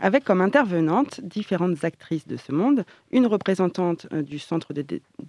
avec 0.00 0.24
comme 0.24 0.40
intervenantes 0.40 1.20
différentes 1.20 1.84
actrices 1.84 2.26
de 2.26 2.38
ce 2.38 2.50
monde, 2.50 2.84
une 3.12 3.26
représentante 3.26 4.06
euh, 4.12 4.22
du 4.22 4.38
centre 4.38 4.72
de, 4.72 4.82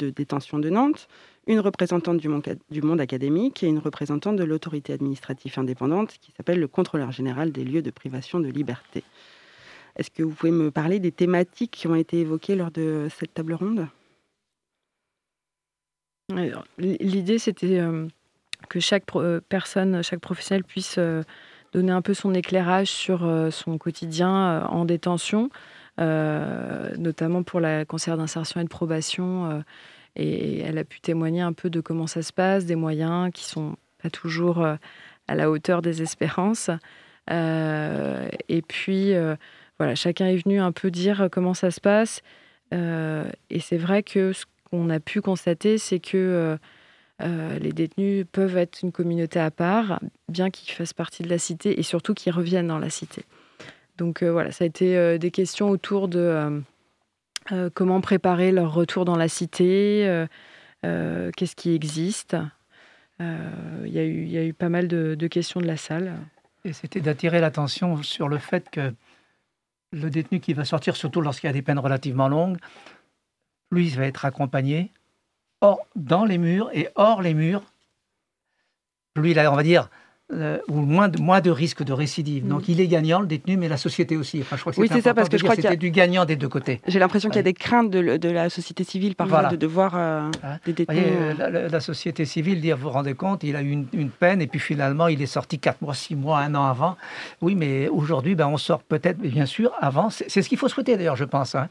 détention 0.09 0.57
de 0.57 0.69
Nantes, 0.69 1.09
une 1.47 1.59
représentante 1.59 2.17
du 2.17 2.29
monde, 2.29 2.43
du 2.69 2.81
monde 2.81 3.01
académique 3.01 3.61
et 3.61 3.67
une 3.67 3.79
représentante 3.79 4.37
de 4.37 4.43
l'autorité 4.45 4.93
administrative 4.93 5.59
indépendante 5.59 6.17
qui 6.21 6.31
s'appelle 6.31 6.59
le 6.59 6.67
contrôleur 6.67 7.11
général 7.11 7.51
des 7.51 7.65
lieux 7.65 7.81
de 7.81 7.91
privation 7.91 8.39
de 8.39 8.47
liberté. 8.47 9.03
Est-ce 9.97 10.11
que 10.11 10.23
vous 10.23 10.31
pouvez 10.31 10.51
me 10.53 10.71
parler 10.71 10.99
des 10.99 11.11
thématiques 11.11 11.71
qui 11.71 11.87
ont 11.87 11.95
été 11.95 12.19
évoquées 12.19 12.55
lors 12.55 12.71
de 12.71 13.09
cette 13.19 13.33
table 13.33 13.53
ronde? 13.53 13.87
L'idée, 16.77 17.39
c'était 17.39 17.79
euh, 17.79 18.07
que 18.67 18.79
chaque 18.79 19.03
euh, 19.15 19.39
personne, 19.47 20.03
chaque 20.03 20.19
professionnel 20.19 20.63
puisse 20.63 20.95
euh, 20.97 21.23
donner 21.73 21.91
un 21.91 22.01
peu 22.01 22.13
son 22.13 22.33
éclairage 22.33 22.87
sur 22.87 23.19
son 23.51 23.77
quotidien 23.77 24.65
en 24.65 24.85
détention, 24.85 25.51
notamment 25.99 27.43
pour 27.43 27.59
la 27.59 27.85
concert 27.85 28.17
d'insertion 28.17 28.59
et 28.59 28.63
de 28.63 28.69
probation 28.69 29.61
et 30.15 30.59
elle 30.59 30.77
a 30.77 30.83
pu 30.83 30.99
témoigner 30.99 31.41
un 31.41 31.53
peu 31.53 31.69
de 31.69 31.81
comment 31.81 32.07
ça 32.07 32.21
se 32.21 32.33
passe, 32.33 32.65
des 32.65 32.75
moyens 32.75 33.31
qui 33.33 33.45
sont 33.45 33.75
pas 34.01 34.09
toujours 34.09 34.61
euh, 34.61 34.75
à 35.27 35.35
la 35.35 35.49
hauteur 35.49 35.81
des 35.81 36.01
espérances. 36.01 36.69
Euh, 37.29 38.27
et 38.47 38.61
puis, 38.61 39.13
euh, 39.13 39.35
voilà, 39.77 39.95
chacun 39.95 40.27
est 40.27 40.43
venu 40.43 40.59
un 40.59 40.71
peu 40.71 40.91
dire 40.91 41.29
comment 41.31 41.53
ça 41.53 41.71
se 41.71 41.79
passe. 41.79 42.21
et 42.71 43.59
c'est 43.59 43.77
vrai 43.77 44.03
que 44.03 44.33
ce 44.33 44.45
qu'on 44.69 44.89
a 44.89 44.99
pu 44.99 45.21
constater, 45.21 45.77
c'est 45.77 45.99
que 45.99 46.57
les 47.19 47.71
détenus 47.71 48.25
peuvent 48.31 48.57
être 48.57 48.79
une 48.81 48.91
communauté 48.91 49.39
à 49.39 49.51
part, 49.51 49.99
bien 50.29 50.49
qu'ils 50.49 50.73
fassent 50.73 50.93
partie 50.93 51.23
de 51.23 51.29
la 51.29 51.37
cité 51.37 51.79
et 51.79 51.83
surtout 51.83 52.13
qu'ils 52.13 52.31
reviennent 52.31 52.67
dans 52.67 52.79
la 52.79 52.89
cité. 52.89 53.23
Donc 53.97 54.23
voilà, 54.23 54.51
ça 54.51 54.63
a 54.63 54.67
été 54.67 55.19
des 55.19 55.31
questions 55.31 55.69
autour 55.69 56.07
de 56.07 56.61
euh, 57.51 57.69
comment 57.73 57.99
préparer 58.01 58.51
leur 58.51 58.73
retour 58.73 59.05
dans 59.05 59.15
la 59.15 59.27
cité, 59.27 60.07
euh, 60.07 60.27
euh, 60.85 61.31
qu'est-ce 61.35 61.55
qui 61.55 61.73
existe. 61.73 62.37
Il 63.19 63.91
y, 63.91 64.37
a 64.37 64.45
eu 64.45 64.53
pas 64.53 64.69
mal 64.69 64.87
de, 64.87 65.27
questions 65.27 65.59
de 65.59 65.65
la 65.65 65.75
salle. 65.75 66.15
Et 66.63 66.71
c'était 66.71 67.01
d'attirer 67.01 67.41
l'attention 67.41 68.01
sur 68.01 68.29
le 68.29 68.37
fait 68.37 68.69
que 68.69 68.93
le 69.91 70.09
détenu 70.09 70.39
qui 70.39 70.53
va 70.53 70.63
sortir, 70.63 70.95
surtout 70.95 71.19
lorsqu'il 71.19 71.47
y 71.47 71.49
a 71.49 71.53
des 71.53 71.61
peines 71.61 71.79
relativement 71.79 72.29
longues, 72.29 72.57
lui, 73.71 73.87
il 73.87 73.95
va 73.97 74.05
être 74.05 74.23
accompagné 74.23 74.93
hors, 75.61 75.85
dans 75.95 76.25
les 76.25 76.37
murs 76.37 76.69
et 76.73 76.89
hors 76.95 77.21
les 77.21 77.33
murs. 77.33 77.63
Lui, 79.15 79.37
on 79.37 79.55
va 79.55 79.63
dire, 79.63 79.89
euh, 80.31 80.59
ou 80.67 80.81
moins 80.81 81.07
de, 81.07 81.19
moins 81.19 81.41
de 81.41 81.49
risque 81.49 81.83
de 81.83 81.91
récidive. 81.91 82.47
Donc 82.47 82.67
mm. 82.67 82.71
il 82.71 82.81
est 82.81 82.87
gagnant, 82.87 83.19
le 83.19 83.25
détenu, 83.25 83.57
mais 83.57 83.67
la 83.67 83.77
société 83.77 84.15
aussi. 84.15 84.41
Enfin, 84.41 84.57
je 84.57 84.61
crois 84.61 84.73
que 84.73 84.79
oui, 84.79 84.87
c'est 84.91 85.01
ça, 85.01 85.15
parce 85.15 85.27
que 85.27 85.39
je 85.39 85.43
crois 85.43 85.55
qu'il 85.55 85.63
y 85.63 85.67
a 85.67 85.75
du 85.75 85.89
gagnant 85.89 86.25
des 86.25 86.35
deux 86.35 86.47
côtés. 86.47 86.81
J'ai 86.85 86.99
l'impression 86.99 87.29
qu'il 87.29 87.37
y 87.37 87.39
a 87.39 87.43
des 87.43 87.53
craintes 87.53 87.89
de, 87.89 88.17
de, 88.17 88.29
la 88.29 88.49
société 88.51 88.83
civile 88.83 89.15
parfois 89.15 89.45
de 89.45 89.55
devoir 89.55 89.93
euh, 89.95 90.29
hein 90.43 90.59
des 90.67 90.73
détenus. 90.73 91.03
Euh, 91.39 91.69
la, 91.69 91.79
société 91.79 92.25
civile 92.25 92.61
dit, 92.61 92.71
vous 92.71 92.77
vous 92.81 92.89
rendez 92.89 93.15
compte, 93.15 93.43
il 93.43 93.55
a 93.55 93.63
eu 93.63 93.71
une, 93.91 94.09
peine 94.11 94.39
et 94.41 94.47
puis 94.47 94.59
finalement 94.59 95.07
il 95.07 95.21
est 95.21 95.25
sorti 95.27 95.57
4 95.57 95.81
mois, 95.81 95.95
6 95.95 96.15
mois, 96.15 96.39
un 96.39 96.53
an 96.53 96.65
avant. 96.65 96.95
Oui, 97.41 97.55
mais 97.55 97.87
aujourd'hui, 97.87 98.35
ben, 98.35 98.47
on 98.47 98.57
sort 98.57 98.83
peut-être, 98.83 99.17
bien 99.17 99.47
sûr, 99.47 99.71
avant. 99.81 100.11
C'est 100.11 100.43
ce 100.43 100.47
qu'il 100.47 100.59
faut 100.59 100.67
souhaiter 100.67 100.95
d'ailleurs, 100.95 101.15
je 101.15 101.25
pense. 101.25 101.55
Hein. 101.55 101.69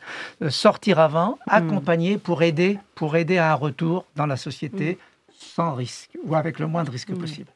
Sortir 0.49 0.99
avant, 0.99 1.39
mm. 1.47 1.51
accompagner 1.51 2.19
pour 2.19 2.43
aider, 2.43 2.79
pour 2.97 3.15
aider 3.15 3.39
à 3.39 3.53
un 3.53 3.55
retour 3.55 4.05
dans 4.17 4.27
la 4.27 4.37
société 4.37 4.95
mm. 4.95 5.33
sans 5.33 5.75
risque 5.75 6.11
ou 6.25 6.35
avec 6.35 6.59
le 6.59 6.67
moins 6.67 6.83
de 6.83 6.91
risque 6.91 7.15
possible. 7.15 7.51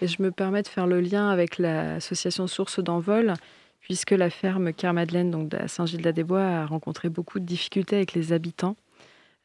Et 0.00 0.06
je 0.06 0.22
me 0.22 0.30
permets 0.30 0.62
de 0.62 0.68
faire 0.68 0.86
le 0.86 1.00
lien 1.00 1.28
avec 1.28 1.58
l'association 1.58 2.46
Source 2.46 2.78
d'envol, 2.80 3.34
puisque 3.80 4.12
la 4.12 4.30
ferme 4.30 4.72
Car-Madeleine, 4.72 5.30
donc 5.30 5.52
à 5.54 5.66
Saint-Gilles-des-Bois, 5.66 6.42
a 6.42 6.66
rencontré 6.66 7.08
beaucoup 7.08 7.40
de 7.40 7.44
difficultés 7.44 7.96
avec 7.96 8.12
les 8.14 8.32
habitants. 8.32 8.76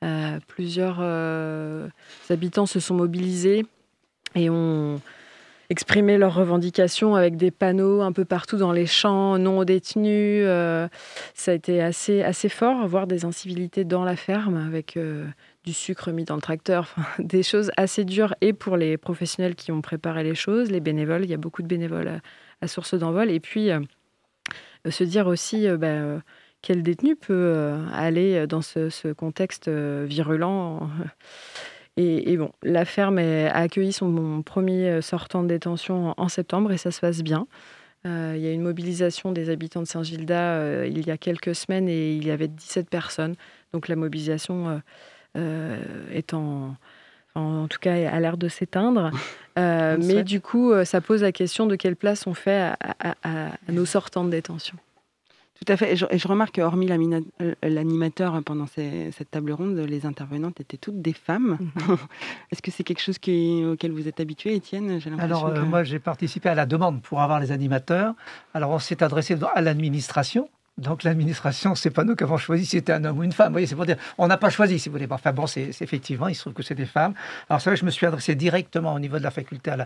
Euh, 0.04 0.40
plusieurs 0.48 0.98
euh, 1.00 1.88
habitants 2.30 2.66
se 2.66 2.80
sont 2.80 2.94
mobilisés 2.94 3.66
et 4.36 4.50
ont 4.50 5.00
exprimé 5.70 6.18
leurs 6.18 6.36
revendications 6.36 7.16
avec 7.16 7.38
des 7.38 7.50
panneaux 7.50 8.02
un 8.02 8.12
peu 8.12 8.26
partout 8.26 8.58
dans 8.58 8.74
les 8.74 8.86
champs, 8.86 9.40
non 9.40 9.60
aux 9.60 9.66
détenus. 9.66 10.44
Euh, 10.46 10.88
ça 11.34 11.52
a 11.52 11.54
été 11.54 11.82
assez, 11.82 12.22
assez 12.22 12.50
fort, 12.50 12.86
voir 12.86 13.08
des 13.08 13.26
incivilités 13.26 13.86
dans 13.86 14.04
la 14.04 14.16
ferme 14.16 14.58
avec 14.58 15.00
du 15.64 15.74
sucre 15.74 16.12
mis 16.12 16.26
dans 16.26 16.36
le 16.36 16.42
tracteur, 16.42 16.96
des 17.20 17.44
choses 17.44 17.72
assez 17.78 18.06
dures 18.06 18.36
et 18.42 18.54
pour 18.54 18.78
les 18.78 18.98
professionnels 18.98 19.56
qui 19.56 19.72
ont 19.72 19.82
préparé 19.82 20.24
les 20.24 20.36
choses, 20.36 20.72
les 20.72 20.80
bénévoles, 20.80 21.24
il 21.24 21.30
y 21.30 21.34
a 21.34 21.38
beaucoup 21.38 21.62
de 21.62 21.68
bénévoles 21.68 22.22
à, 22.62 22.68
source 22.68 22.94
d'envol, 22.94 23.30
et 23.30 23.40
puis 23.40 23.72
euh, 23.72 23.82
se 24.90 25.04
dire 25.04 25.28
aussi 25.28 25.68
euh, 25.68 25.78
bah, 25.78 25.88
euh, 25.88 26.20
quel 26.62 26.82
détenu 26.82 27.16
peut 27.16 27.76
aller 27.94 28.48
dans 28.48 28.62
ce, 28.62 29.12
contexte 29.12 29.68
virulent. 29.68 30.90
Et, 31.96 32.38
bon, 32.38 32.52
la 32.64 32.86
ferme 32.86 33.20
a 33.20 33.52
accueilli 33.52 33.94
son 33.94 34.42
premier 34.42 35.00
sortant 35.02 35.44
de 35.44 35.50
détention 35.50 36.16
en, 36.18 36.28
septembre 36.28 36.72
et 36.72 36.78
ça 36.78 36.90
se 36.90 37.02
passe 37.02 37.22
bien. 37.22 37.46
il 38.06 38.40
y 38.40 38.48
a 38.48 38.52
une 38.52 38.64
mobilisation 38.64 39.32
des 39.32 39.50
habitants 39.50 39.82
de 39.82 39.88
Saint-Gilda 39.88 40.88
il 40.88 41.06
y 41.06 41.12
a 41.12 41.18
quelques 41.18 41.54
semaines 41.54 41.88
et 41.88 42.16
il 42.16 42.26
y 42.26 42.32
avait 42.32 42.48
17 42.48 42.90
personnes. 42.90 43.36
Donc 43.74 43.88
la 43.88 43.96
mobilisation 43.96 44.70
euh, 44.70 44.78
est 45.36 46.34
en, 46.34 46.76
en 47.36 47.68
tout 47.68 47.80
cas 47.80 47.94
a 47.94 48.20
l'air 48.20 48.38
de 48.38 48.48
s'éteindre. 48.48 49.12
Euh, 49.60 49.98
mais 50.02 50.24
du 50.24 50.42
coup, 50.42 50.72
euh, 50.72 50.84
ça 50.84 51.00
pose 51.00 51.22
la 51.22 51.32
question 51.32 51.68
de 51.68 51.76
quelle 51.76 51.96
place 51.96 52.26
on 52.26 52.34
fait 52.34 52.74
à, 52.82 53.52
nos 53.70 53.86
sortants 53.86 54.24
de 54.24 54.32
détention. 54.32 54.76
Tout 55.54 55.72
à 55.72 55.78
fait. 55.78 55.94
Et 55.94 55.96
je, 55.96 56.28
remarque 56.28 56.58
hormis 56.58 56.88
l'animateur 57.62 58.42
pendant 58.44 58.66
cette 58.66 59.30
table 59.30 59.52
ronde, 59.52 59.78
les 59.78 60.08
intervenantes 60.08 60.60
étaient 60.60 60.78
toutes 60.78 61.04
des 61.04 61.14
femmes. 61.14 61.60
Mhm. 61.76 61.98
Est-ce 62.52 62.64
que 62.64 62.72
c'est 62.72 62.84
quelque 62.84 63.04
chose 63.04 63.20
qui, 63.20 63.64
auquel 63.64 63.92
vous 63.92 64.08
êtes 64.08 64.20
habitué, 64.20 64.56
Étienne? 64.56 65.00
Alors, 65.20 65.54
moi, 65.66 65.84
j'ai 65.84 66.00
participé 66.00 66.50
à 66.50 66.56
la 66.56 66.66
demande 66.66 67.04
pour 67.04 67.22
avoir 67.22 67.40
les 67.40 67.52
animateurs. 67.52 68.16
Alors, 68.56 68.72
on 68.72 68.80
s'est 68.80 69.04
adressé 69.04 69.38
à 69.54 69.62
l'administration 69.62 70.50
donc 70.80 71.04
l'administration, 71.04 71.76
c'est 71.76 71.92
pas 71.92 72.04
nous 72.04 72.16
qui 72.16 72.24
avons 72.24 72.38
choisi 72.38 72.66
si 72.66 72.72
c'était 72.78 72.94
un 72.94 73.06
homme 73.06 73.20
ou 73.20 73.24
une 73.24 73.32
femme. 73.32 73.50
Vous 73.50 73.54
voyez, 73.54 73.68
c'est 73.68 73.76
pour 73.76 73.86
dire, 73.86 73.98
on 74.18 74.28
n'a 74.28 74.38
pas 74.38 74.50
choisi, 74.50 74.80
si 74.80 74.90
vous 74.90 74.94
voulez. 74.94 75.08
Enfin 75.10 75.32
bon, 75.32 75.46
c'est 75.46 75.70
effectivement, 75.82 76.28
il 76.28 76.36
se 76.36 76.42
trouve 76.42 76.54
que 76.54 76.64
c'est 76.64 76.74
des 76.74 76.88
femmes. 76.88 77.14
Alors 77.48 77.62
c'est 77.62 77.70
vrai 77.70 77.76
que 77.76 77.82
je 77.82 77.86
me 77.86 77.92
suis 77.92 78.08
adressé 78.08 78.34
directement 78.34 78.94
au 78.94 79.00
niveau 79.00 79.20
de 79.20 79.24
la 79.24 79.30
faculté 79.30 79.70
à 79.70 79.78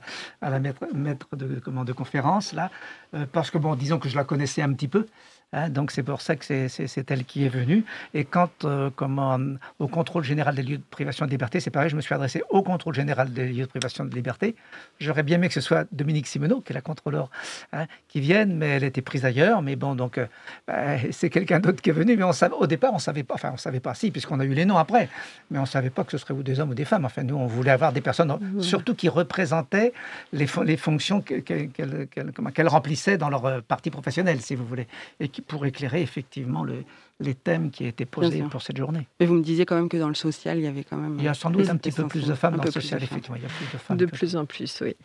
la, 0.49 0.59
maître, 0.59 0.85
maître 0.93 1.27
de, 1.35 1.59
comment, 1.59 1.83
de 1.83 1.91
conférence, 1.91 2.53
là, 2.53 2.71
euh, 3.15 3.25
parce 3.29 3.51
que 3.51 3.57
bon, 3.57 3.75
disons 3.75 3.99
que 3.99 4.07
je 4.07 4.15
la 4.15 4.23
connaissais 4.23 4.61
un 4.61 4.71
petit 4.71 4.87
peu. 4.87 5.07
Hein, 5.53 5.69
donc 5.69 5.91
c'est 5.91 6.03
pour 6.03 6.19
ça 6.19 6.35
que 6.35 6.43
c'est 6.43 7.11
elle 7.11 7.23
qui 7.23 7.45
est 7.45 7.49
venue. 7.49 7.85
Et 8.13 8.25
quant 8.25 8.49
euh, 8.65 8.89
comment, 8.93 9.39
au 9.79 9.87
contrôle 9.87 10.25
général 10.25 10.55
des 10.55 10.63
lieux 10.63 10.77
de 10.77 10.83
privation 10.89 11.25
de 11.25 11.31
liberté, 11.31 11.61
c'est 11.61 11.71
pareil, 11.71 11.89
je 11.89 11.95
me 11.95 12.01
suis 12.01 12.13
adressé 12.13 12.43
au 12.49 12.61
contrôle 12.61 12.93
général 12.93 13.31
des 13.31 13.47
lieux 13.47 13.63
de 13.63 13.69
privation 13.69 14.03
de 14.03 14.13
liberté. 14.13 14.55
J'aurais 14.99 15.23
bien 15.23 15.37
aimé 15.37 15.47
que 15.47 15.53
ce 15.53 15.61
soit 15.61 15.87
Dominique 15.93 16.27
Simoneau, 16.27 16.59
qui 16.59 16.73
est 16.73 16.75
la 16.75 16.81
contrôleur, 16.81 17.29
hein, 17.71 17.85
qui 18.09 18.19
vienne, 18.19 18.57
mais 18.57 18.67
elle 18.67 18.83
était 18.83 19.01
prise 19.01 19.23
ailleurs. 19.23 19.61
Mais 19.61 19.77
bon, 19.77 19.95
donc 19.95 20.17
euh, 20.17 20.25
bah, 20.67 20.97
c'est 21.11 21.29
quelqu'un 21.29 21.61
d'autre 21.61 21.81
qui 21.81 21.91
est 21.91 21.93
venu. 21.93 22.17
Mais 22.17 22.23
on 22.23 22.33
savait, 22.33 22.55
au 22.55 22.67
départ, 22.67 22.93
on 22.93 22.99
savait 22.99 23.23
pas, 23.23 23.35
enfin 23.35 23.51
on 23.53 23.57
savait 23.57 23.79
pas 23.79 23.93
si, 23.93 24.11
puisqu'on 24.11 24.41
a 24.41 24.45
eu 24.45 24.53
les 24.53 24.65
noms 24.65 24.77
après, 24.77 25.07
mais 25.49 25.59
on 25.59 25.65
savait 25.65 25.91
pas 25.91 26.03
que 26.03 26.11
ce 26.11 26.17
serait 26.17 26.33
ou 26.33 26.43
des 26.43 26.59
hommes 26.59 26.71
ou 26.71 26.75
des 26.75 26.85
femmes. 26.85 27.05
Enfin 27.05 27.23
nous, 27.23 27.35
on 27.35 27.47
voulait 27.47 27.71
avoir 27.71 27.93
des 27.93 28.01
personnes, 28.01 28.37
surtout 28.59 28.95
qui 28.95 29.07
représentaient 29.07 29.93
les, 30.33 30.47
les 30.65 30.77
fonctions 30.77 31.21
qu'elles 31.21 31.69
qu 31.69 32.61
remplissaient 32.67 33.17
dans 33.17 33.29
leur 33.29 33.45
euh, 33.45 33.61
partie 33.61 33.91
professionnelle, 33.91 34.41
si 34.41 34.53
vous 34.55 34.65
voulez, 34.65 34.87
et 35.21 35.29
qui, 35.29 35.36
pour 35.41 35.65
éclairer 35.65 36.01
effectivement 36.01 36.63
le, 36.63 36.83
les 37.19 37.33
thèmes 37.33 37.71
qui 37.71 37.85
étaient 37.85 38.05
posés 38.05 38.43
pour 38.43 38.61
cette 38.61 38.77
journée. 38.77 39.07
Mais 39.19 39.25
vous 39.25 39.33
me 39.33 39.41
disiez 39.41 39.65
quand 39.65 39.75
même 39.75 39.89
que 39.89 39.97
dans 39.97 40.07
le 40.07 40.15
social, 40.15 40.57
il 40.57 40.63
y 40.63 40.67
avait 40.67 40.83
quand 40.83 40.97
même. 40.97 41.15
Il 41.17 41.23
y 41.23 41.27
a 41.27 41.33
sans 41.33 41.49
doute 41.49 41.69
un 41.69 41.77
petit 41.77 41.91
peu 41.91 42.07
plus 42.07 42.27
de 42.27 42.33
femmes 42.33 42.57
dans 42.57 42.63
le 42.63 42.71
social, 42.71 43.01
effectivement. 43.01 43.37
Il 43.37 43.43
y 43.43 43.45
a 43.45 43.49
plus 43.49 43.65
de 43.65 43.77
femmes. 43.77 43.97
De 43.97 44.05
plus 44.05 44.35
en 44.35 44.45
plus, 44.45 44.81
oui. 44.81 44.95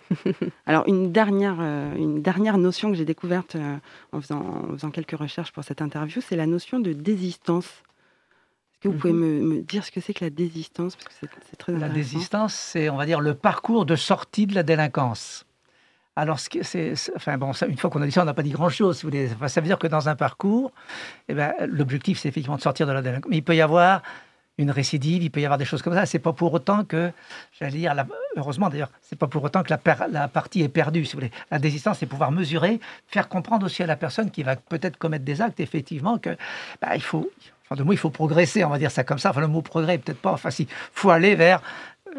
Alors, 0.66 0.87
une 0.87 1.11
dernière, 1.12 1.57
euh, 1.61 1.95
une 1.97 2.21
dernière 2.21 2.59
notion 2.59 2.90
que 2.90 2.97
j'ai 2.97 3.05
découverte 3.05 3.57
euh, 3.57 3.77
en, 4.12 4.21
faisant, 4.21 4.40
en 4.40 4.73
faisant 4.73 4.90
quelques 4.90 5.16
recherches 5.18 5.53
pour 5.53 5.64
cette 5.64 5.81
interview, 5.81 6.21
c'est 6.21 6.37
la 6.37 6.47
notion 6.47 6.81
de 6.81 6.92
désistance. 6.92 7.66
Est-ce 7.66 8.81
que 8.81 8.88
vous 8.88 8.99
pouvez 8.99 9.12
mhm. 9.12 9.49
me, 9.49 9.62
dire 9.62 9.85
ce 9.85 9.90
que 9.90 10.01
c'est 10.01 10.12
que 10.12 10.25
la 10.25 10.31
désistance? 10.31 10.97
Parce 10.97 11.09
que 11.09 11.27
c'est 11.49 11.57
très 11.57 11.73
La 11.73 11.88
désistance, 11.88 12.53
c'est, 12.53 12.90
on 12.90 12.97
va 12.97 13.07
dire, 13.07 13.21
le 13.21 13.35
parcours 13.35 13.87
de 13.87 13.97
sortie 13.97 14.47
de 14.47 14.55
la 14.55 14.62
délinquance. 14.62 15.47
Alors, 16.14 16.38
c'est, 16.38 16.94
enfin 17.16 17.38
bon, 17.38 17.53
une 17.53 17.79
fois 17.79 17.88
qu'on 17.88 18.03
a 18.03 18.07
dit 18.07 18.12
ça, 18.12 18.22
on 18.22 18.27
n'a 18.27 18.35
pas 18.35 18.42
dit 18.42 18.51
grand-chose. 18.51 18.98
Si 18.98 19.03
vous 19.05 19.11
voulez. 19.11 19.31
ça 19.48 19.61
veut 19.61 19.66
dire 19.66 19.79
que 19.79 19.87
dans 19.87 20.09
un 20.11 20.14
parcours, 20.14 20.70
eh 21.29 21.35
ben, 21.35 21.55
l'objectif, 21.66 22.18
c'est 22.18 22.29
effectivement 22.29 22.57
de 22.57 22.62
sortir 22.62 22.87
de 22.87 22.92
la 22.92 23.01
délinquance. 23.01 23.31
Mais 23.31 23.38
il 23.38 23.42
peut 23.42 23.57
y 23.57 23.62
avoir 23.62 24.03
une 24.59 24.70
récidive, 24.70 25.22
il 25.22 25.31
peut 25.31 25.40
y 25.40 25.46
avoir 25.46 25.57
des 25.57 25.64
choses 25.64 25.81
comme 25.81 25.94
ça. 25.94 26.05
C'est 26.05 26.18
pas 26.18 26.35
pour 26.35 26.53
autant 26.53 26.85
que, 26.85 27.11
j'allais 27.59 27.79
dire, 27.79 27.94
heureusement 28.37 28.68
d'ailleurs, 28.68 28.90
c'est 29.01 29.18
pas 29.18 29.27
pour 29.27 29.42
autant 29.42 29.62
que 29.62 29.72
la, 29.72 30.09
la, 30.11 30.29
partie 30.29 30.61
est 30.61 30.68
perdue. 30.68 31.07
Si 31.07 31.14
vous 31.14 31.20
voulez, 31.20 31.33
la 31.51 31.59
désistance, 31.59 31.98
c'est 32.01 32.07
pouvoir 32.07 32.31
mesurer, 32.31 32.79
faire 33.09 33.29
comprendre 33.29 33.64
aussi 33.64 33.83
à 33.83 33.87
la 33.87 33.96
personne 33.96 34.31
qui 34.31 34.42
va 34.42 34.57
peut-être 34.57 34.98
commettre 34.98 35.25
des 35.25 35.40
actes, 35.40 35.61
effectivement, 35.61 36.18
que 36.18 36.37
bah, 36.83 36.94
il 36.94 37.03
faut, 37.03 37.31
enfin 37.70 37.83
de 37.83 37.90
il 37.90 37.98
faut 37.98 38.11
progresser, 38.11 38.64
on 38.64 38.70
va 38.70 38.79
dire 38.79 38.90
ça 38.90 39.05
comme 39.05 39.18
ça. 39.18 39.31
Enfin, 39.31 39.40
le 39.40 39.48
mot 39.48 39.62
progrès, 39.62 39.96
peut-être 39.96 40.20
pas. 40.20 40.33
Enfin, 40.33 40.51
si, 40.51 40.68
faut 40.92 41.11
aller 41.11 41.35
vers. 41.35 41.62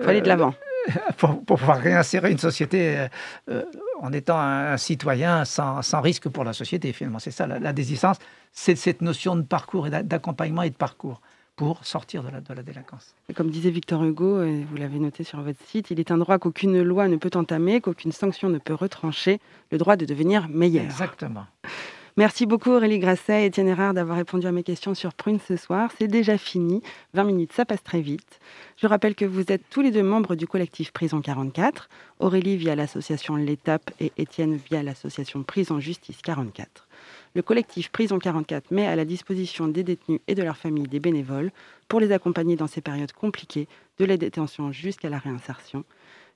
Faut 0.02 0.10
aller 0.10 0.22
de 0.22 0.28
l'avant. 0.28 0.56
pour, 1.18 1.44
pouvoir 1.44 1.80
réinsérer 1.80 2.32
une 2.32 2.38
société 2.38 2.98
euh, 2.98 3.08
euh, 3.50 3.64
en 4.02 4.12
étant 4.12 4.40
un, 4.40 4.78
citoyen 4.78 5.46
sans, 5.46 5.82
risque 6.02 6.30
pour 6.30 6.44
la 6.44 6.54
société, 6.54 6.94
finalement. 6.94 7.20
C'est 7.20 7.32
ça, 7.32 7.48
la, 7.48 7.74
désistance, 7.74 8.18
c'est 8.52 8.76
cette 8.76 9.02
notion 9.02 9.36
de 9.36 9.42
parcours 9.42 9.88
et 9.88 9.90
d'accompagnement 10.04 10.64
et 10.64 10.70
de 10.70 10.76
parcours 10.76 11.22
pour 11.56 11.86
sortir 11.86 12.24
de 12.24 12.30
la, 12.30 12.42
de 12.42 12.54
la 12.54 12.64
délinquance. 12.64 13.14
Comme 13.36 13.52
disait 13.52 13.70
Victor 13.70 14.04
Hugo, 14.04 14.44
et 14.44 14.64
vous 14.64 14.76
l'avez 14.76 14.98
noté 14.98 15.24
sur 15.24 15.40
votre 15.42 15.64
site, 15.68 15.92
il 15.92 16.00
est 16.00 16.10
un 16.10 16.18
droit 16.18 16.40
qu'aucune 16.40 16.82
loi 16.82 17.08
ne 17.08 17.18
peut 17.18 17.30
entamer, 17.36 17.80
qu'aucune 17.80 18.12
sanction 18.12 18.50
ne 18.50 18.58
peut 18.58 18.74
retrancher, 18.74 19.40
le 19.72 19.78
droit 19.78 19.96
de 19.96 20.06
devenir 20.06 20.48
meilleur. 20.50 20.84
Exactement. 20.84 21.46
Merci 22.16 22.46
beaucoup 22.46 22.70
Aurélie 22.70 23.00
Grasset 23.00 23.42
et 23.42 23.46
Étienne 23.48 23.68
Erard 23.68 23.96
d'avoir 23.96 24.18
répondu 24.18 24.46
à 24.46 24.52
mes 24.52 24.62
questions 24.62 24.94
sur 24.94 25.16
Prune 25.16 25.40
ce 25.40 25.56
soir. 25.56 25.90
C'est 25.98 26.08
déjà 26.08 26.38
fini. 26.38 26.84
20 27.16 27.24
minutes, 27.24 27.54
ça 27.54 27.66
passe 27.66 27.82
très 27.82 28.02
vite. 28.02 28.40
Je 28.78 28.86
rappelle 28.86 29.16
que 29.16 29.26
vous 29.26 29.52
êtes 29.52 29.64
tous 29.72 29.82
les 29.82 29.90
deux 29.90 30.04
membres 30.04 30.36
du 30.36 30.46
collectif 30.46 30.92
Prison 30.92 31.22
44. 31.22 31.90
Aurélie 32.20 32.56
via 32.56 32.76
l'association 32.76 33.36
L'Étape 33.36 33.90
et 34.00 34.12
Étienne 34.18 34.60
via 34.70 34.84
l'association 34.84 35.42
Prison 35.42 35.80
Justice 35.80 36.22
44. 36.22 36.88
Le 37.34 37.42
collectif 37.42 37.90
Prison 37.90 38.20
44 38.20 38.70
met 38.70 38.86
à 38.86 38.96
la 38.96 39.06
disposition 39.06 39.68
des 39.68 39.82
détenus 39.82 40.20
et 40.28 40.36
de 40.36 40.44
leurs 40.44 40.58
familles 40.58 40.88
des 40.88 41.00
bénévoles 41.00 41.52
pour 41.88 42.00
les 42.00 42.12
accompagner 42.12 42.56
dans 42.56 42.68
ces 42.68 42.82
périodes 42.82 43.14
compliquées, 43.14 43.68
de 43.98 44.06
la 44.06 44.18
détention 44.18 44.72
jusqu'à 44.72 45.10
la 45.10 45.18
réinsertion. 45.18 45.84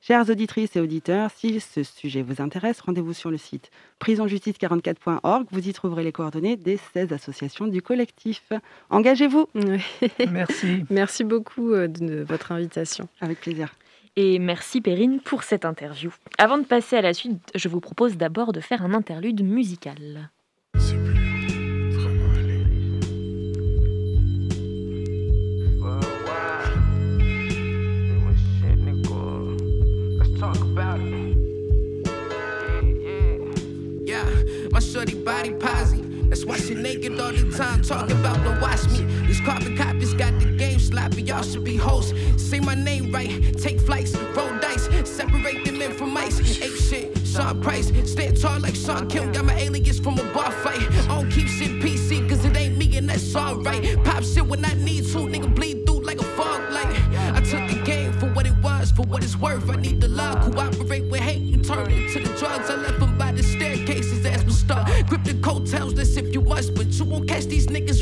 Chères 0.02 0.30
auditrices 0.30 0.76
et 0.76 0.80
auditeurs, 0.80 1.32
si 1.36 1.60
ce 1.60 1.84
sujet 1.84 2.22
vous 2.22 2.42
intéresse, 2.42 2.80
rendez-vous 2.82 3.14
sur 3.14 3.32
le 3.32 3.38
site 3.38 3.72
prisonjustice44.org. 4.00 5.48
Vous 5.52 5.68
y 5.68 5.74
trouverez 5.74 6.04
les 6.04 6.12
coordonnées 6.12 6.56
des 6.56 6.78
16 6.94 7.12
associations 7.14 7.68
du 7.68 7.82
collectif. 7.82 8.54
Engagez-vous 8.90 9.48
Merci. 10.32 10.86
Merci 10.90 11.24
beaucoup 11.24 11.74
euh, 11.74 11.88
de 11.88 12.24
votre 12.24 12.52
invitation. 12.52 13.10
Avec 13.22 13.42
plaisir. 13.42 13.74
Et 14.16 14.40
merci 14.40 14.82
Perrine 14.82 15.20
pour 15.20 15.44
cette 15.44 15.66
interview. 15.66 16.12
Avant 16.38 16.58
de 16.58 16.64
passer 16.64 16.96
à 16.96 17.02
la 17.02 17.14
suite, 17.14 17.52
je 17.54 17.68
vous 17.70 17.80
propose 17.80 18.18
d'abord 18.18 18.54
de 18.54 18.62
faire 18.62 18.84
un 18.84 18.94
interlude 18.94 19.44
musical. 19.44 20.30
My 20.78 21.17
she 36.56 36.76
naked 36.76 37.20
all 37.20 37.32
the 37.32 37.52
time, 37.58 37.82
talking 37.82 38.18
about 38.20 38.44
don't 38.44 38.60
watch 38.62 38.88
me. 38.90 39.04
These 39.28 39.42
carbon 39.42 39.76
copies 39.76 40.14
got 40.14 40.40
the 40.40 40.46
game 40.58 40.80
sloppy, 40.80 41.22
y'all 41.24 41.44
should 41.44 41.64
be 41.64 41.76
hosts. 41.76 42.14
Say 42.38 42.60
my 42.60 42.76
name 42.76 43.12
right, 43.12 43.30
take 43.58 43.80
flights, 43.80 44.16
roll 44.16 44.58
dice, 44.60 44.88
separate 45.04 45.66
the 45.66 45.72
men 45.72 45.92
from 45.94 46.14
mice. 46.14 46.40
Ape 46.62 46.76
shit, 46.76 47.18
Sean 47.28 47.62
Price, 47.62 47.92
stand 48.10 48.40
tall 48.40 48.60
like 48.60 48.76
Sean 48.76 49.08
Kim, 49.08 49.32
got 49.32 49.46
my 49.46 49.56
aliens 49.56 50.00
from 50.00 50.18
a 50.18 50.24
bar 50.34 50.52
fight. 50.52 50.82
I 50.82 51.08
don't 51.08 51.30
keep 51.30 51.48
shit 51.48 51.72
PC, 51.82 52.28
cause 52.30 52.46
it 52.46 52.56
ain't 52.56 52.78
me 52.78 52.98
and 52.98 53.10
that's 53.10 53.36
alright. 53.36 54.02
Pop 54.04 54.24
shit 54.24 54.46
when 54.46 54.64
I 54.64 54.74
need 54.76 55.06
to, 55.06 55.20
nigga 55.20 55.54
bleed 55.54 55.86
through 55.86 56.02
like 56.02 56.20
a 56.20 56.24
fog 56.24 56.72
light. 56.72 56.88
I 57.36 57.42
took 57.42 57.68
the 57.70 57.82
game 57.84 58.14
for 58.14 58.28
what 58.34 58.46
it 58.46 58.58
was, 58.64 58.92
for 58.92 59.04
what 59.04 59.24
it's 59.24 59.36
worth. 59.36 59.70
I 59.70 59.76
need 59.76 60.00
the 60.02 60.08
love, 60.08 60.40
cooperate 60.42 60.77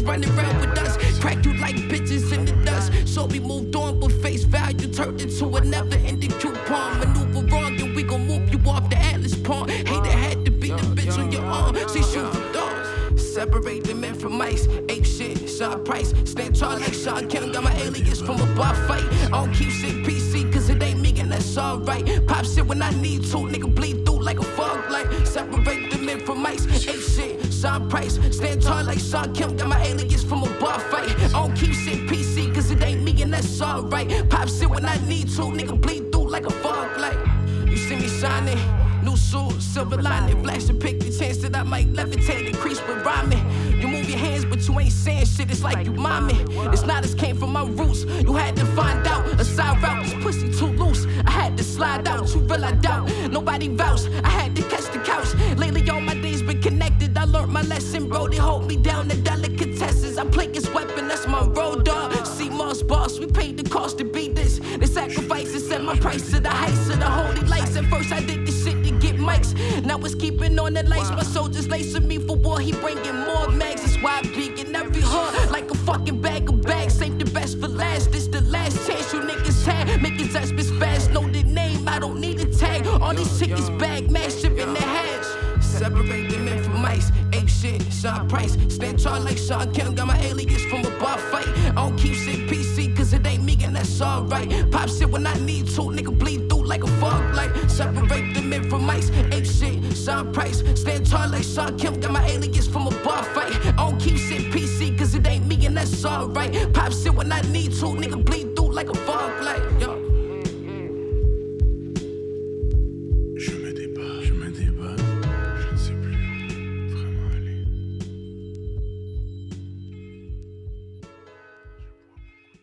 running 0.05 0.29
around 0.37 0.59
with 0.61 0.77
us. 0.77 1.19
Crack 1.19 1.43
you 1.45 1.53
like 1.57 1.75
bitches 1.75 2.31
in 2.31 2.45
the 2.45 2.53
dust. 2.63 2.91
So 3.07 3.25
we 3.25 3.39
moved 3.39 3.75
on, 3.75 3.99
but 3.99 4.11
face 4.11 4.43
value 4.43 4.87
turned 4.87 5.21
into 5.21 5.45
a 5.55 5.61
never 5.61 5.95
ending 5.95 6.31
coupon. 6.31 6.99
Maneuver 6.99 7.45
wrong, 7.47 7.79
and 7.81 7.95
we 7.95 8.03
gon' 8.03 8.25
move 8.27 8.53
you 8.53 8.59
off 8.69 8.89
the 8.89 8.97
Atlas 8.97 9.35
pawn. 9.35 9.67
Hate 9.69 10.05
had 10.05 10.45
to 10.45 10.51
be 10.51 10.69
the 10.69 10.87
bitch 10.95 11.17
on 11.17 11.31
your 11.31 11.45
arm. 11.45 11.75
See, 11.89 12.03
shoot 12.03 12.31
for 12.31 12.53
dogs. 12.53 12.85
Separate 13.35 13.83
the 13.83 13.93
men 13.95 14.13
from 14.13 14.37
mice. 14.37 14.67
Ape 14.87 15.05
shit, 15.05 15.49
Sean 15.49 15.83
Price. 15.83 16.13
Stand 16.23 16.55
tall 16.55 16.79
like 16.79 16.93
Sean 16.93 17.27
Kim. 17.27 17.51
Got 17.51 17.63
my 17.63 17.75
alias 17.81 18.21
from 18.21 18.39
a 18.39 18.45
bar 18.55 18.75
fight. 18.87 19.03
I 19.25 19.29
don't 19.29 19.53
keep 19.53 19.69
shit 19.69 20.05
PC, 20.05 20.51
cause 20.53 20.69
it 20.69 20.81
ain't 20.81 21.01
me, 21.01 21.19
and 21.19 21.31
that's 21.31 21.57
alright. 21.57 22.25
Pop 22.27 22.45
shit 22.45 22.65
when 22.65 22.81
I 22.81 22.91
need 23.01 23.23
to. 23.23 23.37
Nigga 23.37 23.73
bleed 23.73 24.05
through 24.05 24.23
like 24.23 24.39
a 24.39 24.43
fog 24.43 24.89
light. 24.89 25.27
Separate 25.27 25.91
the 25.91 25.97
men 25.97 26.19
from 26.21 26.41
mice. 26.41 26.65
Ape 26.87 27.01
shit. 27.01 27.53
Sean 27.53 27.89
Price. 27.89 28.19
Stand 28.31 28.61
tall 28.61 28.83
like 28.83 28.99
Sean 28.99 29.33
Kemp, 29.33 29.57
got 29.57 29.67
my 29.67 29.81
alias 29.83 29.94
silver 39.95 40.09
lining, 40.09 40.43
flash 40.43 40.69
and 40.69 40.79
pick 40.79 40.99
the 40.99 41.11
chance 41.11 41.37
that 41.37 41.55
I 41.55 41.63
might 41.63 41.91
levitate, 41.93 42.47
increase 42.47 42.85
with 42.87 43.05
rhyming. 43.05 43.39
You 43.79 43.87
move 43.87 44.09
your 44.09 44.17
hands, 44.17 44.45
but 44.45 44.67
you 44.67 44.79
ain't 44.79 44.91
saying 44.91 45.25
shit, 45.25 45.49
it's 45.51 45.63
like 45.63 45.85
you 45.85 45.93
mommy. 45.93 46.45
It's 46.71 46.83
not 46.83 47.03
as 47.03 47.15
All 83.17 83.25
chickens 83.39 83.69
bag, 83.71 84.11
massive 84.11 84.57
in 84.57 84.73
the 84.73 84.81
hash. 84.81 85.63
Separate 85.63 86.29
the 86.29 86.37
men 86.37 86.63
from 86.63 86.81
mice. 86.81 87.11
Ape 87.33 87.49
shit, 87.49 87.81
Sean 87.91 88.27
Price. 88.27 88.57
Stand 88.69 88.99
tall 88.99 89.21
like 89.21 89.37
Sean 89.37 89.71
Kim. 89.73 89.93
Got 89.93 90.07
my 90.07 90.19
alias 90.21 90.63
from 90.65 90.85
a 90.85 90.89
bar 90.99 91.17
fight. 91.17 91.47
I 91.69 91.73
don't 91.75 91.97
keep 91.97 92.13
shit 92.13 92.49
PC, 92.49 92.95
cause 92.95 93.13
it 93.13 93.25
ain't 93.25 93.43
me 93.43 93.57
and 93.63 93.75
that's 93.75 94.01
alright. 94.01 94.49
Pop 94.71 94.89
shit 94.89 95.09
when 95.09 95.27
I 95.27 95.33
need 95.39 95.67
to. 95.67 95.81
Nigga 95.81 96.17
bleed 96.17 96.49
through 96.49 96.65
like 96.65 96.83
a 96.83 96.87
fog 96.99 97.35
light. 97.35 97.51
Separate 97.69 98.33
the 98.33 98.41
men 98.41 98.69
from 98.69 98.85
mice. 98.85 99.09
Ape 99.31 99.45
shit, 99.45 99.95
Sean 99.95 100.31
Price. 100.33 100.63
Stand 100.79 101.05
tall 101.05 101.29
like 101.29 101.43
Sean 101.43 101.77
Kim. 101.77 101.99
Got 101.99 102.11
my 102.11 102.25
alias 102.25 102.67
from 102.67 102.87
a 102.87 102.91
bar 103.03 103.23
fight. 103.23 103.53
I 103.65 103.71
don't 103.71 103.99
keep 103.99 104.17
shit 104.17 104.51
PC, 104.51 104.97
cause 104.97 105.15
it 105.15 105.27
ain't 105.27 105.45
me 105.45 105.65
and 105.65 105.75
that's 105.77 106.05
alright. 106.05 106.73
Pop 106.73 106.91
shit 106.91 107.13
when 107.13 107.31
I 107.31 107.41
need 107.41 107.71
to. 107.73 107.85
Nigga 107.85 108.23
bleed 108.23 108.55
through 108.55 108.71
like 108.71 108.89
a 108.89 108.95
fog 108.95 109.41
light. 109.43 109.63
Yo. 109.79 110.04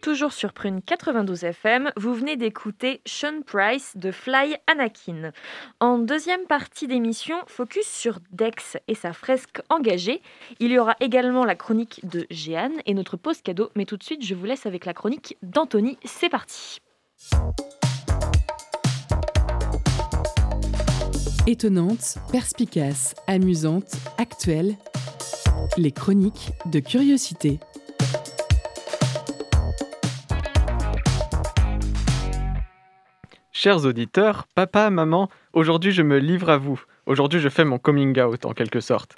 Toujours 0.03 0.33
sur 0.33 0.53
Prune 0.53 0.83
92 0.83 1.45
FM, 1.45 1.93
vous 1.97 2.13
venez 2.13 2.37
d'écouter 2.37 3.01
Sean 3.07 3.43
Price 3.47 3.97
de 3.97 4.11
Fly 4.11 4.57
Anakin. 4.67 5.31
En 5.79 5.99
deuxième 5.99 6.45
partie 6.49 6.89
d'émission, 6.89 7.37
focus 7.47 7.87
sur 7.87 8.19
Dex 8.33 8.77
et 8.89 8.97
sa 8.97 9.13
fresque 9.13 9.63
engagée. 9.69 10.21
Il 10.59 10.73
y 10.73 10.79
aura 10.81 10.97
également 10.99 11.45
la 11.45 11.55
chronique 11.55 12.01
de 12.03 12.27
Jeanne 12.31 12.73
et 12.85 12.95
notre 12.95 13.17
pause 13.17 13.43
cadeau. 13.43 13.71
Mais 13.77 13.85
tout 13.85 13.97
de 13.97 14.03
suite, 14.03 14.25
je 14.25 14.35
vous 14.35 14.45
laisse 14.45 14.67
avec 14.67 14.87
la 14.87 14.93
chronique 14.93 15.39
d'Anthony. 15.41 15.97
C'est 16.05 16.29
parti. 16.29 16.81
Étonnante, 21.47 22.17
perspicace, 22.33 23.15
amusante, 23.29 23.93
actuelle. 24.19 24.75
Les 25.77 25.93
chroniques 25.93 26.51
de 26.67 26.81
curiosité. 26.81 27.61
Chers 33.55 33.85
auditeurs, 33.85 34.47
papa, 34.55 34.89
maman, 34.89 35.29
aujourd'hui 35.53 35.93
je 35.93 36.01
me 36.01 36.17
livre 36.19 36.49
à 36.49 36.57
vous. 36.57 36.81
Aujourd'hui 37.05 37.39
je 37.39 37.51
fais 37.51 37.67
mon 37.67 37.79
coming 37.79 38.19
out 38.19 38.47
en 38.47 38.55
quelque 38.55 38.81
sorte. 38.81 39.17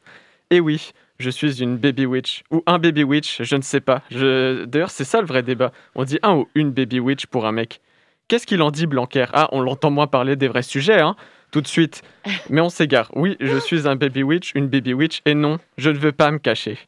Et 0.51 0.59
oui, 0.59 0.91
je 1.21 1.31
suis 1.31 1.63
une 1.63 1.77
baby 1.77 2.05
witch. 2.05 2.43
Ou 2.51 2.61
un 2.67 2.81
baby 2.81 3.05
witch, 3.05 3.43
je 3.43 3.55
ne 3.55 3.63
sais 3.63 3.81
pas. 3.81 4.03
Je... 4.11 4.65
D'ailleurs 4.65 4.91
c'est 4.91 5.05
ça 5.05 5.21
le 5.21 5.27
vrai 5.29 5.45
débat. 5.45 5.71
On 5.95 6.03
dit 6.03 6.19
un 6.25 6.35
ou 6.35 6.49
une 6.57 6.73
baby 6.73 6.99
witch 6.99 7.27
pour 7.27 7.47
un 7.47 7.53
mec. 7.53 7.81
Qu'est-ce 8.27 8.45
qu'il 8.45 8.61
en 8.63 8.73
dit 8.73 8.89
Blanquer? 8.89 9.27
Ah, 9.33 9.49
on 9.53 9.61
l'entend 9.61 9.93
moins 9.93 10.09
parler 10.09 10.35
des 10.35 10.49
vrais 10.49 10.65
sujets, 10.65 11.01
hein 11.01 11.15
Tout 11.53 11.61
de 11.61 11.69
suite. 11.69 12.03
Mais 12.51 12.61
on 12.61 12.71
s'égare. 12.71 13.13
Oui, 13.15 13.37
je 13.39 13.57
suis 13.59 13.87
un 13.87 13.95
baby 13.95 14.25
witch, 14.25 14.51
une 14.57 14.67
baby 14.67 14.95
witch, 14.95 15.23
et 15.27 15.35
non, 15.35 15.61
je 15.79 15.91
ne 15.91 15.99
veux 15.99 16.13
pas 16.13 16.33
me 16.33 16.39
cacher. 16.39 16.81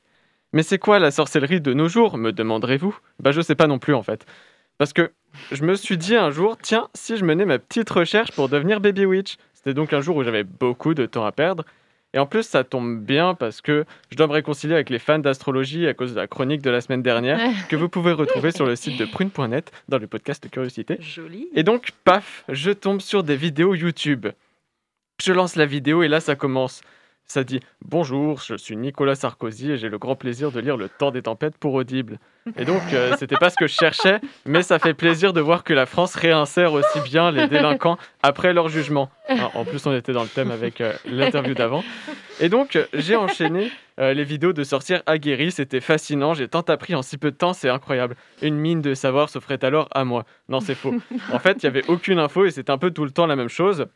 Mais 0.53 0.65
c'est 0.65 0.79
quoi 0.79 0.99
la 0.99 1.13
sorcellerie 1.13 1.61
de 1.61 1.75
nos 1.75 1.87
jours, 1.87 2.19
me 2.19 2.33
demanderez-vous? 2.33 2.99
Bah 3.21 3.31
je 3.31 3.41
sais 3.41 3.55
pas 3.55 3.69
non 3.69 3.79
plus 3.79 3.95
en 3.95 4.03
fait. 4.03 4.27
Parce 4.79 4.93
que 4.93 5.13
je 5.53 5.65
me 5.65 5.75
suis 5.75 5.97
dit 5.97 6.17
un 6.17 6.31
jour, 6.31 6.57
tiens, 6.61 6.89
si 6.95 7.17
je 7.17 7.25
menais 7.25 7.45
ma 7.45 7.59
petite 7.59 7.89
recherche 7.91 8.33
pour 8.33 8.49
devenir 8.49 8.81
Baby 8.81 9.07
Witch. 9.07 9.37
C'était 9.55 9.75
donc 9.75 9.93
un 9.93 10.01
jour 10.01 10.17
où 10.17 10.23
j'avais 10.23 10.45
beaucoup 10.45 10.95
de 10.95 11.07
temps 11.07 11.25
à 11.25 11.33
perdre. 11.33 11.65
Et 12.15 12.19
en 12.19 12.27
plus, 12.27 12.45
ça 12.45 12.65
tombe 12.65 13.01
bien 13.01 13.35
parce 13.35 13.61
que 13.61 13.85
je 14.11 14.17
dois 14.17 14.27
me 14.27 14.33
réconcilier 14.33 14.75
avec 14.75 14.89
les 14.91 14.99
fans 14.99 15.19
d'astrologie 15.19 15.87
à 15.87 15.93
cause 15.93 16.15
de 16.15 16.21
la 16.21 16.27
chronique 16.27 16.63
de 16.63 16.71
la 16.71 16.81
semaine 16.81 17.03
dernière 17.03 17.39
que 17.69 17.77
vous 17.77 17.89
pouvez 17.89 18.13
retrouver 18.13 18.53
sur 18.53 18.65
le 18.65 18.75
site 18.75 18.99
de 18.99 19.05
prune.net 19.05 19.71
dans 19.89 19.99
le 19.99 20.07
podcast 20.07 20.49
Curiosité. 20.49 20.97
Joli. 21.01 21.49
Et 21.55 21.63
donc, 21.63 21.91
paf, 22.05 22.45
je 22.49 22.71
tombe 22.71 23.01
sur 23.01 23.23
des 23.23 23.37
vidéos 23.37 23.75
YouTube. 23.75 24.29
Je 25.23 25.33
lance 25.33 25.57
la 25.57 25.67
vidéo 25.67 26.03
et 26.03 26.09
là, 26.09 26.21
ça 26.21 26.37
commence. 26.37 26.81
Ça 27.27 27.43
dit 27.43 27.61
Bonjour, 27.85 28.41
je 28.41 28.55
suis 28.55 28.77
Nicolas 28.77 29.17
Sarkozy 29.17 29.73
et 29.73 29.77
j'ai 29.77 29.89
le 29.89 29.99
grand 29.99 30.15
plaisir 30.15 30.53
de 30.53 30.61
lire 30.61 30.77
Le 30.77 30.89
Temps 30.89 31.11
des 31.11 31.23
Tempêtes 31.23 31.57
pour 31.59 31.75
Audible. 31.75 32.19
Et 32.57 32.65
donc, 32.65 32.83
euh, 32.93 33.15
c'était 33.19 33.37
pas 33.37 33.51
ce 33.51 33.57
que 33.57 33.67
je 33.67 33.75
cherchais, 33.75 34.21
mais 34.45 34.63
ça 34.63 34.79
fait 34.79 34.95
plaisir 34.95 35.33
de 35.33 35.41
voir 35.41 35.65
que 35.65 35.75
la 35.75 35.87
France 35.87 36.15
réinsère 36.15 36.73
aussi 36.73 37.01
bien 37.01 37.33
les 37.33 37.49
délinquants 37.49 37.99
après 38.23 38.53
leur 38.53 38.69
jugement. 38.69 39.11
Ah, 39.29 39.51
en 39.55 39.65
plus, 39.65 39.85
on 39.87 39.93
était 39.93 40.13
dans 40.13 40.23
le 40.23 40.29
thème 40.29 40.51
avec 40.53 40.81
euh, 40.81 40.93
l'interview 41.05 41.55
d'avant. 41.55 41.83
Et 42.41 42.49
donc, 42.49 42.77
euh, 42.77 42.87
j'ai 42.93 43.17
enchaîné 43.17 43.73
euh, 43.99 44.13
les 44.13 44.25
vidéos 44.25 44.53
de 44.53 44.63
sorcières 44.63 45.03
aguerries. 45.07 45.51
C'était 45.51 45.81
fascinant. 45.81 46.35
J'ai 46.35 46.49
tant 46.49 46.61
appris 46.61 46.95
en 46.95 47.03
si 47.03 47.19
peu 47.19 47.31
de 47.31 47.37
temps, 47.37 47.53
c'est 47.53 47.69
incroyable. 47.69 48.15
Une 48.43 48.57
mine 48.57 48.83
de 48.83 48.95
savoir 48.95 49.31
s'offrait 49.31 49.65
alors 49.65 49.89
à 49.93 50.05
moi. 50.05 50.25
Non, 50.49 50.61
c'est 50.61 50.75
faux. 50.75 50.95
En 51.33 51.39
fait, 51.39 51.63
il 51.63 51.67
n'y 51.67 51.77
avait 51.77 51.89
aucune 51.89 52.19
info 52.19 52.45
et 52.45 52.51
c'était 52.51 52.71
un 52.71 52.79
peu 52.79 52.91
tout 52.91 53.05
le 53.05 53.11
temps 53.11 53.27
la 53.27 53.37
même 53.37 53.49
chose. 53.49 53.87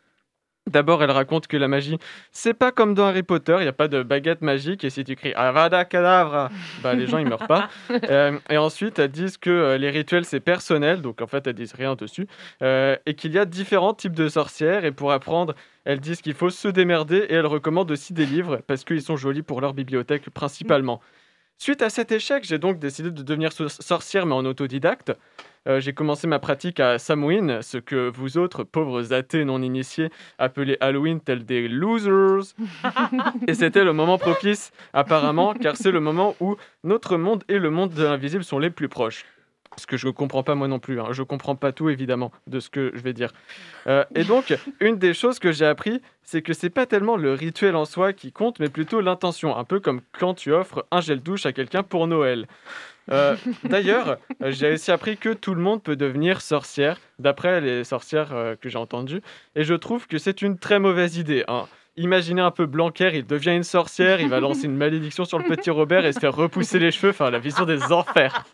D'abord, 0.71 1.03
elle 1.03 1.11
raconte 1.11 1.49
que 1.49 1.57
la 1.57 1.66
magie, 1.66 1.99
c'est 2.31 2.55
pas 2.55 2.71
comme 2.71 2.95
dans 2.95 3.07
Harry 3.07 3.25
Potter, 3.25 3.57
il 3.59 3.62
n'y 3.62 3.68
a 3.68 3.73
pas 3.73 3.89
de 3.89 4.03
baguette 4.05 4.41
magique 4.41 4.85
et 4.85 4.91
si 4.91 5.03
tu 5.03 5.16
cries 5.16 5.35
Avada 5.35 5.85
Kedavra, 5.85 6.49
bah 6.83 6.95
les 6.95 7.09
gens 7.09 7.18
ils 7.18 7.27
meurent 7.27 7.47
pas. 7.47 7.68
Euh, 8.09 8.39
et 8.49 8.57
ensuite, 8.57 8.99
elles 8.99 9.11
disent 9.11 9.37
que 9.37 9.51
euh, 9.51 9.79
les 9.79 9.91
rituels 9.91 10.25
c'est 10.25 10.41
personnel, 10.41 11.03
donc 11.03 11.21
en 11.21 11.27
fait 11.27 11.47
elles 11.47 11.55
disent 11.55 11.75
rien 11.75 11.95
dessus, 11.97 12.27
euh, 12.62 12.97
et 13.05 13.14
qu'il 13.14 13.33
y 13.33 13.39
a 13.39 13.45
différents 13.45 13.95
types 13.95 14.14
de 14.14 14.29
sorcières 14.29 14.85
et 14.85 14.93
pour 14.93 15.12
apprendre, 15.12 15.55
elles 15.85 16.01
disent 16.01 16.23
qu'il 16.23 16.35
faut 16.35 16.51
se 16.51 16.68
démerder 16.68 17.18
et 17.18 17.35
elles 17.35 17.47
recommandent 17.47 17.91
aussi 17.91 18.12
des 18.12 18.27
livres 18.27 18.61
parce 18.66 18.85
qu'ils 18.85 19.03
sont 19.03 19.16
jolis 19.16 19.43
pour 19.43 19.61
leur 19.61 19.75
bibliothèque 19.75 20.31
principalement. 20.31 21.01
Suite 21.59 21.83
à 21.83 21.91
cet 21.91 22.11
échec, 22.12 22.45
j'ai 22.45 22.59
donc 22.59 22.79
décidé 22.79 23.11
de 23.11 23.23
devenir 23.23 23.53
so- 23.53 23.68
sorcière 23.68 24.25
mais 24.25 24.35
en 24.35 24.45
autodidacte. 24.47 25.12
Euh, 25.69 25.79
j'ai 25.81 25.93
commencé 25.93 26.27
ma 26.27 26.39
pratique 26.39 26.81
à 26.81 26.99
Samhain, 26.99 27.61
ce 27.61 27.77
que 27.79 28.11
vous 28.15 28.39
autres, 28.39 28.65
pauvres 28.65 29.13
athées 29.13 29.45
non 29.45 29.61
initiés, 29.63 30.11
appelez 30.39 30.77
Halloween 30.81 31.21
tels 31.21 31.45
des 31.45 31.69
losers. 31.69 32.55
et 33.47 33.55
c'était 33.55 33.85
le 33.85 33.93
moment 33.93 34.17
propice, 34.17 34.73
apparemment, 34.95 35.53
car 35.55 35.77
c'est 35.77 35.91
le 35.91 36.01
moment 36.01 36.35
où 36.41 36.57
notre 36.83 37.17
monde 37.19 37.45
et 37.49 37.59
le 37.59 37.71
monde 37.71 37.93
de 37.93 38.05
l'invisible 38.05 38.45
sont 38.45 38.59
les 38.59 38.71
plus 38.71 38.89
proches. 38.89 39.27
Ce 39.77 39.87
que 39.87 39.97
je 39.97 40.09
ne 40.09 40.13
comprends 40.13 40.43
pas 40.43 40.57
moi 40.57 40.67
non 40.67 40.81
plus. 40.81 41.01
hein. 41.01 41.07
Je 41.13 41.23
ne 41.23 41.27
comprends 41.27 41.55
pas 41.55 41.71
tout, 41.73 41.89
évidemment, 41.91 42.33
de 42.49 42.59
ce 42.59 42.71
que 42.71 42.91
je 42.93 43.01
vais 43.01 43.13
dire. 43.13 43.31
Euh, 43.87 44.05
et 44.17 44.25
donc, 44.25 44.53
une 44.81 44.99
des 44.99 45.15
choses 45.15 45.39
que 45.39 45.53
j'ai 45.53 45.65
appris, 45.65 46.03
c'est 46.23 46.43
que 46.43 46.53
c'est 46.53 46.71
pas 46.71 46.87
tellement 46.87 47.17
le 47.17 47.35
rituel 47.35 47.77
en 47.77 47.85
soi 47.85 48.13
qui 48.13 48.33
compte, 48.33 48.59
mais 48.59 48.69
plutôt 48.69 49.01
l'intention. 49.01 49.57
Un 49.57 49.65
peu 49.65 49.79
comme 49.79 50.01
quand 50.19 50.35
tu 50.35 50.53
offres 50.53 50.87
un 50.91 51.01
gel 51.01 51.21
douche 51.21 51.47
à 51.47 51.53
quelqu'un 51.53 51.85
pour 51.85 52.09
Noël. 52.09 52.49
Euh, 53.11 53.36
D'ailleurs, 53.64 54.18
euh, 54.42 54.51
j'ai 54.53 54.72
aussi 54.74 54.90
appris 54.90 55.16
que 55.16 55.30
tout 55.32 55.55
le 55.55 55.61
monde 55.61 55.82
peut 55.82 55.96
devenir 55.96 56.40
sorcière, 56.40 56.98
d'après 57.18 57.61
les 57.61 57.84
sorcières 57.84 58.32
euh, 58.32 58.57
que 58.57 58.68
j'ai 58.68 58.78
entendues. 58.78 59.20
Et 59.57 59.64
je 59.64 59.74
trouve 59.74 60.07
que 60.07 60.18
c'est 60.18 60.42
une 60.42 60.59
très 60.59 60.78
mauvaise 60.78 61.16
idée. 61.16 61.44
hein. 61.48 61.66
Imaginez 61.96 62.40
un 62.40 62.53
peu 62.53 62.66
Blanquer, 62.66 63.11
il 63.14 63.26
devient 63.26 63.51
une 63.51 63.64
sorcière, 63.64 64.20
il 64.20 64.28
va 64.28 64.38
lancer 64.40 64.64
une 64.66 64.76
malédiction 64.76 65.24
sur 65.24 65.38
le 65.38 65.44
petit 65.44 65.70
Robert 65.70 66.07
et 66.07 66.12
se 66.12 66.20
faire 66.20 66.34
repousser 66.34 66.78
les 66.78 66.92
cheveux, 66.92 67.11
enfin 67.11 67.30
la 67.30 67.40
vision 67.40 67.64
des 67.66 67.82
enfers. 67.92 68.44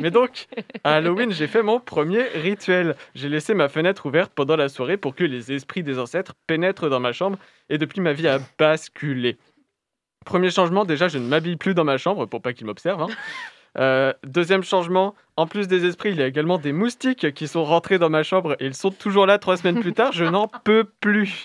Mais 0.00 0.10
donc, 0.10 0.46
à 0.82 0.96
Halloween, 0.96 1.30
j'ai 1.32 1.46
fait 1.46 1.62
mon 1.62 1.78
premier 1.78 2.22
rituel. 2.34 2.96
J'ai 3.14 3.28
laissé 3.28 3.54
ma 3.54 3.68
fenêtre 3.68 4.04
ouverte 4.06 4.32
pendant 4.34 4.56
la 4.56 4.68
soirée 4.68 4.96
pour 4.96 5.14
que 5.14 5.22
les 5.24 5.52
esprits 5.52 5.84
des 5.84 5.98
ancêtres 5.98 6.34
pénètrent 6.48 6.90
dans 6.90 7.00
ma 7.00 7.12
chambre 7.12 7.38
et 7.70 7.78
depuis 7.78 8.00
ma 8.00 8.12
vie 8.12 8.26
a 8.28 8.40
basculé. 8.58 9.38
Premier 10.26 10.50
changement, 10.50 10.84
déjà, 10.84 11.06
je 11.06 11.18
ne 11.18 11.26
m'habille 11.28 11.56
plus 11.56 11.72
dans 11.72 11.84
ma 11.84 11.98
chambre 11.98 12.26
pour 12.26 12.42
pas 12.42 12.52
qu'ils 12.52 12.66
m'observent. 12.66 13.02
hein. 13.02 13.08
Euh, 13.78 14.12
deuxième 14.24 14.62
changement, 14.64 15.14
en 15.36 15.46
plus 15.46 15.68
des 15.68 15.84
esprits, 15.84 16.10
il 16.10 16.16
y 16.16 16.22
a 16.22 16.26
également 16.26 16.56
des 16.58 16.72
moustiques 16.72 17.34
qui 17.34 17.46
sont 17.46 17.62
rentrés 17.64 17.98
dans 17.98 18.08
ma 18.08 18.22
chambre 18.22 18.56
et 18.58 18.66
ils 18.66 18.74
sont 18.74 18.90
toujours 18.90 19.26
là 19.26 19.38
trois 19.38 19.56
semaines 19.58 19.80
plus 19.80 19.92
tard. 19.92 20.12
Je 20.12 20.24
n'en 20.24 20.48
peux 20.64 20.84
plus. 21.00 21.44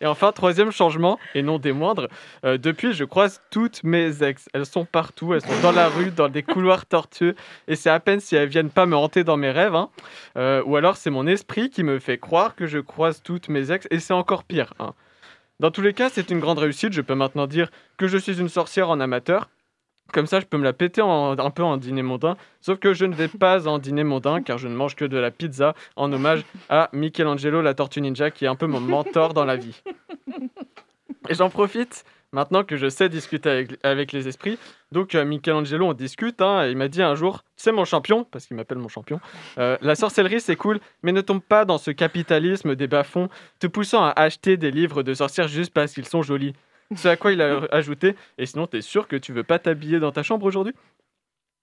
Et 0.00 0.06
enfin, 0.06 0.30
troisième 0.30 0.70
changement, 0.70 1.18
et 1.34 1.42
non 1.42 1.58
des 1.58 1.72
moindres, 1.72 2.08
euh, 2.44 2.58
depuis, 2.58 2.92
je 2.92 3.04
croise 3.04 3.40
toutes 3.50 3.82
mes 3.82 4.22
ex. 4.22 4.46
Elles 4.52 4.66
sont 4.66 4.84
partout, 4.84 5.32
elles 5.34 5.40
sont 5.40 5.60
dans 5.62 5.72
la 5.72 5.88
rue, 5.88 6.10
dans 6.10 6.28
des 6.28 6.42
couloirs 6.42 6.84
tortueux, 6.86 7.34
et 7.66 7.76
c'est 7.76 7.88
à 7.90 7.98
peine 7.98 8.20
si 8.20 8.36
elles 8.36 8.48
viennent 8.48 8.70
pas 8.70 8.84
me 8.86 8.94
hanter 8.94 9.24
dans 9.24 9.38
mes 9.38 9.50
rêves. 9.50 9.74
hein. 9.74 9.88
Euh, 10.36 10.62
ou 10.66 10.76
alors 10.76 10.96
c'est 10.98 11.10
mon 11.10 11.26
esprit 11.26 11.70
qui 11.70 11.82
me 11.82 11.98
fait 11.98 12.18
croire 12.18 12.54
que 12.54 12.66
je 12.66 12.78
croise 12.78 13.22
toutes 13.22 13.48
mes 13.48 13.72
ex, 13.72 13.88
et 13.90 13.98
c'est 13.98 14.12
encore 14.14 14.44
pire. 14.44 14.74
hein. 14.78 14.92
Dans 15.58 15.70
tous 15.70 15.80
les 15.80 15.94
cas, 15.94 16.10
c'est 16.10 16.30
une 16.30 16.40
grande 16.40 16.58
réussite. 16.58 16.92
Je 16.92 17.00
peux 17.00 17.14
maintenant 17.14 17.46
dire 17.46 17.70
que 17.96 18.06
je 18.06 18.18
suis 18.18 18.38
une 18.38 18.50
sorcière 18.50 18.90
en 18.90 19.00
amateur. 19.00 19.48
Comme 20.12 20.26
ça, 20.26 20.40
je 20.40 20.46
peux 20.46 20.56
me 20.56 20.64
la 20.64 20.72
péter 20.72 21.02
en- 21.02 21.36
un 21.38 21.50
peu 21.50 21.62
en 21.62 21.76
dîner 21.76 22.02
mondain. 22.02 22.36
Sauf 22.60 22.78
que 22.78 22.94
je 22.94 23.04
ne 23.04 23.14
vais 23.14 23.28
pas 23.28 23.66
en 23.68 23.78
dîner 23.78 24.04
mondain 24.04 24.40
car 24.42 24.56
je 24.58 24.68
ne 24.68 24.74
mange 24.74 24.94
que 24.96 25.04
de 25.04 25.18
la 25.18 25.30
pizza 25.30 25.74
en 25.96 26.12
hommage 26.12 26.44
à 26.68 26.88
Michelangelo, 26.92 27.60
la 27.62 27.74
tortue 27.74 28.00
ninja, 28.00 28.30
qui 28.30 28.44
est 28.44 28.48
un 28.48 28.54
peu 28.54 28.66
mon 28.66 28.80
mentor 28.80 29.34
dans 29.34 29.44
la 29.44 29.56
vie. 29.56 29.82
Et 31.28 31.34
j'en 31.34 31.50
profite 31.50 32.04
maintenant 32.32 32.64
que 32.64 32.76
je 32.76 32.88
sais 32.88 33.08
discuter 33.08 33.66
avec, 33.82 34.12
les 34.12 34.28
esprits. 34.28 34.58
Donc, 34.92 35.14
euh, 35.14 35.24
Michelangelo, 35.24 35.86
on 35.86 35.92
discute. 35.92 36.40
hein, 36.40 36.64
et 36.66 36.70
il 36.70 36.76
m'a 36.76 36.88
dit 36.88 37.02
un 37.02 37.14
jour 37.14 37.42
C'est 37.56 37.72
mon 37.72 37.84
champion, 37.84 38.24
parce 38.24 38.46
qu'il 38.46 38.56
m'appelle 38.56 38.78
mon 38.78 38.88
champion. 38.88 39.20
euh, 39.58 39.76
la 39.80 39.94
sorcellerie, 39.94 40.40
c'est 40.40 40.56
cool, 40.56 40.78
mais 41.02 41.12
ne 41.12 41.20
tombe 41.20 41.42
pas 41.42 41.64
dans 41.64 41.78
ce 41.78 41.90
capitalisme 41.90 42.74
des 42.74 42.86
bas-fonds 42.86 43.28
te 43.58 43.66
poussant 43.66 44.04
à 44.04 44.10
acheter 44.10 44.56
des 44.56 44.70
livres 44.70 45.02
de 45.02 45.14
sorcières 45.14 45.48
juste 45.48 45.72
parce 45.72 45.92
qu'ils 45.92 46.06
sont 46.06 46.22
jolis. 46.22 46.54
Ce 46.96 47.08
à 47.08 47.16
quoi 47.16 47.32
il 47.32 47.42
a 47.42 47.66
ajouté. 47.72 48.14
Et 48.38 48.46
sinon, 48.46 48.66
t'es 48.66 48.80
sûr 48.80 49.08
que 49.08 49.16
tu 49.16 49.32
veux 49.32 49.44
pas 49.44 49.58
t'habiller 49.58 49.98
dans 49.98 50.12
ta 50.12 50.22
chambre 50.22 50.46
aujourd'hui? 50.46 50.74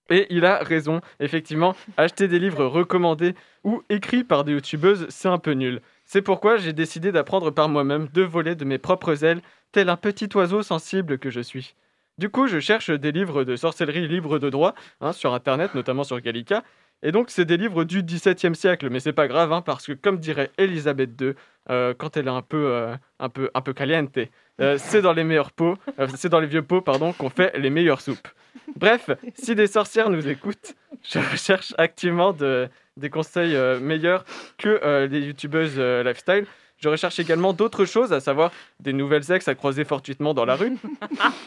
Et 0.10 0.28
il 0.30 0.46
a 0.46 0.58
raison, 0.58 1.00
effectivement, 1.20 1.76
acheter 1.96 2.28
des 2.28 2.40
livres 2.40 2.66
recommandés 2.66 3.36
ou 3.64 3.82
écrits 3.90 4.26
par 4.26 4.44
des 4.44 4.52
youtubeuses, 4.52 5.06
c'est 5.10 5.30
un 5.30 5.38
peu 5.38 5.52
nul. 5.52 5.82
C'est 6.06 6.22
pourquoi 6.22 6.58
j'ai 6.58 6.74
décidé 6.74 7.14
d'apprendre 7.14 7.52
par 7.52 7.70
moi-même, 7.70 8.10
de 8.14 8.22
voler 8.22 8.56
de 8.56 8.66
mes 8.66 8.78
propres 8.78 9.24
ailes, 9.24 9.42
tel 9.72 9.90
un 9.90 9.96
petit 9.96 10.30
oiseau 10.36 10.62
sensible 10.62 11.18
que 11.18 11.30
je 11.30 11.40
suis. 11.40 11.74
Du 12.18 12.30
coup, 12.30 12.48
je 12.48 12.60
cherche 12.60 12.92
des 12.92 13.12
livres 13.14 13.46
de 13.46 13.56
sorcellerie 13.56 14.08
libres 14.08 14.40
de 14.40 14.50
droit, 14.50 14.76
hein, 15.00 15.14
sur 15.14 15.34
internet, 15.34 15.74
notamment 15.74 16.04
sur 16.04 16.20
Gallica, 16.20 16.64
et 17.02 17.12
donc 17.12 17.30
c'est 17.30 17.46
des 17.46 17.58
livres 17.58 17.84
du 17.84 18.02
XVIIe 18.02 18.56
siècle, 18.56 18.90
mais 18.90 19.02
c'est 19.02 19.14
pas 19.14 19.28
grave, 19.28 19.52
hein, 19.52 19.62
parce 19.62 19.86
que 19.86 19.92
comme 19.92 20.20
dirait 20.20 20.52
Elisabeth 20.58 21.20
II, 21.20 21.34
euh, 21.70 21.94
quand 21.98 22.16
elle 22.16 22.28
est 22.28 22.32
un 22.32 22.42
peu, 22.42 22.68
euh, 22.72 22.96
un 23.20 23.30
peu, 23.30 23.50
un 23.54 23.62
peu 23.62 23.74
caliente, 23.74 24.18
euh, 24.62 24.78
c'est 24.78 25.02
dans 25.02 25.14
les 25.14 25.24
meilleurs 25.24 25.52
pots, 25.52 25.76
euh, 26.00 26.08
c'est 26.16 26.30
dans 26.30 26.40
les 26.40 26.48
vieux 26.48 26.62
pots, 26.62 26.82
pardon, 26.82 27.14
qu'on 27.14 27.30
fait 27.30 27.58
les 27.58 27.70
meilleures 27.70 28.02
soupes. 28.02 28.28
Bref, 28.76 29.10
si 29.36 29.56
des 29.56 29.68
sorcières 29.68 30.10
nous 30.10 30.28
écoutent, 30.28 30.74
je 31.04 31.20
recherche 31.20 31.74
activement 31.78 32.34
de- 32.34 32.70
des 32.98 33.10
conseils 33.10 33.56
euh, 33.56 33.80
meilleurs 33.80 34.24
que 34.58 35.06
les 35.08 35.20
youtubeuses 35.22 35.78
lifestyle. 35.80 36.46
Je 36.78 36.90
recherche 36.90 37.18
également 37.18 37.54
d'autres 37.54 37.86
choses, 37.86 38.12
à 38.12 38.20
savoir 38.20 38.52
des 38.82 38.92
nouvelles 38.92 39.32
ex 39.32 39.48
à 39.48 39.56
croiser 39.56 39.86
fortuitement 39.86 40.34
dans 40.34 40.44
la 40.44 40.56
rue, 40.58 40.74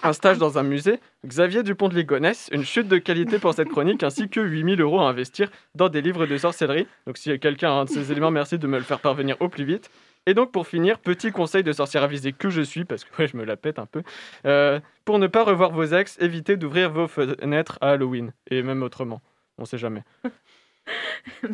un 0.02 0.12
stage 0.14 0.38
dans 0.38 0.56
un 0.56 0.62
musée, 0.62 0.98
Xavier 1.26 1.62
Dupont 1.62 1.88
de 1.90 1.94
Ligonnès, 1.94 2.48
une 2.52 2.64
chute 2.64 2.88
de 2.88 2.96
qualité 2.96 3.38
pour 3.38 3.52
cette 3.52 3.68
chronique, 3.68 4.02
ainsi 4.02 4.30
que 4.30 4.40
8000 4.40 4.80
euros 4.80 5.00
à 5.00 5.08
investir 5.08 5.50
dans 5.74 5.90
des 5.90 6.00
livres 6.00 6.24
de 6.26 6.38
sorcellerie. 6.38 6.86
Donc 7.06 7.18
si 7.18 7.38
quelqu'un 7.38 7.68
a 7.68 7.72
un 7.74 7.84
de 7.84 7.90
ces 7.90 8.10
éléments, 8.12 8.30
merci 8.30 8.58
de 8.58 8.66
me 8.66 8.78
le 8.78 8.84
faire 8.84 9.00
parvenir 9.00 9.36
au 9.40 9.48
plus 9.50 9.64
vite. 9.64 9.90
Et 10.28 10.34
donc 10.34 10.50
pour 10.50 10.66
finir, 10.66 10.98
petit 10.98 11.30
conseil 11.30 11.62
de 11.62 11.72
sorcière 11.72 12.02
avisée 12.02 12.32
que 12.32 12.50
je 12.50 12.60
suis, 12.60 12.84
parce 12.84 13.04
que 13.04 13.16
ouais, 13.22 13.28
je 13.28 13.36
me 13.36 13.44
la 13.44 13.56
pète 13.56 13.78
un 13.78 13.86
peu. 13.86 14.02
Euh, 14.44 14.80
pour 15.04 15.20
ne 15.20 15.28
pas 15.28 15.44
revoir 15.44 15.70
vos 15.70 15.84
ex, 15.84 16.18
évitez 16.20 16.56
d'ouvrir 16.56 16.90
vos 16.90 17.06
fenêtres 17.06 17.78
à 17.80 17.90
Halloween, 17.90 18.32
et 18.50 18.62
même 18.62 18.82
autrement. 18.82 19.22
On 19.56 19.64
sait 19.64 19.78
jamais. 19.78 20.02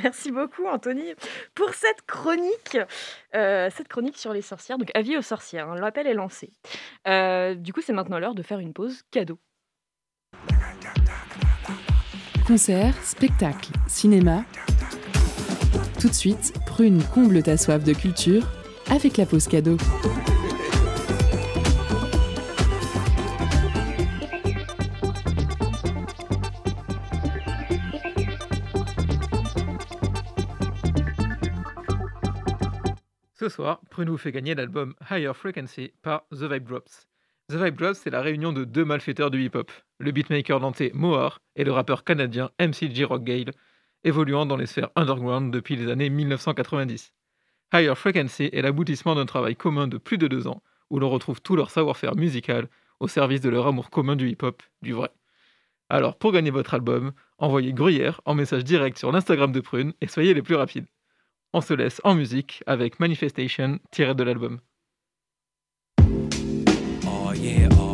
Merci 0.03 0.33
beaucoup, 0.33 0.67
Anthony, 0.67 1.15
pour 1.55 1.75
cette 1.75 2.03
chronique, 2.07 2.79
euh, 3.35 3.69
cette 3.75 3.89
chronique 3.89 4.17
sur 4.17 4.33
les 4.33 4.43
sorcières. 4.43 4.79
Donc, 4.79 4.91
avis 4.95 5.19
aux 5.19 5.23
sorcières, 5.23 5.69
hein, 5.69 5.77
l'appel 5.79 6.07
est 6.07 6.15
lancé. 6.15 6.51
Euh, 7.07 7.55
du 7.55 7.75
coup, 7.75 7.83
c'est 7.83 7.93
maintenant 7.93 8.19
l'heure 8.19 8.35
de 8.35 8.43
faire 8.43 8.59
une 8.59 8.73
pause 8.73 9.03
cadeau. 9.11 9.39
Concert, 12.47 12.95
spectacle, 13.03 13.71
cinéma. 13.87 14.45
Tout 16.01 16.09
de 16.09 16.15
suite, 16.15 16.55
Prune 16.67 17.03
comble 17.15 17.43
ta 17.43 17.57
soif 17.57 17.85
de 17.85 17.93
culture 17.93 18.43
avec 18.93 19.17
la 19.17 19.25
pause 19.25 19.49
cadeau. 19.49 19.79
Ce 33.33 33.49
soir, 33.49 33.81
Prune 33.91 34.11
vous 34.11 34.19
fait 34.19 34.31
gagner 34.31 34.55
l'album 34.55 34.95
Higher 35.11 35.33
Frequency 35.35 35.93
par 36.03 36.27
The 36.31 36.43
Vibe 36.43 36.69
Drops. 36.69 37.09
The 37.49 37.55
Vibe 37.55 37.77
Drops, 37.77 37.99
c'est 37.99 38.11
la 38.11 38.21
réunion 38.21 38.53
de 38.53 38.65
deux 38.65 38.85
malfaiteurs 38.85 39.31
du 39.31 39.43
hip-hop, 39.43 39.73
le 39.99 40.13
beatmaker 40.13 40.61
nantais 40.61 40.91
Mohar 40.93 41.41
et 41.57 41.65
le 41.65 41.73
rappeur 41.73 42.05
canadien 42.05 42.51
MCG 42.61 43.05
Rockgale, 43.05 43.53
évoluant 44.05 44.45
dans 44.45 44.57
les 44.57 44.67
sphères 44.67 44.91
underground 44.97 45.51
depuis 45.51 45.77
les 45.77 45.91
années 45.91 46.11
1990. 46.11 47.15
Higher 47.73 47.95
Frequency 47.97 48.51
est 48.53 48.61
l'aboutissement 48.61 49.15
d'un 49.15 49.25
travail 49.25 49.57
commun 49.57 49.89
de 49.89 49.97
plus 49.97 50.19
de 50.19 50.29
deux 50.29 50.47
ans, 50.47 50.63
où 50.91 50.99
l'on 50.99 51.09
retrouve 51.09 51.41
tout 51.41 51.57
leur 51.57 51.71
savoir-faire 51.71 52.17
musical 52.17 52.69
au 53.01 53.09
service 53.09 53.41
de 53.41 53.49
leur 53.49 53.67
amour 53.67 53.89
commun 53.89 54.15
du 54.15 54.29
hip-hop, 54.29 54.63
du 54.83 54.93
vrai. 54.93 55.09
Alors, 55.89 56.17
pour 56.17 56.33
gagner 56.33 56.51
votre 56.51 56.75
album, 56.75 57.13
envoyez 57.39 57.73
Gruyère 57.73 58.21
en 58.27 58.35
message 58.35 58.65
direct 58.65 58.99
sur 58.99 59.11
l'Instagram 59.11 59.53
de 59.53 59.61
Prune 59.61 59.95
et 60.03 60.07
soyez 60.07 60.35
les 60.35 60.43
plus 60.43 60.55
rapides. 60.55 60.87
On 61.55 61.63
se 61.63 61.73
laisse 61.73 62.01
en 62.05 62.15
musique 62.15 62.63
avec 62.67 63.01
Manifestation 63.01 63.79
tiré 63.91 64.15
de 64.15 64.23
l'album. 64.23 64.61
Oh 67.07 67.33
oh 67.81 67.92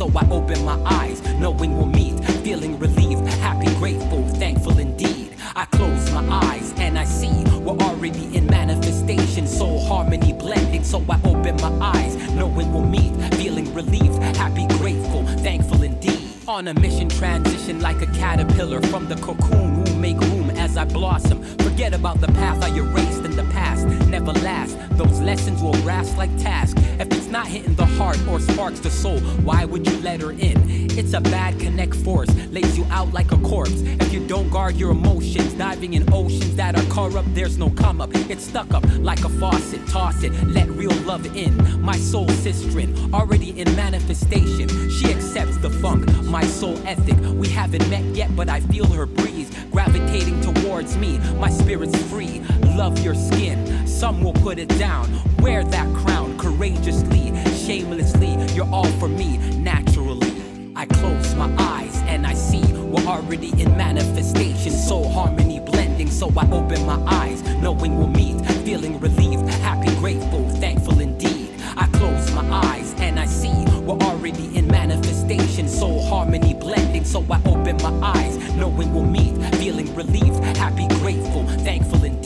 so 0.00 0.10
I 0.16 0.26
open 0.30 0.64
my 0.64 0.80
eyes, 0.86 1.20
knowing 1.38 1.76
we'll 1.76 1.84
meet, 1.84 2.24
feeling 2.42 2.78
relieved, 2.78 3.26
happy, 3.26 3.66
grateful, 3.74 4.26
thankful 4.28 4.78
indeed. 4.78 5.36
I 5.54 5.66
close 5.66 6.10
my 6.10 6.24
eyes 6.26 6.72
and 6.78 6.98
I 6.98 7.04
see 7.04 7.44
we're 7.58 7.76
already 7.76 8.34
in 8.34 8.46
manifestation. 8.46 9.46
Soul 9.46 9.78
harmony 9.84 10.32
blending, 10.32 10.84
so 10.84 11.04
I 11.06 11.20
open 11.22 11.56
my 11.56 11.92
eyes, 11.94 12.16
knowing 12.32 12.72
we'll 12.72 12.86
meet, 12.86 13.12
feeling 13.34 13.74
relieved, 13.74 14.22
happy, 14.38 14.66
grateful, 14.78 15.26
thankful 15.44 15.82
indeed. 15.82 16.30
On 16.48 16.68
a 16.68 16.72
mission 16.80 17.10
transition 17.10 17.80
like 17.80 18.00
a 18.00 18.06
caterpillar 18.06 18.80
from 18.80 19.06
the 19.06 19.16
cocoon 19.16 19.86
who 19.86 19.94
make 19.96 20.18
room 20.18 20.48
as 20.52 20.78
I 20.78 20.86
blossom. 20.86 21.42
Forget 21.58 21.92
about 21.92 22.22
the 22.22 22.28
path 22.28 22.62
I 22.62 22.74
erased 22.74 23.24
in 23.26 23.36
the 23.36 23.44
past, 23.52 23.86
never 24.08 24.32
last. 24.32 24.78
Those 24.92 25.20
lessons 25.20 25.62
will 25.62 25.78
grasp 25.82 26.16
like 26.16 26.34
tasks. 26.38 26.79
If 27.00 27.10
it's 27.14 27.28
not 27.28 27.46
hitting 27.46 27.74
the 27.76 27.86
heart 27.86 28.18
or 28.28 28.38
sparks 28.38 28.78
the 28.78 28.90
soul, 28.90 29.20
why 29.40 29.64
would 29.64 29.86
you 29.86 29.98
let 30.02 30.20
her 30.20 30.32
in? 30.32 30.90
It's 30.98 31.14
a 31.14 31.20
bad 31.22 31.58
connect 31.58 31.94
force, 31.94 32.28
lays 32.50 32.76
you 32.76 32.84
out 32.90 33.10
like 33.14 33.32
a 33.32 33.38
corpse. 33.38 33.80
If 33.80 34.12
you 34.12 34.26
don't 34.26 34.50
guard 34.50 34.76
your 34.76 34.90
emotions, 34.90 35.54
diving 35.54 35.94
in 35.94 36.12
oceans 36.12 36.54
that 36.56 36.78
are 36.78 36.84
corrupt, 36.92 37.34
there's 37.34 37.56
no 37.56 37.70
come 37.70 38.02
up. 38.02 38.10
It's 38.28 38.44
stuck 38.44 38.74
up 38.74 38.84
like 38.98 39.24
a 39.24 39.30
faucet, 39.30 39.86
toss 39.88 40.22
it, 40.24 40.32
let 40.48 40.68
real 40.68 40.94
love 41.06 41.24
in. 41.34 41.80
My 41.80 41.96
soul 41.96 42.26
sistren, 42.26 43.14
already 43.14 43.58
in 43.58 43.74
manifestation. 43.74 44.68
She 44.90 45.10
accepts 45.10 45.56
the 45.56 45.70
funk, 45.70 46.06
my 46.24 46.44
soul 46.44 46.76
ethic. 46.86 47.16
We 47.32 47.48
haven't 47.48 47.88
met 47.88 48.04
yet, 48.14 48.36
but 48.36 48.50
I 48.50 48.60
feel 48.60 48.84
her 48.88 49.06
breeze 49.06 49.50
gravitating 49.70 50.42
towards 50.42 50.98
me. 50.98 51.16
My 51.38 51.48
spirit's 51.48 51.96
free, 52.10 52.40
love 52.76 52.98
your 53.02 53.14
skin. 53.14 53.86
Some 53.86 54.22
will 54.22 54.34
put 54.34 54.58
it 54.58 54.68
down. 54.78 55.08
Wear 55.38 55.64
that 55.64 55.94
crown 55.96 56.29
courageously, 56.40 57.32
shamelessly. 57.54 58.36
You're 58.54 58.70
all 58.72 58.90
for 58.98 59.08
me, 59.08 59.36
naturally. 59.58 60.32
I 60.74 60.86
close 60.86 61.34
my 61.34 61.54
eyes 61.58 61.96
and 62.06 62.26
I 62.26 62.32
see 62.32 62.64
we're 62.72 63.06
already 63.06 63.50
in 63.60 63.76
manifestation. 63.76 64.72
Soul 64.72 65.10
harmony 65.10 65.60
blending, 65.60 66.10
so 66.10 66.32
I 66.36 66.50
open 66.50 66.86
my 66.86 66.98
eyes, 67.06 67.42
knowing 67.60 67.98
we'll 67.98 68.08
meet, 68.08 68.44
feeling 68.64 68.98
relieved, 69.00 69.46
happy, 69.48 69.94
grateful, 69.96 70.48
thankful 70.56 71.00
indeed. 71.00 71.50
I 71.76 71.86
close 71.88 72.32
my 72.32 72.48
eyes 72.50 72.94
and 72.98 73.20
I 73.20 73.26
see 73.26 73.52
we're 73.82 73.98
already 73.98 74.56
in 74.56 74.66
manifestation. 74.66 75.68
Soul 75.68 76.02
harmony 76.06 76.54
blending, 76.54 77.04
so 77.04 77.24
I 77.30 77.40
open 77.44 77.76
my 77.82 78.14
eyes, 78.16 78.38
knowing 78.54 78.94
we'll 78.94 79.04
meet, 79.04 79.36
feeling 79.56 79.94
relieved, 79.94 80.42
happy, 80.56 80.88
grateful, 80.88 81.46
thankful 81.64 82.02
indeed. 82.04 82.19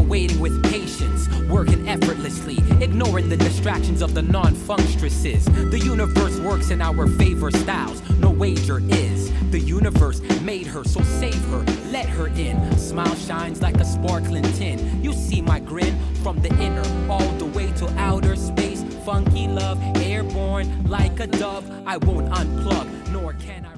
Waiting 0.00 0.40
with 0.40 0.62
patience, 0.64 1.28
working 1.50 1.86
effortlessly, 1.86 2.56
ignoring 2.82 3.28
the 3.28 3.36
distractions 3.36 4.00
of 4.00 4.14
the 4.14 4.22
non 4.22 4.54
functresses. 4.54 5.44
The 5.70 5.78
universe 5.78 6.38
works 6.40 6.70
in 6.70 6.80
our 6.80 7.06
favor 7.06 7.50
styles, 7.50 8.00
no 8.18 8.30
wager 8.30 8.80
is. 8.88 9.30
The 9.50 9.60
universe 9.60 10.20
made 10.40 10.66
her, 10.66 10.82
so 10.84 11.02
save 11.02 11.42
her, 11.50 11.62
let 11.90 12.06
her 12.06 12.28
in. 12.28 12.76
Smile 12.78 13.14
shines 13.16 13.60
like 13.60 13.76
a 13.76 13.84
sparkling 13.84 14.44
tin. 14.54 15.02
You 15.02 15.12
see 15.12 15.42
my 15.42 15.60
grin 15.60 15.98
from 16.22 16.40
the 16.40 16.50
inner, 16.54 16.84
all 17.10 17.32
the 17.32 17.46
way 17.46 17.70
to 17.72 17.86
outer 17.98 18.34
space. 18.34 18.82
Funky 19.04 19.46
love, 19.46 19.78
airborne 19.98 20.84
like 20.86 21.20
a 21.20 21.26
dove. 21.26 21.70
I 21.86 21.98
won't 21.98 22.30
unplug, 22.30 23.12
nor 23.12 23.34
can 23.34 23.66
I. 23.66 23.77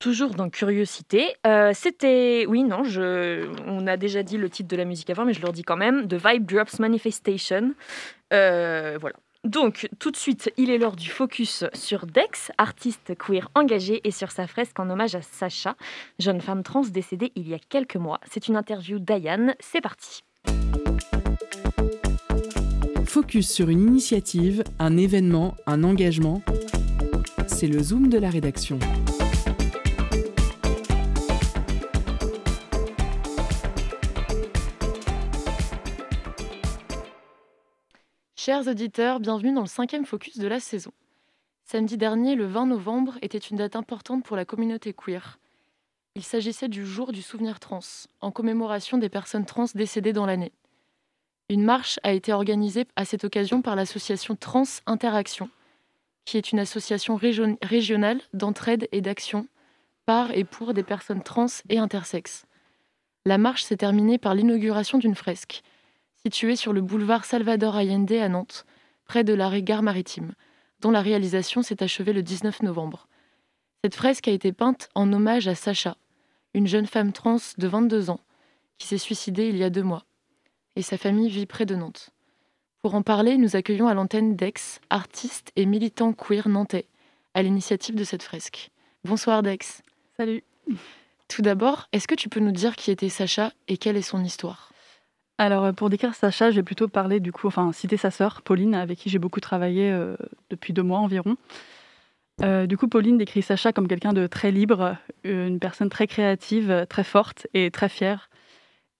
Toujours 0.00 0.30
dans 0.30 0.48
Curiosité. 0.48 1.34
Euh, 1.46 1.72
C'était. 1.74 2.46
Oui, 2.48 2.64
non, 2.64 2.84
je... 2.84 3.46
on 3.66 3.86
a 3.86 3.98
déjà 3.98 4.22
dit 4.22 4.38
le 4.38 4.48
titre 4.48 4.68
de 4.70 4.76
la 4.76 4.86
musique 4.86 5.10
avant, 5.10 5.26
mais 5.26 5.34
je 5.34 5.42
le 5.42 5.46
redis 5.46 5.62
quand 5.62 5.76
même. 5.76 6.08
The 6.08 6.14
Vibe 6.14 6.46
Drops 6.46 6.78
Manifestation. 6.78 7.74
Euh, 8.32 8.96
voilà. 8.98 9.16
Donc, 9.44 9.90
tout 9.98 10.10
de 10.10 10.16
suite, 10.16 10.50
il 10.56 10.70
est 10.70 10.78
l'heure 10.78 10.96
du 10.96 11.10
focus 11.10 11.64
sur 11.74 12.06
Dex, 12.06 12.50
artiste 12.56 13.14
queer 13.14 13.50
engagé, 13.54 14.00
et 14.04 14.10
sur 14.10 14.30
sa 14.30 14.46
fresque 14.46 14.80
en 14.80 14.88
hommage 14.88 15.14
à 15.14 15.20
Sacha, 15.20 15.76
jeune 16.18 16.40
femme 16.40 16.62
trans 16.62 16.80
décédée 16.80 17.30
il 17.36 17.46
y 17.46 17.54
a 17.54 17.58
quelques 17.58 17.96
mois. 17.96 18.20
C'est 18.30 18.48
une 18.48 18.56
interview 18.56 18.98
d'Ayane. 18.98 19.54
C'est 19.60 19.82
parti. 19.82 20.22
Focus 23.04 23.50
sur 23.50 23.68
une 23.68 23.80
initiative, 23.80 24.64
un 24.78 24.96
événement, 24.96 25.56
un 25.66 25.84
engagement. 25.84 26.42
C'est 27.48 27.66
le 27.66 27.82
zoom 27.82 28.08
de 28.08 28.18
la 28.18 28.30
rédaction. 28.30 28.78
Chers 38.42 38.68
auditeurs, 38.68 39.20
bienvenue 39.20 39.52
dans 39.52 39.60
le 39.60 39.66
cinquième 39.66 40.06
focus 40.06 40.38
de 40.38 40.48
la 40.48 40.60
saison. 40.60 40.92
Samedi 41.62 41.98
dernier, 41.98 42.36
le 42.36 42.46
20 42.46 42.64
novembre, 42.68 43.18
était 43.20 43.36
une 43.36 43.58
date 43.58 43.76
importante 43.76 44.24
pour 44.24 44.34
la 44.34 44.46
communauté 44.46 44.94
queer. 44.94 45.38
Il 46.14 46.22
s'agissait 46.22 46.70
du 46.70 46.86
jour 46.86 47.12
du 47.12 47.20
souvenir 47.20 47.60
trans, 47.60 47.80
en 48.22 48.30
commémoration 48.30 48.96
des 48.96 49.10
personnes 49.10 49.44
trans 49.44 49.66
décédées 49.74 50.14
dans 50.14 50.24
l'année. 50.24 50.52
Une 51.50 51.62
marche 51.62 52.00
a 52.02 52.14
été 52.14 52.32
organisée 52.32 52.86
à 52.96 53.04
cette 53.04 53.24
occasion 53.24 53.60
par 53.60 53.76
l'association 53.76 54.36
Trans 54.36 54.64
Interaction, 54.86 55.50
qui 56.24 56.38
est 56.38 56.50
une 56.50 56.60
association 56.60 57.16
région- 57.16 57.58
régionale 57.60 58.22
d'entraide 58.32 58.88
et 58.90 59.02
d'action 59.02 59.48
par 60.06 60.30
et 60.30 60.44
pour 60.44 60.72
des 60.72 60.82
personnes 60.82 61.22
trans 61.22 61.44
et 61.68 61.76
intersexes. 61.76 62.46
La 63.26 63.36
marche 63.36 63.64
s'est 63.64 63.76
terminée 63.76 64.16
par 64.16 64.34
l'inauguration 64.34 64.96
d'une 64.96 65.14
fresque, 65.14 65.62
située 66.26 66.56
sur 66.56 66.72
le 66.72 66.82
boulevard 66.82 67.24
Salvador 67.24 67.76
Allende 67.76 68.12
à 68.12 68.28
Nantes, 68.28 68.66
près 69.06 69.24
de 69.24 69.32
l'arrêt 69.32 69.62
Gare 69.62 69.82
Maritime, 69.82 70.32
dont 70.80 70.90
la 70.90 71.00
réalisation 71.00 71.62
s'est 71.62 71.82
achevée 71.82 72.12
le 72.12 72.22
19 72.22 72.62
novembre. 72.62 73.08
Cette 73.82 73.94
fresque 73.94 74.28
a 74.28 74.32
été 74.32 74.52
peinte 74.52 74.88
en 74.94 75.10
hommage 75.12 75.48
à 75.48 75.54
Sacha, 75.54 75.96
une 76.52 76.66
jeune 76.66 76.86
femme 76.86 77.12
trans 77.12 77.38
de 77.56 77.66
22 77.66 78.10
ans, 78.10 78.20
qui 78.78 78.86
s'est 78.86 78.98
suicidée 78.98 79.48
il 79.48 79.56
y 79.56 79.64
a 79.64 79.70
deux 79.70 79.82
mois, 79.82 80.04
et 80.76 80.82
sa 80.82 80.98
famille 80.98 81.30
vit 81.30 81.46
près 81.46 81.64
de 81.66 81.74
Nantes. 81.74 82.10
Pour 82.82 82.94
en 82.94 83.02
parler, 83.02 83.36
nous 83.36 83.56
accueillons 83.56 83.88
à 83.88 83.94
l'antenne 83.94 84.36
Dex, 84.36 84.80
artiste 84.90 85.52
et 85.56 85.66
militant 85.66 86.12
queer 86.12 86.48
nantais, 86.48 86.86
à 87.34 87.42
l'initiative 87.42 87.94
de 87.94 88.04
cette 88.04 88.22
fresque. 88.22 88.70
Bonsoir 89.04 89.42
Dex. 89.42 89.82
Salut. 90.16 90.44
Tout 91.28 91.42
d'abord, 91.42 91.88
est-ce 91.92 92.08
que 92.08 92.14
tu 92.14 92.28
peux 92.28 92.40
nous 92.40 92.52
dire 92.52 92.76
qui 92.76 92.90
était 92.90 93.08
Sacha 93.08 93.52
et 93.68 93.76
quelle 93.78 93.96
est 93.96 94.02
son 94.02 94.22
histoire? 94.24 94.72
Alors, 95.40 95.64
euh, 95.64 95.72
pour 95.72 95.88
décrire 95.88 96.14
Sacha, 96.14 96.50
je 96.50 96.56
vais 96.56 96.62
plutôt 96.62 96.86
parler 96.86 97.18
du 97.18 97.32
coup, 97.32 97.46
enfin, 97.46 97.72
citer 97.72 97.96
sa 97.96 98.10
sœur, 98.10 98.42
Pauline, 98.42 98.74
avec 98.74 98.98
qui 98.98 99.08
j'ai 99.08 99.18
beaucoup 99.18 99.40
travaillé 99.40 99.90
euh, 99.90 100.14
depuis 100.50 100.74
deux 100.74 100.82
mois 100.82 100.98
environ. 100.98 101.36
Euh, 102.42 102.66
du 102.66 102.76
coup, 102.76 102.88
Pauline 102.88 103.16
décrit 103.16 103.40
Sacha 103.40 103.72
comme 103.72 103.88
quelqu'un 103.88 104.12
de 104.12 104.26
très 104.26 104.50
libre, 104.50 104.98
une 105.24 105.58
personne 105.58 105.88
très 105.88 106.06
créative, 106.06 106.84
très 106.90 107.04
forte 107.04 107.46
et 107.54 107.70
très 107.70 107.88
fière. 107.88 108.28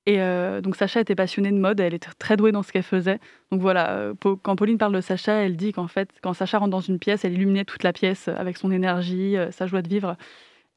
Et 0.06 0.18
donc 0.62 0.76
Sacha 0.76 1.00
était 1.00 1.14
passionnée 1.14 1.52
de 1.52 1.58
mode, 1.58 1.78
elle 1.78 1.94
était 1.94 2.08
très 2.18 2.36
douée 2.36 2.52
dans 2.52 2.62
ce 2.62 2.72
qu'elle 2.72 2.82
faisait. 2.82 3.20
Donc 3.52 3.60
voilà, 3.60 4.12
quand 4.42 4.56
Pauline 4.56 4.78
parle 4.78 4.94
de 4.94 5.00
Sacha, 5.00 5.34
elle 5.34 5.56
dit 5.56 5.72
qu'en 5.72 5.86
fait, 5.88 6.08
quand 6.22 6.32
Sacha 6.32 6.58
rentre 6.58 6.70
dans 6.70 6.80
une 6.80 6.98
pièce, 6.98 7.24
elle 7.24 7.34
illuminait 7.34 7.64
toute 7.64 7.84
la 7.84 7.92
pièce 7.92 8.26
avec 8.26 8.56
son 8.56 8.72
énergie, 8.72 9.36
sa 9.52 9.66
joie 9.66 9.82
de 9.82 9.88
vivre 9.88 10.16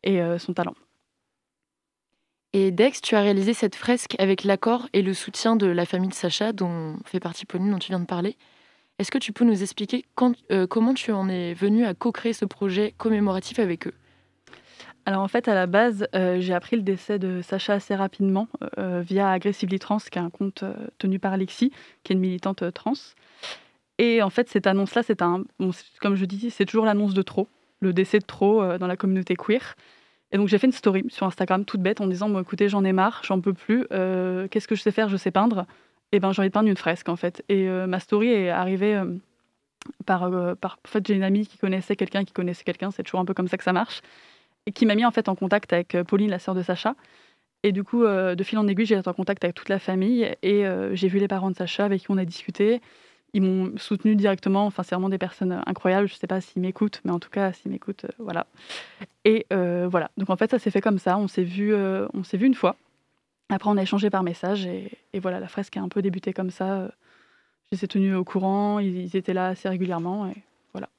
et 0.04 0.22
son 0.38 0.54
talent. 0.54 0.76
Et 2.56 2.70
Dex, 2.70 3.02
tu 3.02 3.16
as 3.16 3.22
réalisé 3.22 3.56
cette 3.56 3.76
fresque 3.76 4.16
avec 4.20 4.44
l'accord 4.44 4.88
et 4.94 5.02
le 5.02 5.16
soutien 5.16 5.56
de 5.56 5.66
la 5.66 5.88
famille 5.88 6.10
de 6.10 6.14
Sacha, 6.14 6.54
dont 6.54 6.98
fait 7.04 7.20
partie 7.20 7.48
Pauline, 7.48 7.72
dont 7.72 7.80
tu 7.80 7.90
viens 7.90 8.00
de 8.00 8.06
parler. 8.06 8.38
Est-ce 9.00 9.10
que 9.10 9.18
tu 9.18 9.34
peux 9.34 9.44
nous 9.44 9.64
expliquer 9.64 10.06
euh, 10.52 10.68
comment 10.68 10.94
tu 10.94 11.12
en 11.12 11.28
es 11.30 11.56
venu 11.56 11.84
à 11.84 11.96
co-créer 11.96 12.34
ce 12.34 12.46
projet 12.46 12.94
commémoratif 13.00 13.58
avec 13.58 13.88
eux? 13.88 13.94
Alors 15.08 15.24
en 15.24 15.28
fait, 15.28 15.48
à 15.48 15.56
la 15.56 15.66
base, 15.66 16.08
euh, 16.14 16.40
j'ai 16.42 16.54
appris 16.54 16.76
le 16.76 16.84
décès 16.84 17.18
de 17.18 17.42
Sacha 17.42 17.74
assez 17.74 17.96
rapidement 17.96 18.48
euh, 18.78 19.02
via 19.02 19.32
Aggressively 19.32 19.80
Trans, 19.80 19.98
qui 19.98 20.20
est 20.20 20.22
un 20.22 20.30
compte 20.30 20.64
tenu 21.00 21.18
par 21.18 21.34
Alexis, 21.34 21.72
qui 22.04 22.14
est 22.14 22.16
une 22.16 22.22
militante 22.22 22.72
trans. 22.72 22.94
Et 23.98 24.22
en 24.22 24.30
fait, 24.30 24.48
cette 24.48 24.68
annonce-là, 24.68 25.02
c'est 25.02 25.24
un, 25.24 25.44
comme 26.02 26.16
je 26.16 26.26
dis, 26.26 26.52
c'est 26.52 26.66
toujours 26.66 26.86
l'annonce 26.86 27.16
de 27.16 27.22
trop, 27.24 27.48
le 27.80 27.94
décès 27.94 28.20
de 28.20 28.26
trop 28.26 28.78
dans 28.78 28.88
la 28.88 28.96
communauté 28.96 29.36
queer. 29.36 29.76
Et 30.34 30.38
donc 30.38 30.48
j'ai 30.48 30.58
fait 30.58 30.66
une 30.66 30.74
story 30.74 31.06
sur 31.10 31.28
Instagram 31.28 31.64
toute 31.64 31.82
bête 31.82 32.02
en 32.02 32.08
disant 32.08 32.40
écoutez 32.42 32.68
j'en 32.68 32.84
ai 32.84 32.92
marre, 32.92 33.22
j'en 33.24 33.40
peux 33.40 33.54
plus, 33.54 33.86
euh, 33.92 34.48
qu'est-ce 34.48 34.68
que 34.68 34.76
je 34.76 34.82
sais 34.82 34.92
faire 34.92 35.08
Je 35.08 35.16
sais 35.16 35.30
peindre. 35.30 35.68
Et 36.12 36.20
ben 36.20 36.32
j'ai 36.32 36.42
envie 36.42 36.50
de 36.50 36.54
peindre 36.54 36.70
une 36.70 36.76
fresque 36.78 37.08
en 37.08 37.16
fait. 37.16 37.44
Et 37.50 37.70
euh, 37.70 37.86
ma 37.86 38.00
story 38.00 38.30
est 38.30 38.50
arrivée 38.50 38.96
euh, 38.96 39.06
par, 40.08 40.32
par 40.58 40.80
en 40.84 40.88
fait 40.88 41.06
j'ai 41.06 41.14
une 41.14 41.24
amie 41.24 41.46
qui 41.46 41.60
connaissait 41.60 41.96
quelqu'un 41.96 42.26
qui 42.26 42.34
connaissait 42.34 42.64
quelqu'un, 42.64 42.90
c'est 42.90 43.04
toujours 43.04 43.20
un 43.20 43.26
peu 43.26 43.36
comme 43.36 43.48
ça 43.48 43.58
que 43.58 43.64
ça 43.64 43.74
marche, 43.74 44.02
et 44.66 44.72
qui 44.72 44.88
m'a 44.88 44.96
mis 44.96 45.06
en 45.06 45.12
fait 45.12 45.30
en 45.30 45.36
contact 45.36 45.72
avec 45.72 45.96
Pauline, 46.08 46.32
la 46.32 46.40
sœur 46.40 46.56
de 46.56 46.64
Sacha. 46.64 46.96
Et 47.62 47.72
du 47.72 47.84
coup, 47.84 48.04
de 48.04 48.44
fil 48.44 48.58
en 48.58 48.68
aiguille, 48.68 48.86
j'ai 48.86 48.98
été 48.98 49.08
en 49.08 49.14
contact 49.14 49.44
avec 49.46 49.56
toute 49.56 49.70
la 49.70 49.80
famille 49.80 50.36
et 50.42 50.66
j'ai 50.94 51.08
vu 51.08 51.20
les 51.20 51.30
parents 51.30 51.50
de 51.50 51.56
Sacha 51.56 51.86
avec 51.86 52.02
qui 52.02 52.08
on 52.10 52.18
a 52.18 52.26
discuté 52.26 52.82
ils 53.34 53.42
m'ont 53.42 53.76
soutenu 53.78 54.16
directement. 54.16 54.66
Enfin, 54.66 54.84
c'est 54.84 54.96
vraiment 54.96 55.10
des 55.10 55.18
personnes 55.18 55.62
incroyables. 55.66 56.08
Je 56.08 56.14
ne 56.14 56.18
sais 56.18 56.28
pas 56.28 56.40
s'ils 56.40 56.62
m'écoutent, 56.62 57.02
mais 57.04 57.12
en 57.12 57.20
tout 57.20 57.30
cas, 57.30 57.52
s'ils 57.52 57.72
m'écoutent, 57.72 58.06
euh, 58.06 58.14
voilà. 58.20 58.46
Et 59.26 59.46
euh, 59.52 59.88
voilà. 59.90 60.12
Donc 60.18 60.30
en 60.30 60.38
fait, 60.38 60.52
ça 60.52 60.60
s'est 60.60 60.72
fait 60.72 60.82
comme 60.82 61.00
ça. 61.00 61.18
On 61.18 61.28
s'est 61.28 61.44
vu, 61.44 61.74
euh, 61.74 62.08
on 62.14 62.24
s'est 62.24 62.38
vu 62.38 62.46
une 62.46 62.54
fois. 62.54 62.76
Après, 63.50 63.70
on 63.70 63.78
a 63.78 63.82
échangé 63.82 64.10
par 64.10 64.24
message 64.24 64.66
et, 64.66 64.90
voilà, 65.20 65.40
la 65.40 65.48
fresque 65.48 65.78
a 65.78 65.82
un 65.82 65.90
peu 65.90 66.02
débuté 66.02 66.34
comme 66.34 66.50
ça. 66.50 66.88
Je 67.72 67.78
les 67.78 67.86
ai 67.86 67.88
tenus 67.88 68.16
au 68.16 68.24
courant. 68.24 68.80
Ils, 68.80 69.16
étaient 69.16 69.34
là 69.34 69.48
assez 69.48 69.68
régulièrement 69.68 70.28
et 70.28 70.36
voilà. 70.74 70.90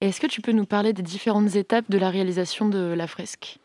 Est-ce 0.00 0.20
que 0.20 0.26
tu 0.26 0.42
peux 0.42 0.52
nous 0.52 0.66
parler 0.66 0.92
des 0.92 1.02
différentes 1.02 1.56
étapes 1.56 1.90
de 1.90 1.98
la 1.98 2.10
réalisation 2.10 2.68
de 2.68 2.94
la 2.94 3.06
fresque? 3.06 3.58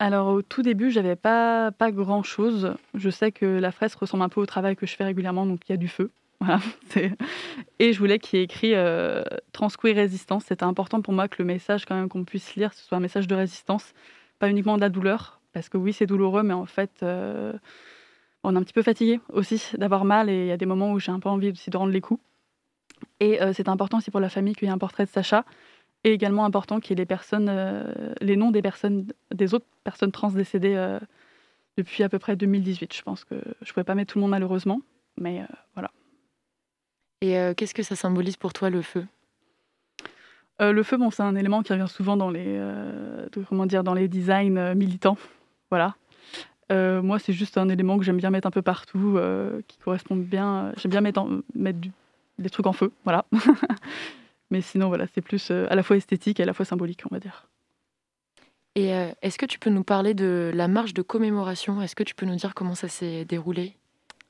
Alors 0.00 0.28
au 0.28 0.40
tout 0.40 0.62
début, 0.62 0.90
j'avais 0.90 1.14
pas, 1.14 1.72
pas 1.72 1.92
grand 1.92 2.22
chose. 2.22 2.74
Je 2.94 3.10
sais 3.10 3.32
que 3.32 3.44
la 3.44 3.70
fresque 3.70 3.98
ressemble 3.98 4.22
un 4.22 4.30
peu 4.30 4.40
au 4.40 4.46
travail 4.46 4.74
que 4.74 4.86
je 4.86 4.96
fais 4.96 5.04
régulièrement, 5.04 5.44
donc 5.44 5.60
il 5.68 5.72
y 5.72 5.74
a 5.74 5.76
du 5.76 5.88
feu. 5.88 6.10
Voilà. 6.42 6.58
Et 7.78 7.92
je 7.92 7.98
voulais 7.98 8.18
qu'il 8.18 8.38
y 8.38 8.40
ait 8.40 8.46
écrit 8.46 8.74
euh, 8.74 9.22
Transqueer 9.52 9.94
résistance. 9.94 10.44
C'était 10.46 10.64
important 10.64 11.02
pour 11.02 11.12
moi 11.12 11.28
que 11.28 11.36
le 11.38 11.44
message 11.44 11.84
quand 11.84 11.94
même 11.94 12.08
qu'on 12.08 12.24
puisse 12.24 12.54
lire, 12.56 12.72
ce 12.72 12.82
soit 12.82 12.96
un 12.96 13.00
message 13.00 13.26
de 13.28 13.34
résistance, 13.34 13.92
pas 14.38 14.48
uniquement 14.48 14.76
de 14.76 14.80
la 14.80 14.88
douleur, 14.88 15.38
parce 15.52 15.68
que 15.68 15.76
oui 15.76 15.92
c'est 15.92 16.06
douloureux, 16.06 16.42
mais 16.42 16.54
en 16.54 16.64
fait 16.64 16.92
euh, 17.02 17.52
on 18.42 18.56
est 18.56 18.58
un 18.58 18.62
petit 18.62 18.72
peu 18.72 18.82
fatigué 18.82 19.20
aussi 19.30 19.62
d'avoir 19.76 20.06
mal 20.06 20.30
et 20.30 20.44
il 20.44 20.46
y 20.46 20.50
a 20.50 20.56
des 20.56 20.64
moments 20.64 20.92
où 20.92 20.98
j'ai 20.98 21.12
un 21.12 21.20
peu 21.20 21.28
envie 21.28 21.50
aussi 21.50 21.68
de 21.68 21.76
rendre 21.76 21.92
les 21.92 22.00
coups. 22.00 22.22
Et 23.20 23.42
euh, 23.42 23.52
c'est 23.52 23.68
important 23.68 23.98
aussi 23.98 24.10
pour 24.10 24.20
la 24.20 24.30
famille 24.30 24.54
qu'il 24.54 24.66
y 24.66 24.70
ait 24.70 24.74
un 24.74 24.78
portrait 24.78 25.04
de 25.04 25.10
Sacha 25.10 25.44
et 26.04 26.12
également 26.12 26.44
important 26.44 26.80
qu'il 26.80 26.90
y 26.90 26.92
ait 26.94 27.02
les 27.02 27.06
personnes, 27.06 27.48
euh, 27.48 28.14
les 28.20 28.36
noms 28.36 28.50
des 28.50 28.62
personnes, 28.62 29.06
des 29.34 29.54
autres 29.54 29.66
personnes 29.84 30.12
trans 30.12 30.30
décédées 30.30 30.74
euh, 30.74 30.98
depuis 31.76 32.02
à 32.02 32.08
peu 32.08 32.18
près 32.18 32.36
2018. 32.36 32.94
Je 32.94 33.02
pense 33.02 33.24
que 33.24 33.34
je 33.34 33.70
ne 33.70 33.72
pouvais 33.72 33.84
pas 33.84 33.94
mettre 33.94 34.12
tout 34.12 34.18
le 34.18 34.22
monde 34.22 34.30
malheureusement, 34.30 34.80
mais 35.18 35.40
euh, 35.40 35.54
voilà. 35.74 35.90
Et 37.22 37.34
qu'est-ce 37.54 37.74
que 37.74 37.82
ça 37.82 37.96
symbolise 37.96 38.38
pour 38.38 38.54
toi 38.54 38.70
le 38.70 38.80
feu? 38.80 39.04
Le 40.58 40.82
feu, 40.82 40.96
bon, 40.96 41.10
c'est 41.10 41.22
un 41.22 41.36
élément 41.36 41.62
qui 41.62 41.70
revient 41.74 41.88
souvent 41.88 42.16
dans 42.16 42.30
les, 42.30 42.58
comment 43.46 43.66
dire, 43.66 43.84
dans 43.84 43.92
les 43.92 44.08
designs 44.08 44.74
militants. 44.74 45.18
Voilà. 45.70 45.96
moi, 46.70 47.18
c'est 47.18 47.34
juste 47.34 47.58
un 47.58 47.68
élément 47.68 47.98
que 47.98 48.04
j'aime 48.04 48.16
bien 48.16 48.30
mettre 48.30 48.46
un 48.46 48.50
peu 48.50 48.62
partout, 48.62 49.18
qui 49.68 49.76
correspond 49.76 50.16
bien. 50.16 50.72
J'aime 50.78 50.92
bien 50.92 51.02
mettre, 51.02 51.28
mettre 51.54 51.80
des 52.38 52.48
trucs 52.48 52.66
en 52.66 52.72
feu, 52.72 52.90
voilà. 53.04 53.26
Mais 54.50 54.60
sinon, 54.60 54.88
voilà, 54.88 55.06
c'est 55.14 55.20
plus 55.20 55.50
euh, 55.50 55.66
à 55.70 55.74
la 55.74 55.82
fois 55.82 55.96
esthétique 55.96 56.40
et 56.40 56.42
à 56.42 56.46
la 56.46 56.52
fois 56.52 56.64
symbolique, 56.64 57.02
on 57.10 57.14
va 57.14 57.20
dire. 57.20 57.48
Et 58.74 58.94
euh, 58.94 59.10
est-ce 59.22 59.38
que 59.38 59.46
tu 59.46 59.58
peux 59.58 59.70
nous 59.70 59.84
parler 59.84 60.14
de 60.14 60.50
la 60.54 60.68
marche 60.68 60.94
de 60.94 61.02
commémoration? 61.02 61.80
Est-ce 61.82 61.94
que 61.94 62.02
tu 62.02 62.14
peux 62.14 62.26
nous 62.26 62.36
dire 62.36 62.54
comment 62.54 62.74
ça 62.74 62.88
s'est 62.88 63.24
déroulé? 63.24 63.76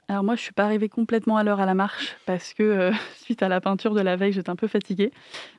Alors 0.08 0.24
moi, 0.24 0.34
je 0.34 0.42
suis 0.42 0.52
pas 0.52 0.64
arrivée 0.64 0.88
complètement 0.88 1.36
à 1.36 1.44
l'heure 1.44 1.60
à 1.60 1.66
la 1.66 1.74
marche 1.74 2.16
parce 2.26 2.52
que 2.52 2.62
euh, 2.62 2.92
suite 3.16 3.42
à 3.42 3.48
la 3.48 3.60
peinture 3.60 3.94
de 3.94 4.00
la 4.00 4.16
veille, 4.16 4.32
j'étais 4.32 4.50
un 4.50 4.56
peu 4.56 4.68
fatiguée. 4.68 5.12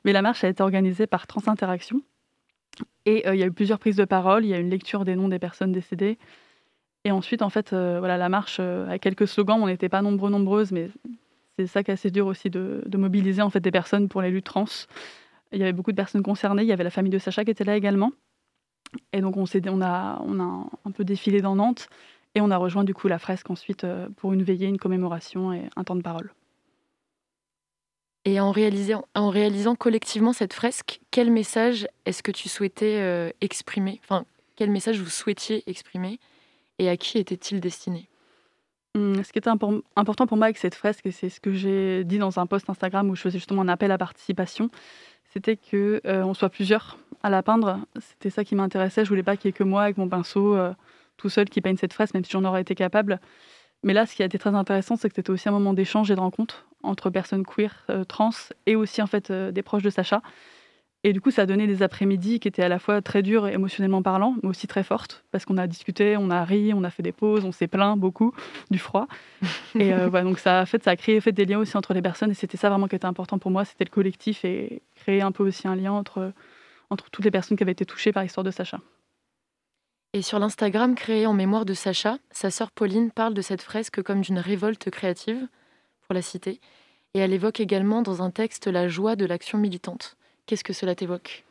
Mais 0.04 0.12
la 0.12 0.22
marche 0.22 0.44
a 0.44 0.48
été 0.48 0.62
organisée 0.62 1.06
par 1.06 1.26
Transinteraction 1.26 2.00
et 3.04 3.24
il 3.28 3.38
y 3.38 3.42
a 3.42 3.46
eu 3.46 3.52
plusieurs 3.52 3.78
prises 3.78 3.96
de 3.96 4.04
parole. 4.04 4.44
Il 4.44 4.48
y 4.48 4.54
a 4.54 4.58
une 4.58 4.70
lecture 4.70 5.04
des 5.04 5.16
noms 5.16 5.28
des 5.28 5.40
personnes 5.40 5.72
décédées. 5.72 6.18
Et 7.04 7.10
ensuite, 7.10 7.42
en 7.42 7.50
fait, 7.50 7.70
voilà, 7.70 8.16
la 8.16 8.28
marche 8.28 8.60
a 8.60 8.98
quelques 8.98 9.26
slogans. 9.26 9.60
On 9.60 9.66
n'était 9.66 9.88
pas 9.88 10.02
nombreux, 10.02 10.30
nombreuses, 10.30 10.70
mais 10.70 10.88
c'est 11.66 11.72
ça 11.72 11.82
qui 11.82 11.90
est 11.90 11.94
assez 11.94 12.10
dur 12.10 12.26
aussi 12.26 12.50
de, 12.50 12.82
mobiliser 12.94 13.42
en 13.42 13.50
fait 13.50 13.60
des 13.60 13.70
personnes 13.70 14.08
pour 14.08 14.22
les 14.22 14.30
luttes 14.30 14.46
trans. 14.46 14.64
Il 15.52 15.58
y 15.58 15.62
avait 15.62 15.72
beaucoup 15.72 15.92
de 15.92 15.96
personnes 15.96 16.22
concernées. 16.22 16.62
Il 16.62 16.68
y 16.68 16.72
avait 16.72 16.84
la 16.84 16.90
famille 16.90 17.10
de 17.10 17.18
Sacha 17.18 17.44
qui 17.44 17.50
était 17.50 17.64
là 17.64 17.76
également. 17.76 18.12
Et 19.12 19.20
donc 19.20 19.36
on, 19.36 19.44
on, 19.44 19.82
a, 19.82 20.22
on 20.24 20.40
a 20.40 20.66
un 20.84 20.90
peu 20.90 21.04
défilé 21.04 21.40
dans 21.40 21.56
Nantes 21.56 21.88
et 22.34 22.40
on 22.40 22.50
a 22.50 22.56
rejoint 22.56 22.84
du 22.84 22.94
coup 22.94 23.08
la 23.08 23.18
fresque 23.18 23.50
ensuite 23.50 23.84
euh, 23.84 24.08
pour 24.16 24.32
une 24.32 24.42
veillée, 24.42 24.66
une 24.66 24.78
commémoration 24.78 25.52
et 25.52 25.68
un 25.76 25.84
temps 25.84 25.96
de 25.96 26.02
parole. 26.02 26.32
Et 28.24 28.38
en 28.38 28.52
réalisant, 28.52 29.04
en 29.14 29.30
réalisant 29.30 29.74
collectivement 29.74 30.32
cette 30.32 30.52
fresque, 30.52 31.00
quel 31.10 31.30
message 31.30 31.88
est-ce 32.06 32.22
que 32.22 32.30
tu 32.30 32.48
souhaitais 32.48 32.98
euh, 33.00 33.30
exprimer? 33.40 34.00
Enfin, 34.04 34.24
quel 34.56 34.70
message 34.70 35.00
vous 35.00 35.10
souhaitiez 35.10 35.68
exprimer? 35.68 36.20
Et 36.78 36.88
à 36.88 36.96
qui 36.96 37.18
était-il 37.18 37.60
destiné? 37.60 38.08
Mmh, 38.94 39.22
ce 39.22 39.32
qui 39.32 39.38
était 39.38 39.48
important 39.48 40.26
pour 40.26 40.36
moi 40.36 40.46
avec 40.46 40.58
cette 40.58 40.74
fresque, 40.74 41.06
et 41.06 41.12
c'est 41.12 41.30
ce 41.30 41.40
que 41.40 41.52
j'ai 41.52 42.04
dit 42.04 42.18
dans 42.18 42.38
un 42.38 42.46
post 42.46 42.68
Instagram 42.68 43.08
où 43.08 43.16
je 43.16 43.22
faisais 43.22 43.38
justement 43.38 43.62
un 43.62 43.68
appel 43.68 43.90
à 43.90 43.96
participation, 43.96 44.70
c'était 45.32 45.56
qu'on 45.56 45.98
euh, 46.04 46.34
soit 46.34 46.50
plusieurs 46.50 46.98
à 47.22 47.30
la 47.30 47.42
peindre. 47.42 47.78
C'était 47.98 48.28
ça 48.28 48.44
qui 48.44 48.54
m'intéressait. 48.54 49.04
Je 49.04 49.08
voulais 49.08 49.22
pas 49.22 49.38
qu'il 49.38 49.48
y 49.48 49.50
ait 49.50 49.52
que 49.56 49.64
moi 49.64 49.84
avec 49.84 49.96
mon 49.96 50.10
pinceau 50.10 50.54
euh, 50.54 50.74
tout 51.16 51.30
seul 51.30 51.48
qui 51.48 51.62
peigne 51.62 51.78
cette 51.78 51.94
fresque, 51.94 52.12
même 52.12 52.24
si 52.24 52.32
j'en 52.32 52.44
aurais 52.44 52.60
été 52.60 52.74
capable. 52.74 53.18
Mais 53.82 53.94
là, 53.94 54.04
ce 54.04 54.14
qui 54.14 54.22
a 54.22 54.26
été 54.26 54.38
très 54.38 54.54
intéressant, 54.54 54.96
c'est 54.96 55.08
que 55.08 55.14
c'était 55.14 55.30
aussi 55.30 55.48
un 55.48 55.52
moment 55.52 55.72
d'échange 55.72 56.10
et 56.10 56.14
de 56.14 56.20
rencontre 56.20 56.66
entre 56.82 57.08
personnes 57.08 57.46
queer, 57.46 57.84
euh, 57.88 58.04
trans, 58.04 58.30
et 58.66 58.76
aussi 58.76 59.00
en 59.00 59.06
fait 59.06 59.32
des 59.32 59.62
proches 59.62 59.82
de 59.82 59.90
Sacha. 59.90 60.20
Et 61.04 61.12
du 61.12 61.20
coup, 61.20 61.32
ça 61.32 61.42
a 61.42 61.46
donné 61.46 61.66
des 61.66 61.82
après-midi 61.82 62.38
qui 62.38 62.46
étaient 62.46 62.62
à 62.62 62.68
la 62.68 62.78
fois 62.78 63.02
très 63.02 63.22
durs 63.22 63.48
émotionnellement 63.48 64.02
parlant, 64.02 64.36
mais 64.42 64.48
aussi 64.48 64.68
très 64.68 64.84
fortes, 64.84 65.24
parce 65.32 65.44
qu'on 65.44 65.58
a 65.58 65.66
discuté, 65.66 66.16
on 66.16 66.30
a 66.30 66.44
ri, 66.44 66.72
on 66.74 66.84
a 66.84 66.90
fait 66.90 67.02
des 67.02 67.10
pauses, 67.10 67.44
on 67.44 67.50
s'est 67.50 67.66
plaint 67.66 67.98
beaucoup 67.98 68.32
du 68.70 68.78
froid. 68.78 69.08
et 69.74 69.92
euh, 69.92 70.10
donc 70.22 70.38
ça 70.38 70.60
a, 70.60 70.66
fait, 70.66 70.82
ça 70.82 70.92
a 70.92 70.96
créé 70.96 71.20
fait 71.20 71.32
des 71.32 71.44
liens 71.44 71.58
aussi 71.58 71.76
entre 71.76 71.92
les 71.92 72.02
personnes, 72.02 72.30
et 72.30 72.34
c'était 72.34 72.56
ça 72.56 72.70
vraiment 72.70 72.86
qui 72.86 72.94
était 72.94 73.06
important 73.06 73.38
pour 73.38 73.50
moi, 73.50 73.64
c'était 73.64 73.84
le 73.84 73.90
collectif 73.90 74.44
et 74.44 74.80
créer 74.94 75.22
un 75.22 75.32
peu 75.32 75.42
aussi 75.42 75.66
un 75.66 75.74
lien 75.74 75.92
entre, 75.92 76.32
entre 76.88 77.10
toutes 77.10 77.24
les 77.24 77.32
personnes 77.32 77.56
qui 77.56 77.64
avaient 77.64 77.72
été 77.72 77.84
touchées 77.84 78.12
par 78.12 78.22
l'histoire 78.22 78.44
de 78.44 78.52
Sacha. 78.52 78.78
Et 80.12 80.22
sur 80.22 80.38
l'Instagram 80.38 80.94
créé 80.94 81.26
en 81.26 81.32
mémoire 81.32 81.64
de 81.64 81.74
Sacha, 81.74 82.18
sa 82.30 82.50
sœur 82.50 82.70
Pauline 82.70 83.10
parle 83.10 83.34
de 83.34 83.42
cette 83.42 83.62
fresque 83.62 84.02
comme 84.02 84.20
d'une 84.20 84.38
révolte 84.38 84.88
créative, 84.90 85.48
pour 86.02 86.14
la 86.14 86.22
citer, 86.22 86.60
et 87.14 87.18
elle 87.18 87.32
évoque 87.32 87.58
également 87.58 88.02
dans 88.02 88.22
un 88.22 88.30
texte 88.30 88.68
la 88.68 88.86
joie 88.86 89.16
de 89.16 89.26
l'action 89.26 89.58
militante. 89.58 90.16
Qu'est-ce 90.46 90.64
que 90.64 90.72
cela 90.72 90.94
t'évoque? 90.94 91.44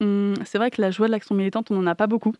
Mmh, 0.00 0.34
C'est 0.44 0.58
vrai 0.58 0.70
que 0.70 0.80
la 0.80 0.90
joie 0.90 1.06
de 1.06 1.12
l'action 1.12 1.34
militante, 1.34 1.70
on 1.70 1.74
n'en 1.74 1.86
a 1.86 1.94
pas 1.94 2.06
beaucoup. 2.06 2.34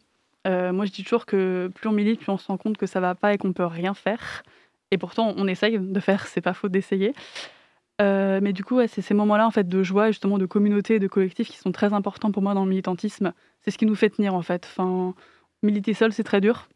Euh, 0.47 0.73
moi, 0.73 0.85
je 0.85 0.93
dis 0.93 1.03
toujours 1.03 1.27
que 1.27 1.71
plus 1.75 1.89
on 1.89 1.93
milite, 1.93 2.21
plus 2.21 2.31
on 2.31 2.39
se 2.39 2.47
rend 2.47 2.57
compte 2.57 2.77
que 2.77 2.87
ça 2.87 3.01
va 3.01 3.15
pas 3.15 3.35
et 3.35 3.39
qu'on 3.39 3.53
peut 3.53 3.67
rien 3.67 3.95
faire. 3.95 4.43
Et 4.91 4.99
pourtant, 4.99 5.35
on 5.37 5.49
essaye 5.49 5.79
de 5.79 6.01
faire, 6.01 6.27
c'est 6.27 6.41
pas 6.41 6.55
faute 6.55 6.71
d'essayer. 6.71 7.15
Euh, 8.01 8.41
mais 8.43 8.53
du 8.53 8.63
coup, 8.63 8.79
c'est 8.87 9.01
ces 9.01 9.15
moments-là 9.15 9.47
en 9.47 9.51
fait 9.51 9.69
de 9.69 9.83
joie, 9.83 10.09
justement 10.09 10.39
de 10.39 10.47
communauté, 10.47 10.99
de 10.99 11.09
collectif 11.09 11.49
qui 11.49 11.57
sont 11.57 11.73
très 11.73 11.93
importants 11.95 12.31
pour 12.31 12.43
moi 12.43 12.55
dans 12.55 12.65
le 12.65 12.71
militantisme. 12.71 13.33
C'est 13.63 13.71
ce 13.71 13.79
qui 13.79 13.87
nous 13.87 13.97
fait 13.97 14.11
tenir 14.11 14.35
en 14.35 14.43
fait. 14.43 14.67
Enfin, 14.67 15.15
militer 15.63 15.95
seul, 15.95 16.13
c'est 16.13 16.23
très 16.25 16.41
dur. 16.41 16.69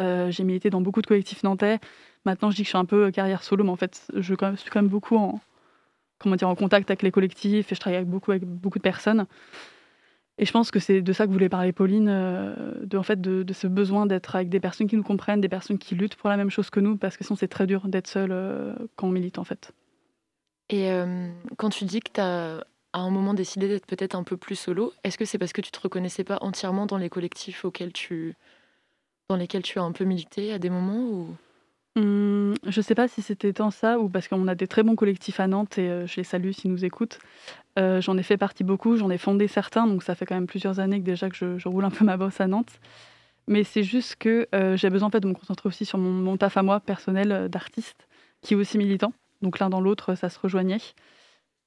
j'ai 0.00 0.44
milité 0.44 0.68
dans 0.68 0.80
beaucoup 0.80 1.00
de 1.00 1.06
collectifs 1.06 1.42
nantais. 1.44 1.78
Maintenant, 2.26 2.50
je 2.50 2.56
dis 2.56 2.62
que 2.62 2.66
je 2.66 2.70
suis 2.70 2.78
un 2.78 2.84
peu 2.84 3.10
carrière 3.10 3.42
solo, 3.42 3.64
mais 3.64 3.70
en 3.70 3.76
fait, 3.76 4.08
je 4.14 4.22
suis 4.22 4.36
quand 4.36 4.82
même 4.82 4.88
beaucoup 4.88 5.16
en, 5.16 5.40
comment 6.22 6.36
dire, 6.36 6.48
en 6.48 6.54
contact 6.54 6.90
avec 6.90 7.02
les 7.02 7.10
collectifs 7.10 7.70
et 7.70 7.74
je 7.74 7.80
travaille 7.80 7.96
avec 7.96 8.08
beaucoup, 8.08 8.30
avec 8.30 8.44
beaucoup 8.44 8.78
de 8.78 8.82
personnes. 8.82 9.26
Et 10.38 10.46
je 10.46 10.52
pense 10.52 10.70
que 10.70 10.78
c'est 10.78 11.02
de 11.02 11.12
ça 11.12 11.26
que 11.26 11.32
voulait 11.32 11.50
parler 11.50 11.72
Pauline, 11.72 12.06
de, 12.06 12.96
en 12.96 13.02
fait, 13.02 13.20
de, 13.20 13.52
ce 13.52 13.66
besoin 13.66 14.06
d'être 14.06 14.34
avec 14.34 14.48
des 14.48 14.60
personnes 14.60 14.88
qui 14.88 14.96
nous 14.96 15.02
comprennent, 15.02 15.40
des 15.40 15.48
personnes 15.48 15.78
qui 15.78 15.94
luttent 15.94 16.16
pour 16.16 16.30
la 16.30 16.38
même 16.38 16.50
chose 16.50 16.70
que 16.70 16.80
nous, 16.80 16.96
parce 16.96 17.18
que 17.18 17.24
sinon 17.24 17.36
c'est 17.36 17.48
très 17.48 17.66
dur 17.66 17.86
d'être 17.86 18.08
seul 18.08 18.30
quand 18.96 19.08
on 19.08 19.10
milite 19.10 19.38
en 19.38 19.44
fait. 19.44 19.72
Et 20.70 20.90
quand 21.58 21.68
tu 21.68 21.84
dis 21.84 22.00
que 22.00 22.10
tu 22.14 22.20
as 22.20 22.64
à 22.94 22.98
un 22.98 23.10
moment 23.10 23.34
décidé 23.34 23.68
d'être 23.68 23.86
peut-être 23.86 24.14
un 24.14 24.22
peu 24.22 24.38
plus 24.38 24.56
solo, 24.56 24.92
est-ce 25.04 25.18
que 25.18 25.26
c'est 25.26 25.38
parce 25.38 25.52
que 25.52 25.60
tu 25.60 25.70
te 25.70 25.80
reconnaissais 25.80 26.24
pas 26.24 26.38
entièrement 26.40 26.86
dans 26.86 26.98
les 26.98 27.10
collectifs 27.10 27.64
auxquels 27.64 27.92
tu, 27.92 28.34
dans 29.28 29.36
lesquels 29.36 29.62
tu 29.62 29.78
as 29.78 29.82
un 29.82 29.92
peu 29.92 30.04
milité 30.04 30.52
à 30.52 30.58
des 30.58 30.70
moments. 30.70 31.28
Mmh, 31.96 32.54
je 32.66 32.80
sais 32.80 32.94
pas 32.94 33.06
si 33.06 33.20
c'était 33.20 33.52
tant 33.52 33.70
ça 33.70 33.98
ou 33.98 34.08
parce 34.08 34.28
qu'on 34.28 34.48
a 34.48 34.54
des 34.54 34.66
très 34.66 34.82
bons 34.82 34.96
collectifs 34.96 35.40
à 35.40 35.46
Nantes 35.46 35.78
et 35.78 36.06
je 36.06 36.16
les 36.16 36.24
salue 36.24 36.52
s'ils 36.52 36.70
nous 36.70 36.84
écoutent. 36.84 37.18
j'en 37.76 38.16
ai 38.16 38.22
fait 38.22 38.36
partie 38.36 38.64
beaucoup, 38.64 38.96
j'en 38.96 39.10
ai 39.10 39.18
fondé 39.18 39.48
certains, 39.48 39.86
donc 39.86 40.02
ça 40.02 40.14
fait 40.14 40.26
quand 40.26 40.34
même 40.34 40.46
plusieurs 40.46 40.80
années 40.80 41.00
que 41.00 41.04
déjà 41.04 41.28
que 41.28 41.58
je, 41.58 41.68
roule 41.68 41.84
un 41.84 41.90
peu 41.90 42.04
ma 42.04 42.16
bosse 42.16 42.40
à 42.40 42.46
Nantes. 42.46 42.80
Mais 43.48 43.64
c'est 43.64 43.82
juste 43.82 44.16
que 44.16 44.48
j'ai 44.76 44.90
besoin 44.90 45.08
en 45.08 45.10
fait, 45.10 45.20
de 45.20 45.28
me 45.28 45.34
concentrer 45.34 45.68
aussi 45.68 45.84
sur 45.84 45.98
mon, 45.98 46.10
mon 46.10 46.36
taf 46.36 46.56
à 46.56 46.62
moi 46.62 46.80
personnel 46.80 47.48
d'artiste, 47.50 48.08
qui 48.40 48.54
est 48.54 48.56
aussi 48.56 48.78
militant. 48.78 49.12
Donc 49.42 49.58
l'un 49.58 49.68
dans 49.68 49.80
l'autre, 49.80 50.14
ça 50.14 50.30
se 50.30 50.38
rejoignait. 50.38 50.80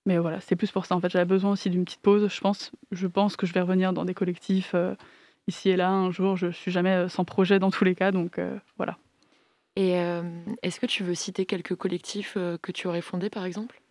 Mais 0.06 0.18
voilà, 0.18 0.40
c'est 0.40 0.56
plus 0.56 0.72
pour 0.72 0.86
ça. 0.86 0.96
En 0.96 1.02
fait, 1.02 1.10
j'avais 1.10 1.26
besoin 1.26 1.52
aussi 1.52 1.70
d'une 1.70 1.84
petite 1.84 2.02
pause, 2.02 2.30
je 2.32 2.42
pense. 2.42 2.72
Je 2.92 3.08
pense 3.08 3.36
que 3.36 3.48
je 3.48 3.54
vais 3.54 3.62
revenir 3.62 3.92
dans 3.92 4.06
des 4.06 4.14
collectifs 4.14 4.72
euh, 4.76 4.96
ici 5.48 5.70
et 5.70 5.76
là 5.76 5.90
un 5.90 6.12
jour. 6.12 6.38
Je 6.38 6.52
suis 6.52 6.72
jamais 6.72 6.92
euh, 6.92 7.10
sans 7.10 7.26
projet 7.26 7.60
dans 7.60 7.72
tous 7.72 7.84
les 7.84 7.96
cas, 7.96 8.12
donc 8.12 8.38
euh, 8.38 8.58
voilà. 8.78 8.98
Et 9.76 9.92
est-ce 10.64 10.80
que 10.80 10.86
tu 10.86 11.04
veux 11.04 11.16
citer 11.16 11.46
quelques 11.46 11.76
collectifs 11.76 12.36
que 12.36 12.72
tu 12.72 12.88
aurais 12.88 13.02
fondés, 13.02 13.30
par 13.30 13.46
exemple? 13.46 13.82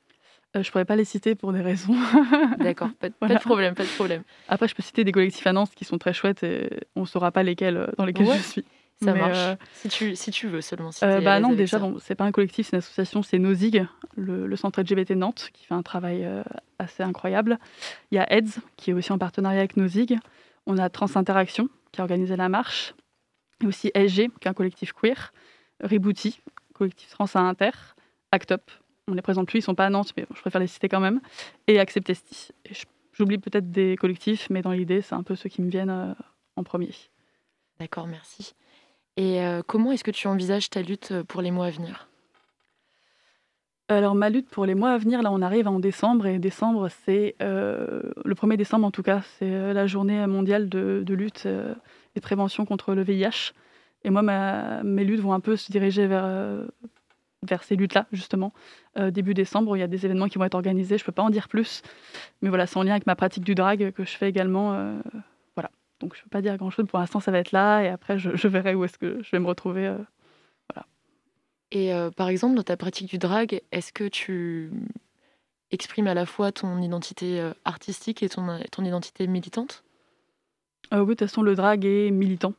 Je 0.58 0.70
pourrais 0.70 0.84
pas 0.84 0.96
les 0.96 1.04
citer 1.04 1.34
pour 1.34 1.52
des 1.52 1.60
raisons. 1.60 1.94
D'accord, 2.58 2.90
pas, 2.98 3.08
de 3.08 3.38
problème, 3.38 3.74
pas 3.74 3.82
de 3.82 3.88
problème. 3.88 4.22
Après, 4.48 4.68
je 4.68 4.74
peux 4.74 4.82
citer 4.82 5.04
des 5.04 5.12
collectifs 5.12 5.46
à 5.46 5.52
Nantes 5.52 5.72
qui 5.74 5.84
sont 5.84 5.98
très 5.98 6.14
chouettes 6.14 6.42
et 6.42 6.70
on 6.96 7.02
ne 7.02 7.06
saura 7.06 7.32
pas 7.32 7.42
lesquels 7.42 7.92
dans 7.98 8.04
lesquels 8.04 8.32
je 8.32 8.42
suis. 8.42 8.64
Ça 9.02 9.14
marche. 9.14 9.36
Euh, 9.36 9.56
si, 9.72 9.88
tu, 9.88 10.16
si 10.16 10.30
tu 10.30 10.46
veux 10.46 10.60
seulement. 10.60 10.90
Euh, 11.02 11.20
bah 11.20 11.40
non, 11.40 11.52
déjà, 11.52 11.80
c'est 12.00 12.14
pas 12.14 12.24
un 12.24 12.32
collectif, 12.32 12.66
c'est 12.66 12.76
une 12.76 12.78
association, 12.78 13.22
c'est 13.22 13.38
Nozig, 13.38 13.84
le, 14.16 14.46
le, 14.46 14.56
centre 14.56 14.80
LGBT 14.80 15.10
Nantes, 15.12 15.50
qui 15.52 15.66
fait 15.66 15.74
un 15.74 15.82
travail 15.82 16.24
euh, 16.24 16.42
assez 16.78 17.02
incroyable. 17.02 17.58
Il 18.10 18.16
y 18.16 18.18
a 18.18 18.32
AIDS, 18.32 18.60
qui 18.76 18.90
est 18.90 18.94
aussi 18.94 19.12
en 19.12 19.18
partenariat 19.18 19.58
avec 19.58 19.76
Nozig. 19.76 20.18
On 20.66 20.78
a 20.78 20.88
Trans 20.88 21.16
Interaction, 21.16 21.68
qui 21.92 22.00
a 22.00 22.04
organisé 22.04 22.36
la 22.36 22.48
marche. 22.48 22.94
Et 23.62 23.66
aussi 23.66 23.90
SG, 23.94 24.30
qui 24.40 24.46
est 24.46 24.48
un 24.48 24.54
collectif 24.54 24.92
queer. 24.92 25.32
Rebooty, 25.82 26.40
collectif 26.74 27.10
trans 27.10 27.26
à 27.34 27.40
inter. 27.40 27.70
Act 28.32 28.52
Up, 28.52 28.70
on 29.08 29.14
les 29.14 29.22
présente 29.22 29.48
plus, 29.48 29.58
ils 29.58 29.62
sont 29.62 29.74
pas 29.74 29.86
à 29.86 29.90
Nantes, 29.90 30.12
mais 30.16 30.26
je 30.34 30.40
préfère 30.40 30.60
les 30.60 30.66
citer 30.66 30.88
quand 30.88 31.00
même. 31.00 31.20
Et 31.66 31.78
Acceptesti. 31.78 32.52
J'oublie 33.12 33.38
peut-être 33.38 33.70
des 33.70 33.96
collectifs, 33.96 34.48
mais 34.50 34.62
dans 34.62 34.72
l'idée, 34.72 35.00
c'est 35.00 35.14
un 35.14 35.22
peu 35.22 35.36
ceux 35.36 35.48
qui 35.48 35.62
me 35.62 35.70
viennent 35.70 36.16
en 36.56 36.64
premier. 36.64 36.90
D'accord, 37.78 38.08
merci. 38.08 38.54
Et 39.16 39.40
comment 39.68 39.92
est-ce 39.92 40.02
que 40.02 40.10
tu 40.10 40.26
envisages 40.26 40.68
ta 40.70 40.82
lutte 40.82 41.22
pour 41.28 41.42
les 41.42 41.52
mois 41.52 41.66
à 41.66 41.70
venir? 41.70 42.08
Alors 43.88 44.14
ma 44.14 44.30
lutte 44.30 44.48
pour 44.48 44.64
les 44.64 44.74
mois 44.74 44.92
à 44.92 44.98
venir, 44.98 45.20
là 45.20 45.30
on 45.30 45.42
arrive 45.42 45.68
en 45.68 45.78
décembre 45.78 46.26
et 46.26 46.38
décembre 46.38 46.88
c'est 47.04 47.36
le 47.38 48.34
1er 48.34 48.56
décembre 48.56 48.86
en 48.86 48.90
tout 48.90 49.02
cas, 49.02 49.22
c'est 49.38 49.72
la 49.72 49.86
journée 49.86 50.26
mondiale 50.26 50.68
de, 50.68 51.04
lutte 51.14 51.46
et 51.46 52.20
de 52.20 52.20
prévention 52.20 52.64
contre 52.64 52.94
le 52.94 53.02
VIH. 53.02 53.52
Et 54.04 54.10
moi 54.10 54.22
mes 54.82 55.04
luttes 55.04 55.20
vont 55.20 55.32
un 55.32 55.40
peu 55.40 55.56
se 55.56 55.72
diriger 55.72 56.06
vers, 56.06 56.28
vers 57.42 57.62
ces 57.62 57.74
luttes-là 57.74 58.06
justement. 58.12 58.52
début 59.10 59.34
décembre, 59.34 59.76
il 59.76 59.80
y 59.80 59.82
a 59.82 59.86
des 59.86 60.04
événements 60.04 60.28
qui 60.28 60.38
vont 60.38 60.44
être 60.44 60.54
organisés, 60.54 60.98
je 60.98 61.02
ne 61.02 61.06
peux 61.06 61.12
pas 61.12 61.22
en 61.22 61.30
dire 61.30 61.48
plus, 61.48 61.82
mais 62.42 62.50
voilà 62.50 62.66
c'est 62.66 62.76
en 62.76 62.82
lien 62.82 62.92
avec 62.92 63.06
ma 63.06 63.16
pratique 63.16 63.44
du 63.44 63.54
drag 63.54 63.92
que 63.92 64.04
je 64.04 64.16
fais 64.16 64.28
également 64.28 65.00
donc 66.00 66.14
je 66.14 66.20
ne 66.20 66.24
peux 66.24 66.30
pas 66.30 66.42
dire 66.42 66.56
grand-chose. 66.56 66.86
Pour 66.86 66.98
l'instant, 66.98 67.20
ça 67.20 67.30
va 67.30 67.38
être 67.38 67.52
là 67.52 67.82
et 67.82 67.88
après, 67.88 68.18
je, 68.18 68.48
verrai 68.48 68.74
où 68.74 68.84
est-ce 68.84 68.98
que 68.98 69.22
je 69.22 69.30
vais 69.30 69.38
me 69.38 69.46
retrouver. 69.46 69.86
Euh, 69.86 69.98
voilà. 70.72 70.86
Et 71.70 71.94
euh, 71.94 72.10
par 72.10 72.28
exemple, 72.28 72.56
dans 72.56 72.62
ta 72.62 72.76
pratique 72.76 73.08
du 73.08 73.18
drag, 73.18 73.62
est-ce 73.72 73.92
que 73.92 74.04
tu 74.04 74.70
exprimes 75.70 76.06
à 76.06 76.14
la 76.14 76.26
fois 76.26 76.52
ton 76.52 76.80
identité 76.82 77.40
euh, 77.40 77.52
artistique 77.64 78.22
et 78.22 78.28
ton, 78.28 78.60
ton 78.70 78.84
identité 78.84 79.26
militante? 79.26 79.82
Oui, 80.92 81.00
de 81.00 81.04
toute 81.06 81.20
façon, 81.20 81.42
le 81.42 81.54
drag 81.54 81.84
est 81.86 82.10
militant. 82.10 82.52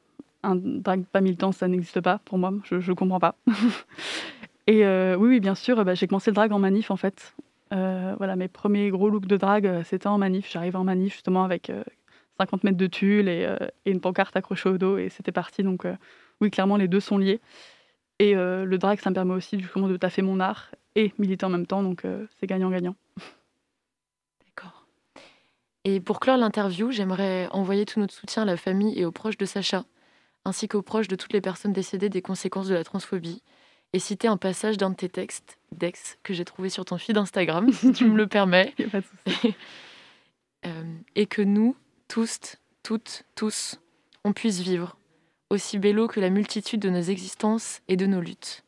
Un 0.45 0.55
drag 0.55 1.05
pas 1.05 1.21
militant, 1.21 1.51
ça 1.51 1.67
n'existe 1.67 2.01
pas 2.01 2.19
pour 2.25 2.37
moi. 2.37 2.53
Je 2.63 2.75
ne 2.75 2.93
comprends 2.95 3.19
pas. 3.19 3.35
et 4.67 4.85
oui, 4.85 5.27
oui, 5.27 5.39
bien 5.39 5.55
sûr, 5.55 5.83
bah, 5.83 5.95
j'ai 5.95 6.07
commencé 6.07 6.31
le 6.31 6.35
drag 6.35 6.51
en 6.51 6.59
manif 6.59 6.91
en 6.91 6.97
fait. 6.97 7.35
voilà, 7.71 8.35
mes 8.35 8.47
premiers 8.47 8.89
gros 8.89 9.09
looks 9.09 9.27
de 9.27 9.37
drag, 9.37 9.83
c'était 9.83 10.07
en 10.07 10.17
manif. 10.17 10.49
J'arrivais 10.51 10.77
en 10.77 10.83
manif 10.83 11.13
justement 11.13 11.43
avec 11.43 11.71
50 12.39 12.63
mètres 12.63 12.77
de 12.77 12.87
tulle 12.87 13.29
euh, 13.29 13.57
et, 13.85 13.91
une 13.91 14.01
pancarte 14.01 14.35
accrochée 14.35 14.69
au 14.69 14.77
dos 14.77 14.97
et 14.97 15.09
c'était 15.09 15.31
parti. 15.31 15.63
Donc 15.63 15.85
euh, 15.85 15.95
oui, 16.41 16.51
clairement, 16.51 16.77
les 16.77 16.87
deux 16.87 16.99
sont 16.99 17.17
liés. 17.17 17.39
Et 18.19 18.35
euh, 18.35 18.65
le 18.65 18.77
drag, 18.77 18.99
ça 18.99 19.09
me 19.09 19.15
permet 19.15 19.33
aussi 19.33 19.59
justement 19.59 19.87
de 19.87 19.97
taffer 19.97 20.21
mon 20.21 20.39
art 20.39 20.71
et 20.95 21.13
militer 21.17 21.45
en 21.45 21.49
même 21.49 21.67
temps, 21.67 21.83
donc 21.83 22.03
c'est 22.39 22.47
gagnant-gagnant. 22.47 22.95
Et 25.87 25.99
pour 25.99 26.19
clore 26.19 26.37
l'interview, 26.37 26.89
j'aimerais 26.89 27.47
envoyer 27.51 27.85
tout 27.85 27.99
notre 27.99 28.13
soutien 28.13 28.41
à 28.41 28.45
la 28.45 28.57
famille 28.57 28.97
et 28.97 29.05
aux 29.05 29.11
proches 29.11 29.37
de 29.37 29.45
Sacha, 29.45 29.83
ainsi 30.45 30.67
qu'aux 30.67 30.81
proches 30.81 31.07
de 31.07 31.15
toutes 31.15 31.33
les 31.33 31.41
personnes 31.41 31.73
décédées 31.73 32.09
des 32.09 32.21
conséquences 32.21 32.67
de 32.67 32.75
la 32.75 32.83
transphobie, 32.83 33.41
et 33.93 33.99
citer 33.99 34.27
un 34.27 34.37
passage 34.37 34.77
d'un 34.77 34.89
de 34.89 34.95
tes 34.95 35.09
textes, 35.09 35.57
Dex, 35.71 36.17
que 36.23 36.33
j'ai 36.33 36.45
trouvé 36.45 36.69
sur 36.69 36.85
ton 36.85 36.97
feed 36.97 37.17
Instagram, 37.17 37.71
si 37.71 37.93
tu 37.93 38.05
me 38.05 38.17
le 38.17 38.27
permets. 38.27 38.73
pas 38.91 38.99
de 39.01 39.53
et 41.15 41.25
que 41.27 41.41
nous, 41.41 41.75
tous, 42.07 42.57
toutes, 42.83 43.23
tous, 43.35 43.79
on 44.23 44.33
puisse 44.33 44.59
vivre, 44.59 44.97
aussi 45.49 45.79
bello 45.79 46.07
que 46.07 46.19
la 46.19 46.29
multitude 46.29 46.81
de 46.81 46.89
nos 46.89 47.01
existences 47.01 47.81
et 47.87 47.95
de 47.95 48.05
nos 48.05 48.21
luttes. 48.21 48.63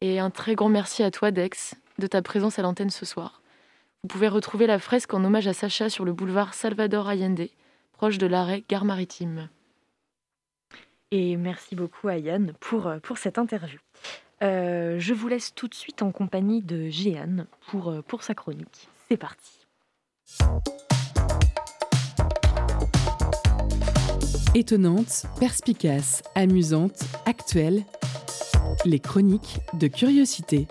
Et 0.00 0.18
un 0.18 0.30
très 0.30 0.54
grand 0.54 0.68
merci 0.68 1.02
à 1.02 1.10
toi, 1.10 1.30
Dex, 1.30 1.74
de 1.98 2.06
ta 2.06 2.22
présence 2.22 2.58
à 2.58 2.62
l'antenne 2.62 2.90
ce 2.90 3.06
soir. 3.06 3.40
Vous 4.02 4.08
pouvez 4.08 4.28
retrouver 4.28 4.66
la 4.66 4.78
fresque 4.78 5.14
en 5.14 5.24
hommage 5.24 5.46
à 5.46 5.52
Sacha 5.52 5.88
sur 5.88 6.04
le 6.04 6.12
boulevard 6.12 6.54
Salvador 6.54 7.08
Allende, 7.08 7.48
proche 7.92 8.18
de 8.18 8.26
l'arrêt 8.26 8.64
Gare 8.68 8.84
Maritime. 8.84 9.48
Et 11.12 11.36
merci 11.36 11.74
beaucoup 11.74 12.06
à 12.06 12.18
Yann 12.18 12.52
pour, 12.60 12.86
euh, 12.86 13.00
pour 13.00 13.18
cette 13.18 13.36
interview. 13.36 13.80
Euh, 14.44 15.00
je 15.00 15.12
vous 15.12 15.26
laisse 15.26 15.52
tout 15.52 15.66
de 15.66 15.74
suite 15.74 16.02
en 16.02 16.12
compagnie 16.12 16.62
de 16.62 16.88
Jeanne 16.88 17.46
pour, 17.66 17.88
euh, 17.88 18.00
pour 18.00 18.22
sa 18.22 18.34
chronique. 18.34 18.88
C'est 19.08 19.16
parti. 19.16 19.66
Étonnante, 24.54 25.24
perspicace, 25.40 26.22
amusante, 26.36 27.02
actuelle, 27.26 27.82
les 28.84 29.00
chroniques 29.00 29.58
de 29.72 29.88
curiosité. 29.88 30.68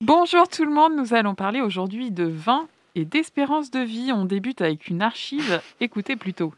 Bonjour 0.00 0.48
tout 0.48 0.64
le 0.64 0.72
monde, 0.72 0.96
nous 0.96 1.14
allons 1.14 1.36
parler 1.36 1.60
aujourd'hui 1.60 2.10
de 2.10 2.24
vin 2.24 2.66
et 2.96 3.04
d'espérance 3.04 3.70
de 3.70 3.80
vie. 3.80 4.10
On 4.12 4.24
débute 4.24 4.60
avec 4.60 4.88
une 4.88 5.02
archive, 5.02 5.60
écoutez 5.80 6.16
plutôt. 6.16 6.52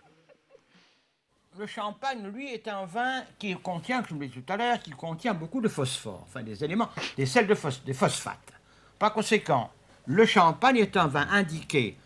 Le 1.59 1.67
champagne, 1.67 2.25
lui, 2.33 2.49
est 2.49 2.69
un 2.69 2.87
vin 2.87 3.23
qui 3.41 3.55
contient, 3.57 4.03
comme 4.03 4.19
je 4.19 4.23
l'ai 4.23 4.29
dit 4.29 4.41
tout 4.41 4.53
à 4.53 4.57
l'heure, 4.57 4.81
qui 4.81 4.93
contient 4.93 5.35
beaucoup 5.35 5.61
de 5.61 5.67
phosphore, 5.67 6.23
enfin 6.23 6.43
des 6.43 6.63
éléments, 6.63 6.89
des 7.17 7.27
sels 7.27 7.49
de 7.49 7.57
des 7.85 7.95
phosphates. 7.95 8.53
Par 9.01 9.13
conséquent, 9.13 9.71
le 10.07 10.25
champagne 10.25 10.77
est 10.77 10.97
un 10.97 11.09
vin 11.09 11.27
indiqué 11.33 11.97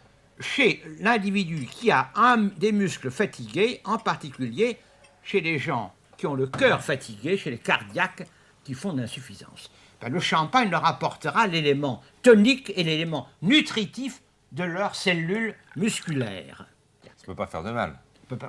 chez 0.41 0.83
l'individu 1.01 1.67
qui 1.71 1.91
a 1.91 2.11
des 2.57 2.73
muscles 2.73 3.11
fatigués, 3.11 3.83
en 3.85 3.99
particulier 3.99 4.79
chez 5.23 5.43
les 5.43 5.59
gens 5.59 5.93
qui 6.17 6.27
ont 6.27 6.35
le 6.35 6.47
cœur 6.47 6.83
fatigué, 6.83 7.37
chez 7.37 7.51
les 7.51 7.59
cardiaques 7.59 8.27
qui 8.65 8.73
font 8.73 8.95
de 8.95 9.03
l'insuffisance. 9.03 9.71
Ben, 10.01 10.09
le 10.09 10.19
champagne 10.19 10.71
leur 10.71 10.85
apportera 10.85 11.47
l'élément 11.47 12.03
tonique 12.23 12.73
et 12.75 12.83
l'élément 12.83 13.29
nutritif 13.43 14.22
de 14.53 14.65
leurs 14.65 14.95
cellules 14.95 15.55
musculaires. 15.77 16.67
Ça 17.03 17.11
ne 17.23 17.27
peut 17.27 17.35
pas 17.35 17.47
faire 17.47 17.63
de 17.63 17.71
mal. 17.71 17.99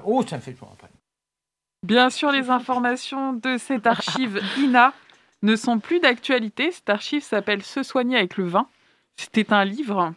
Oh, 0.06 0.24
ça 0.26 0.38
me 0.38 0.41
fait 0.41 0.54
toujours 0.54 0.76
Bien 1.84 2.10
sûr, 2.10 2.32
les 2.32 2.49
informations 2.49 3.34
de 3.34 3.58
cette 3.58 3.88
archive 3.88 4.41
INA 4.58 4.93
ne 5.41 5.56
sont 5.56 5.80
plus 5.80 5.99
d'actualité. 5.99 6.72
Cette 6.72 6.89
archive 6.89 7.24
s'appelle 7.24 7.64
Se 7.64 7.84
soigner 7.84 8.18
avec 8.18 8.38
le 8.38 8.45
vin. 8.45 8.68
C'était 9.18 9.51
un 9.54 9.66
livre 9.66 10.14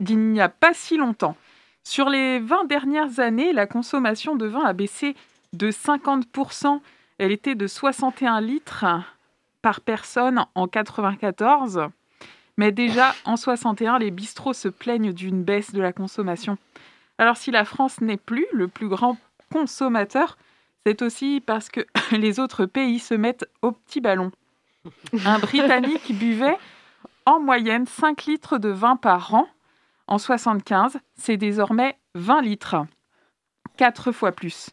d'il 0.00 0.18
n'y 0.18 0.40
a 0.40 0.48
pas 0.48 0.74
si 0.74 0.96
longtemps. 0.96 1.36
Sur 1.84 2.08
les 2.08 2.38
20 2.38 2.66
dernières 2.66 3.20
années, 3.20 3.52
la 3.52 3.66
consommation 3.66 4.36
de 4.36 4.46
vin 4.46 4.64
a 4.64 4.72
baissé 4.72 5.16
de 5.52 5.70
50%. 5.70 6.80
Elle 7.18 7.32
était 7.32 7.54
de 7.54 7.66
61 7.66 8.40
litres 8.40 8.86
par 9.60 9.80
personne 9.80 10.44
en 10.54 10.68
94. 10.68 11.88
Mais 12.58 12.72
déjà, 12.72 13.14
en 13.24 13.36
61, 13.36 14.00
les 14.00 14.10
bistrots 14.10 14.52
se 14.52 14.68
plaignent 14.68 15.12
d'une 15.12 15.44
baisse 15.44 15.72
de 15.72 15.80
la 15.80 15.92
consommation. 15.92 16.58
Alors 17.16 17.36
si 17.36 17.52
la 17.52 17.64
France 17.64 18.00
n'est 18.00 18.16
plus 18.16 18.46
le 18.52 18.66
plus 18.66 18.88
grand 18.88 19.16
consommateur, 19.50 20.36
c'est 20.84 21.00
aussi 21.00 21.40
parce 21.44 21.70
que 21.70 21.86
les 22.12 22.40
autres 22.40 22.66
pays 22.66 22.98
se 22.98 23.14
mettent 23.14 23.46
au 23.62 23.72
petit 23.72 24.00
ballon. 24.00 24.32
Un 25.24 25.38
Britannique 25.38 26.12
buvait 26.18 26.58
en 27.26 27.38
moyenne 27.38 27.86
5 27.86 28.24
litres 28.26 28.58
de 28.58 28.70
vin 28.70 28.96
par 28.96 29.34
an. 29.34 29.48
En 30.08 30.18
75, 30.18 30.98
c'est 31.16 31.36
désormais 31.36 31.96
20 32.16 32.42
litres. 32.42 32.76
4 33.76 34.10
fois 34.10 34.32
plus. 34.32 34.70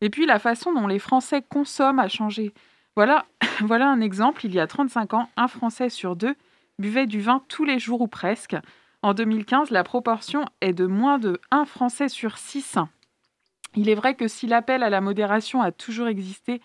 Et 0.00 0.08
puis 0.08 0.24
la 0.24 0.38
façon 0.38 0.72
dont 0.72 0.86
les 0.86 1.00
Français 1.00 1.42
consomment 1.42 1.98
a 1.98 2.08
changé. 2.08 2.54
Voilà, 2.94 3.24
voilà 3.60 3.88
un 3.88 4.00
exemple. 4.00 4.46
Il 4.46 4.54
y 4.54 4.60
a 4.60 4.68
35 4.68 5.14
ans, 5.14 5.28
un 5.36 5.48
Français 5.48 5.88
sur 5.88 6.14
deux 6.14 6.36
buvait 6.78 7.06
du 7.06 7.20
vin 7.20 7.42
tous 7.48 7.64
les 7.64 7.78
jours 7.78 8.00
ou 8.00 8.08
presque. 8.08 8.56
En 9.02 9.14
2015, 9.14 9.70
la 9.70 9.84
proportion 9.84 10.44
est 10.60 10.72
de 10.72 10.86
moins 10.86 11.18
de 11.18 11.40
1 11.50 11.64
Français 11.64 12.08
sur 12.08 12.38
6. 12.38 12.78
Il 13.76 13.88
est 13.88 13.94
vrai 13.94 14.14
que 14.14 14.28
si 14.28 14.46
l'appel 14.46 14.82
à 14.82 14.90
la 14.90 15.00
modération 15.00 15.60
a 15.60 15.72
toujours 15.72 16.06
existé, 16.06 16.60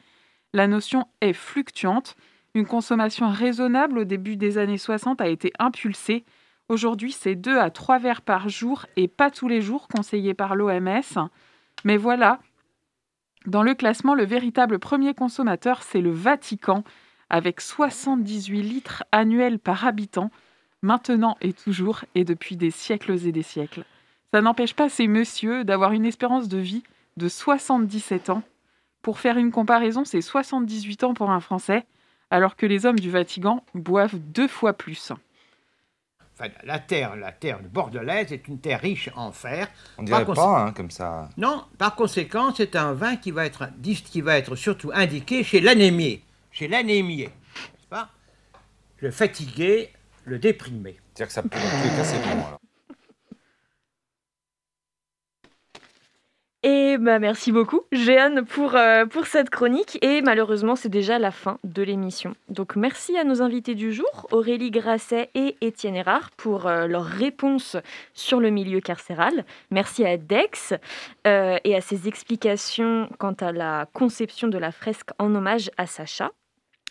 la 0.54 0.68
notion 0.68 1.06
est 1.22 1.34
fluctuante. 1.34 2.16
Une 2.56 2.66
consommation 2.66 3.30
raisonnable 3.30 4.00
au 4.00 4.04
début 4.04 4.36
des 4.36 4.58
années 4.58 4.78
60 4.78 5.22
a 5.22 5.28
été 5.28 5.52
impulsée. 5.60 6.26
Aujourd'hui, 6.70 7.12
c'est 7.12 7.36
2 7.36 7.58
à 7.58 7.70
3 7.72 8.00
verres 8.00 8.22
par 8.22 8.48
jour 8.50 8.86
et 8.96 9.08
pas 9.08 9.32
tous 9.32 9.48
les 9.48 9.62
jours 9.62 9.88
conseillés 9.88 10.34
par 10.34 10.56
l'OMS. 10.56 11.30
Mais 11.84 11.98
voilà, 11.98 12.40
dans 13.46 13.64
le 13.64 13.74
classement, 13.74 14.16
le 14.16 14.26
véritable 14.26 14.80
premier 14.80 15.14
consommateur, 15.14 15.82
c'est 15.84 16.02
le 16.02 16.12
Vatican, 16.12 16.84
avec 17.30 17.62
78 17.62 18.62
litres 18.62 19.04
annuels 19.12 19.60
par 19.60 19.86
habitant, 19.86 20.32
maintenant 20.82 21.38
et 21.42 21.54
toujours, 21.54 22.04
et 22.16 22.24
depuis 22.24 22.56
des 22.56 22.72
siècles 22.72 23.28
et 23.28 23.32
des 23.32 23.44
siècles. 23.44 23.84
Ça 24.34 24.42
n'empêche 24.42 24.74
pas 24.74 24.90
ces 24.90 25.08
messieurs 25.08 25.64
d'avoir 25.64 25.92
une 25.92 26.06
espérance 26.06 26.48
de 26.48 26.58
vie 26.58 26.84
de 27.18 27.28
77 27.28 28.30
ans. 28.30 28.44
Pour 29.02 29.20
faire 29.20 29.38
une 29.38 29.52
comparaison, 29.52 30.06
c'est 30.06 30.22
78 30.22 31.04
ans 31.04 31.14
pour 31.14 31.32
un 31.32 31.40
Français, 31.40 31.86
alors 32.32 32.56
que 32.56 32.66
les 32.66 32.86
hommes 32.86 33.00
du 33.00 33.10
Vatican 33.10 33.64
boivent 33.74 34.18
deux 34.18 34.48
fois 34.48 34.74
plus. 34.74 35.12
Enfin, 36.40 36.52
la 36.64 36.80
terre, 36.80 37.16
la 37.16 37.32
terre 37.32 37.60
bordelaise 37.62 38.32
est 38.32 38.48
une 38.48 38.60
terre 38.60 38.80
riche 38.80 39.10
en 39.16 39.32
fer. 39.32 39.68
On 39.98 40.04
dirait 40.04 40.26
Par 40.26 40.36
pas, 40.36 40.60
hein, 40.62 40.72
comme 40.72 40.92
ça. 40.92 41.30
Non, 41.38 41.66
par 41.78 41.96
conséquent, 41.96 42.54
c'est 42.56 42.76
un 42.76 42.94
vin 42.94 43.18
qui 43.18 43.32
va 43.32 43.46
être, 43.46 43.70
qui 43.84 44.22
va 44.22 44.38
être 44.38 44.56
surtout 44.56 44.92
indiqué 44.94 45.44
chez 45.44 45.60
l'anémié. 45.60 46.24
Chez 46.60 46.68
l'anémié, 46.68 47.28
n'est-ce 47.28 47.88
pas? 47.88 48.10
Le 48.98 49.12
fatigué, 49.12 49.94
le 50.26 50.40
déprimé. 50.40 51.00
C'est-à-dire 51.14 51.28
que 51.28 51.32
ça 51.32 51.42
peut, 51.42 51.48
dans 51.52 51.56
tous 51.56 51.90
les 51.90 51.96
cas, 51.96 52.04
c'est 52.04 52.22
bon, 52.22 52.46
alors. 52.46 52.60
Et 56.64 56.98
bah 56.98 57.18
merci 57.20 57.54
beaucoup, 57.54 57.84
Jeanne, 57.94 58.44
pour, 58.44 58.76
euh, 58.76 59.06
pour 59.06 59.26
cette 59.26 59.50
chronique. 59.50 60.00
Et 60.02 60.22
malheureusement, 60.22 60.76
c'est 60.76 60.90
déjà 60.90 61.18
la 61.18 61.32
fin 61.32 61.60
de 61.64 61.82
l'émission. 61.82 62.36
Donc 62.50 62.76
merci 62.76 63.18
à 63.18 63.24
nos 63.24 63.42
invités 63.42 63.74
du 63.74 63.94
jour, 63.94 64.28
Aurélie 64.32 64.70
Grasset 64.70 65.30
et 65.36 65.56
Étienne 65.62 65.96
Erard, 65.96 66.30
pour 66.32 66.68
euh, 66.68 66.88
leurs 66.88 67.06
réponses 67.06 67.78
sur 68.14 68.42
le 68.42 68.50
milieu 68.50 68.82
carcéral. 68.82 69.46
Merci 69.72 70.06
à 70.06 70.18
Dex 70.18 70.74
euh, 71.26 71.58
et 71.64 71.74
à 71.74 71.80
ses 71.80 72.10
explications 72.10 73.08
quant 73.18 73.32
à 73.40 73.54
la 73.54 73.88
conception 73.94 74.50
de 74.50 74.58
la 74.58 74.74
fresque 74.74 75.12
en 75.20 75.34
hommage 75.34 75.72
à 75.78 75.86
Sacha. 75.86 76.34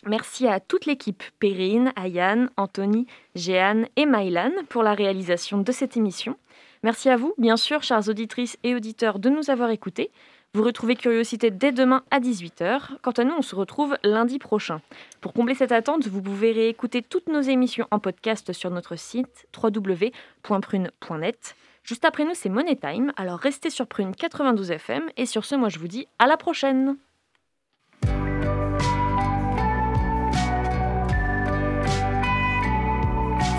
Merci 0.05 0.47
à 0.47 0.59
toute 0.59 0.85
l'équipe, 0.85 1.23
Perrine, 1.39 1.91
Ayane, 1.95 2.49
Anthony, 2.57 3.05
Jeanne 3.35 3.87
et 3.95 4.05
Maïlan, 4.05 4.51
pour 4.69 4.83
la 4.83 4.93
réalisation 4.93 5.57
de 5.57 5.71
cette 5.71 5.97
émission. 5.97 6.37
Merci 6.83 7.09
à 7.09 7.17
vous, 7.17 7.33
bien 7.37 7.57
sûr, 7.57 7.83
chères 7.83 8.07
auditrices 8.07 8.57
et 8.63 8.75
auditeurs, 8.75 9.19
de 9.19 9.29
nous 9.29 9.49
avoir 9.49 9.69
écoutés. 9.69 10.11
Vous 10.53 10.63
retrouvez 10.63 10.95
Curiosité 10.95 11.51
dès 11.51 11.71
demain 11.71 12.03
à 12.09 12.19
18h. 12.19 12.97
Quant 13.01 13.11
à 13.11 13.23
nous, 13.23 13.35
on 13.37 13.43
se 13.43 13.55
retrouve 13.55 13.97
lundi 14.03 14.39
prochain. 14.39 14.81
Pour 15.21 15.33
combler 15.33 15.53
cette 15.53 15.71
attente, 15.71 16.07
vous 16.07 16.21
pouvez 16.21 16.53
réécouter 16.53 17.03
toutes 17.03 17.27
nos 17.27 17.41
émissions 17.41 17.87
en 17.91 17.99
podcast 17.99 18.51
sur 18.53 18.71
notre 18.71 18.95
site 18.95 19.47
www.prune.net. 19.61 21.55
Juste 21.83 22.05
après 22.05 22.25
nous, 22.25 22.33
c'est 22.33 22.49
Money 22.49 22.77
Time, 22.77 23.13
alors 23.15 23.37
restez 23.37 23.69
sur 23.69 23.85
Prune 23.85 24.15
92 24.15 24.71
FM. 24.71 25.03
Et 25.17 25.25
sur 25.25 25.45
ce, 25.45 25.55
moi 25.55 25.69
je 25.69 25.77
vous 25.77 25.87
dis 25.87 26.07
à 26.17 26.25
la 26.25 26.37
prochaine 26.37 26.97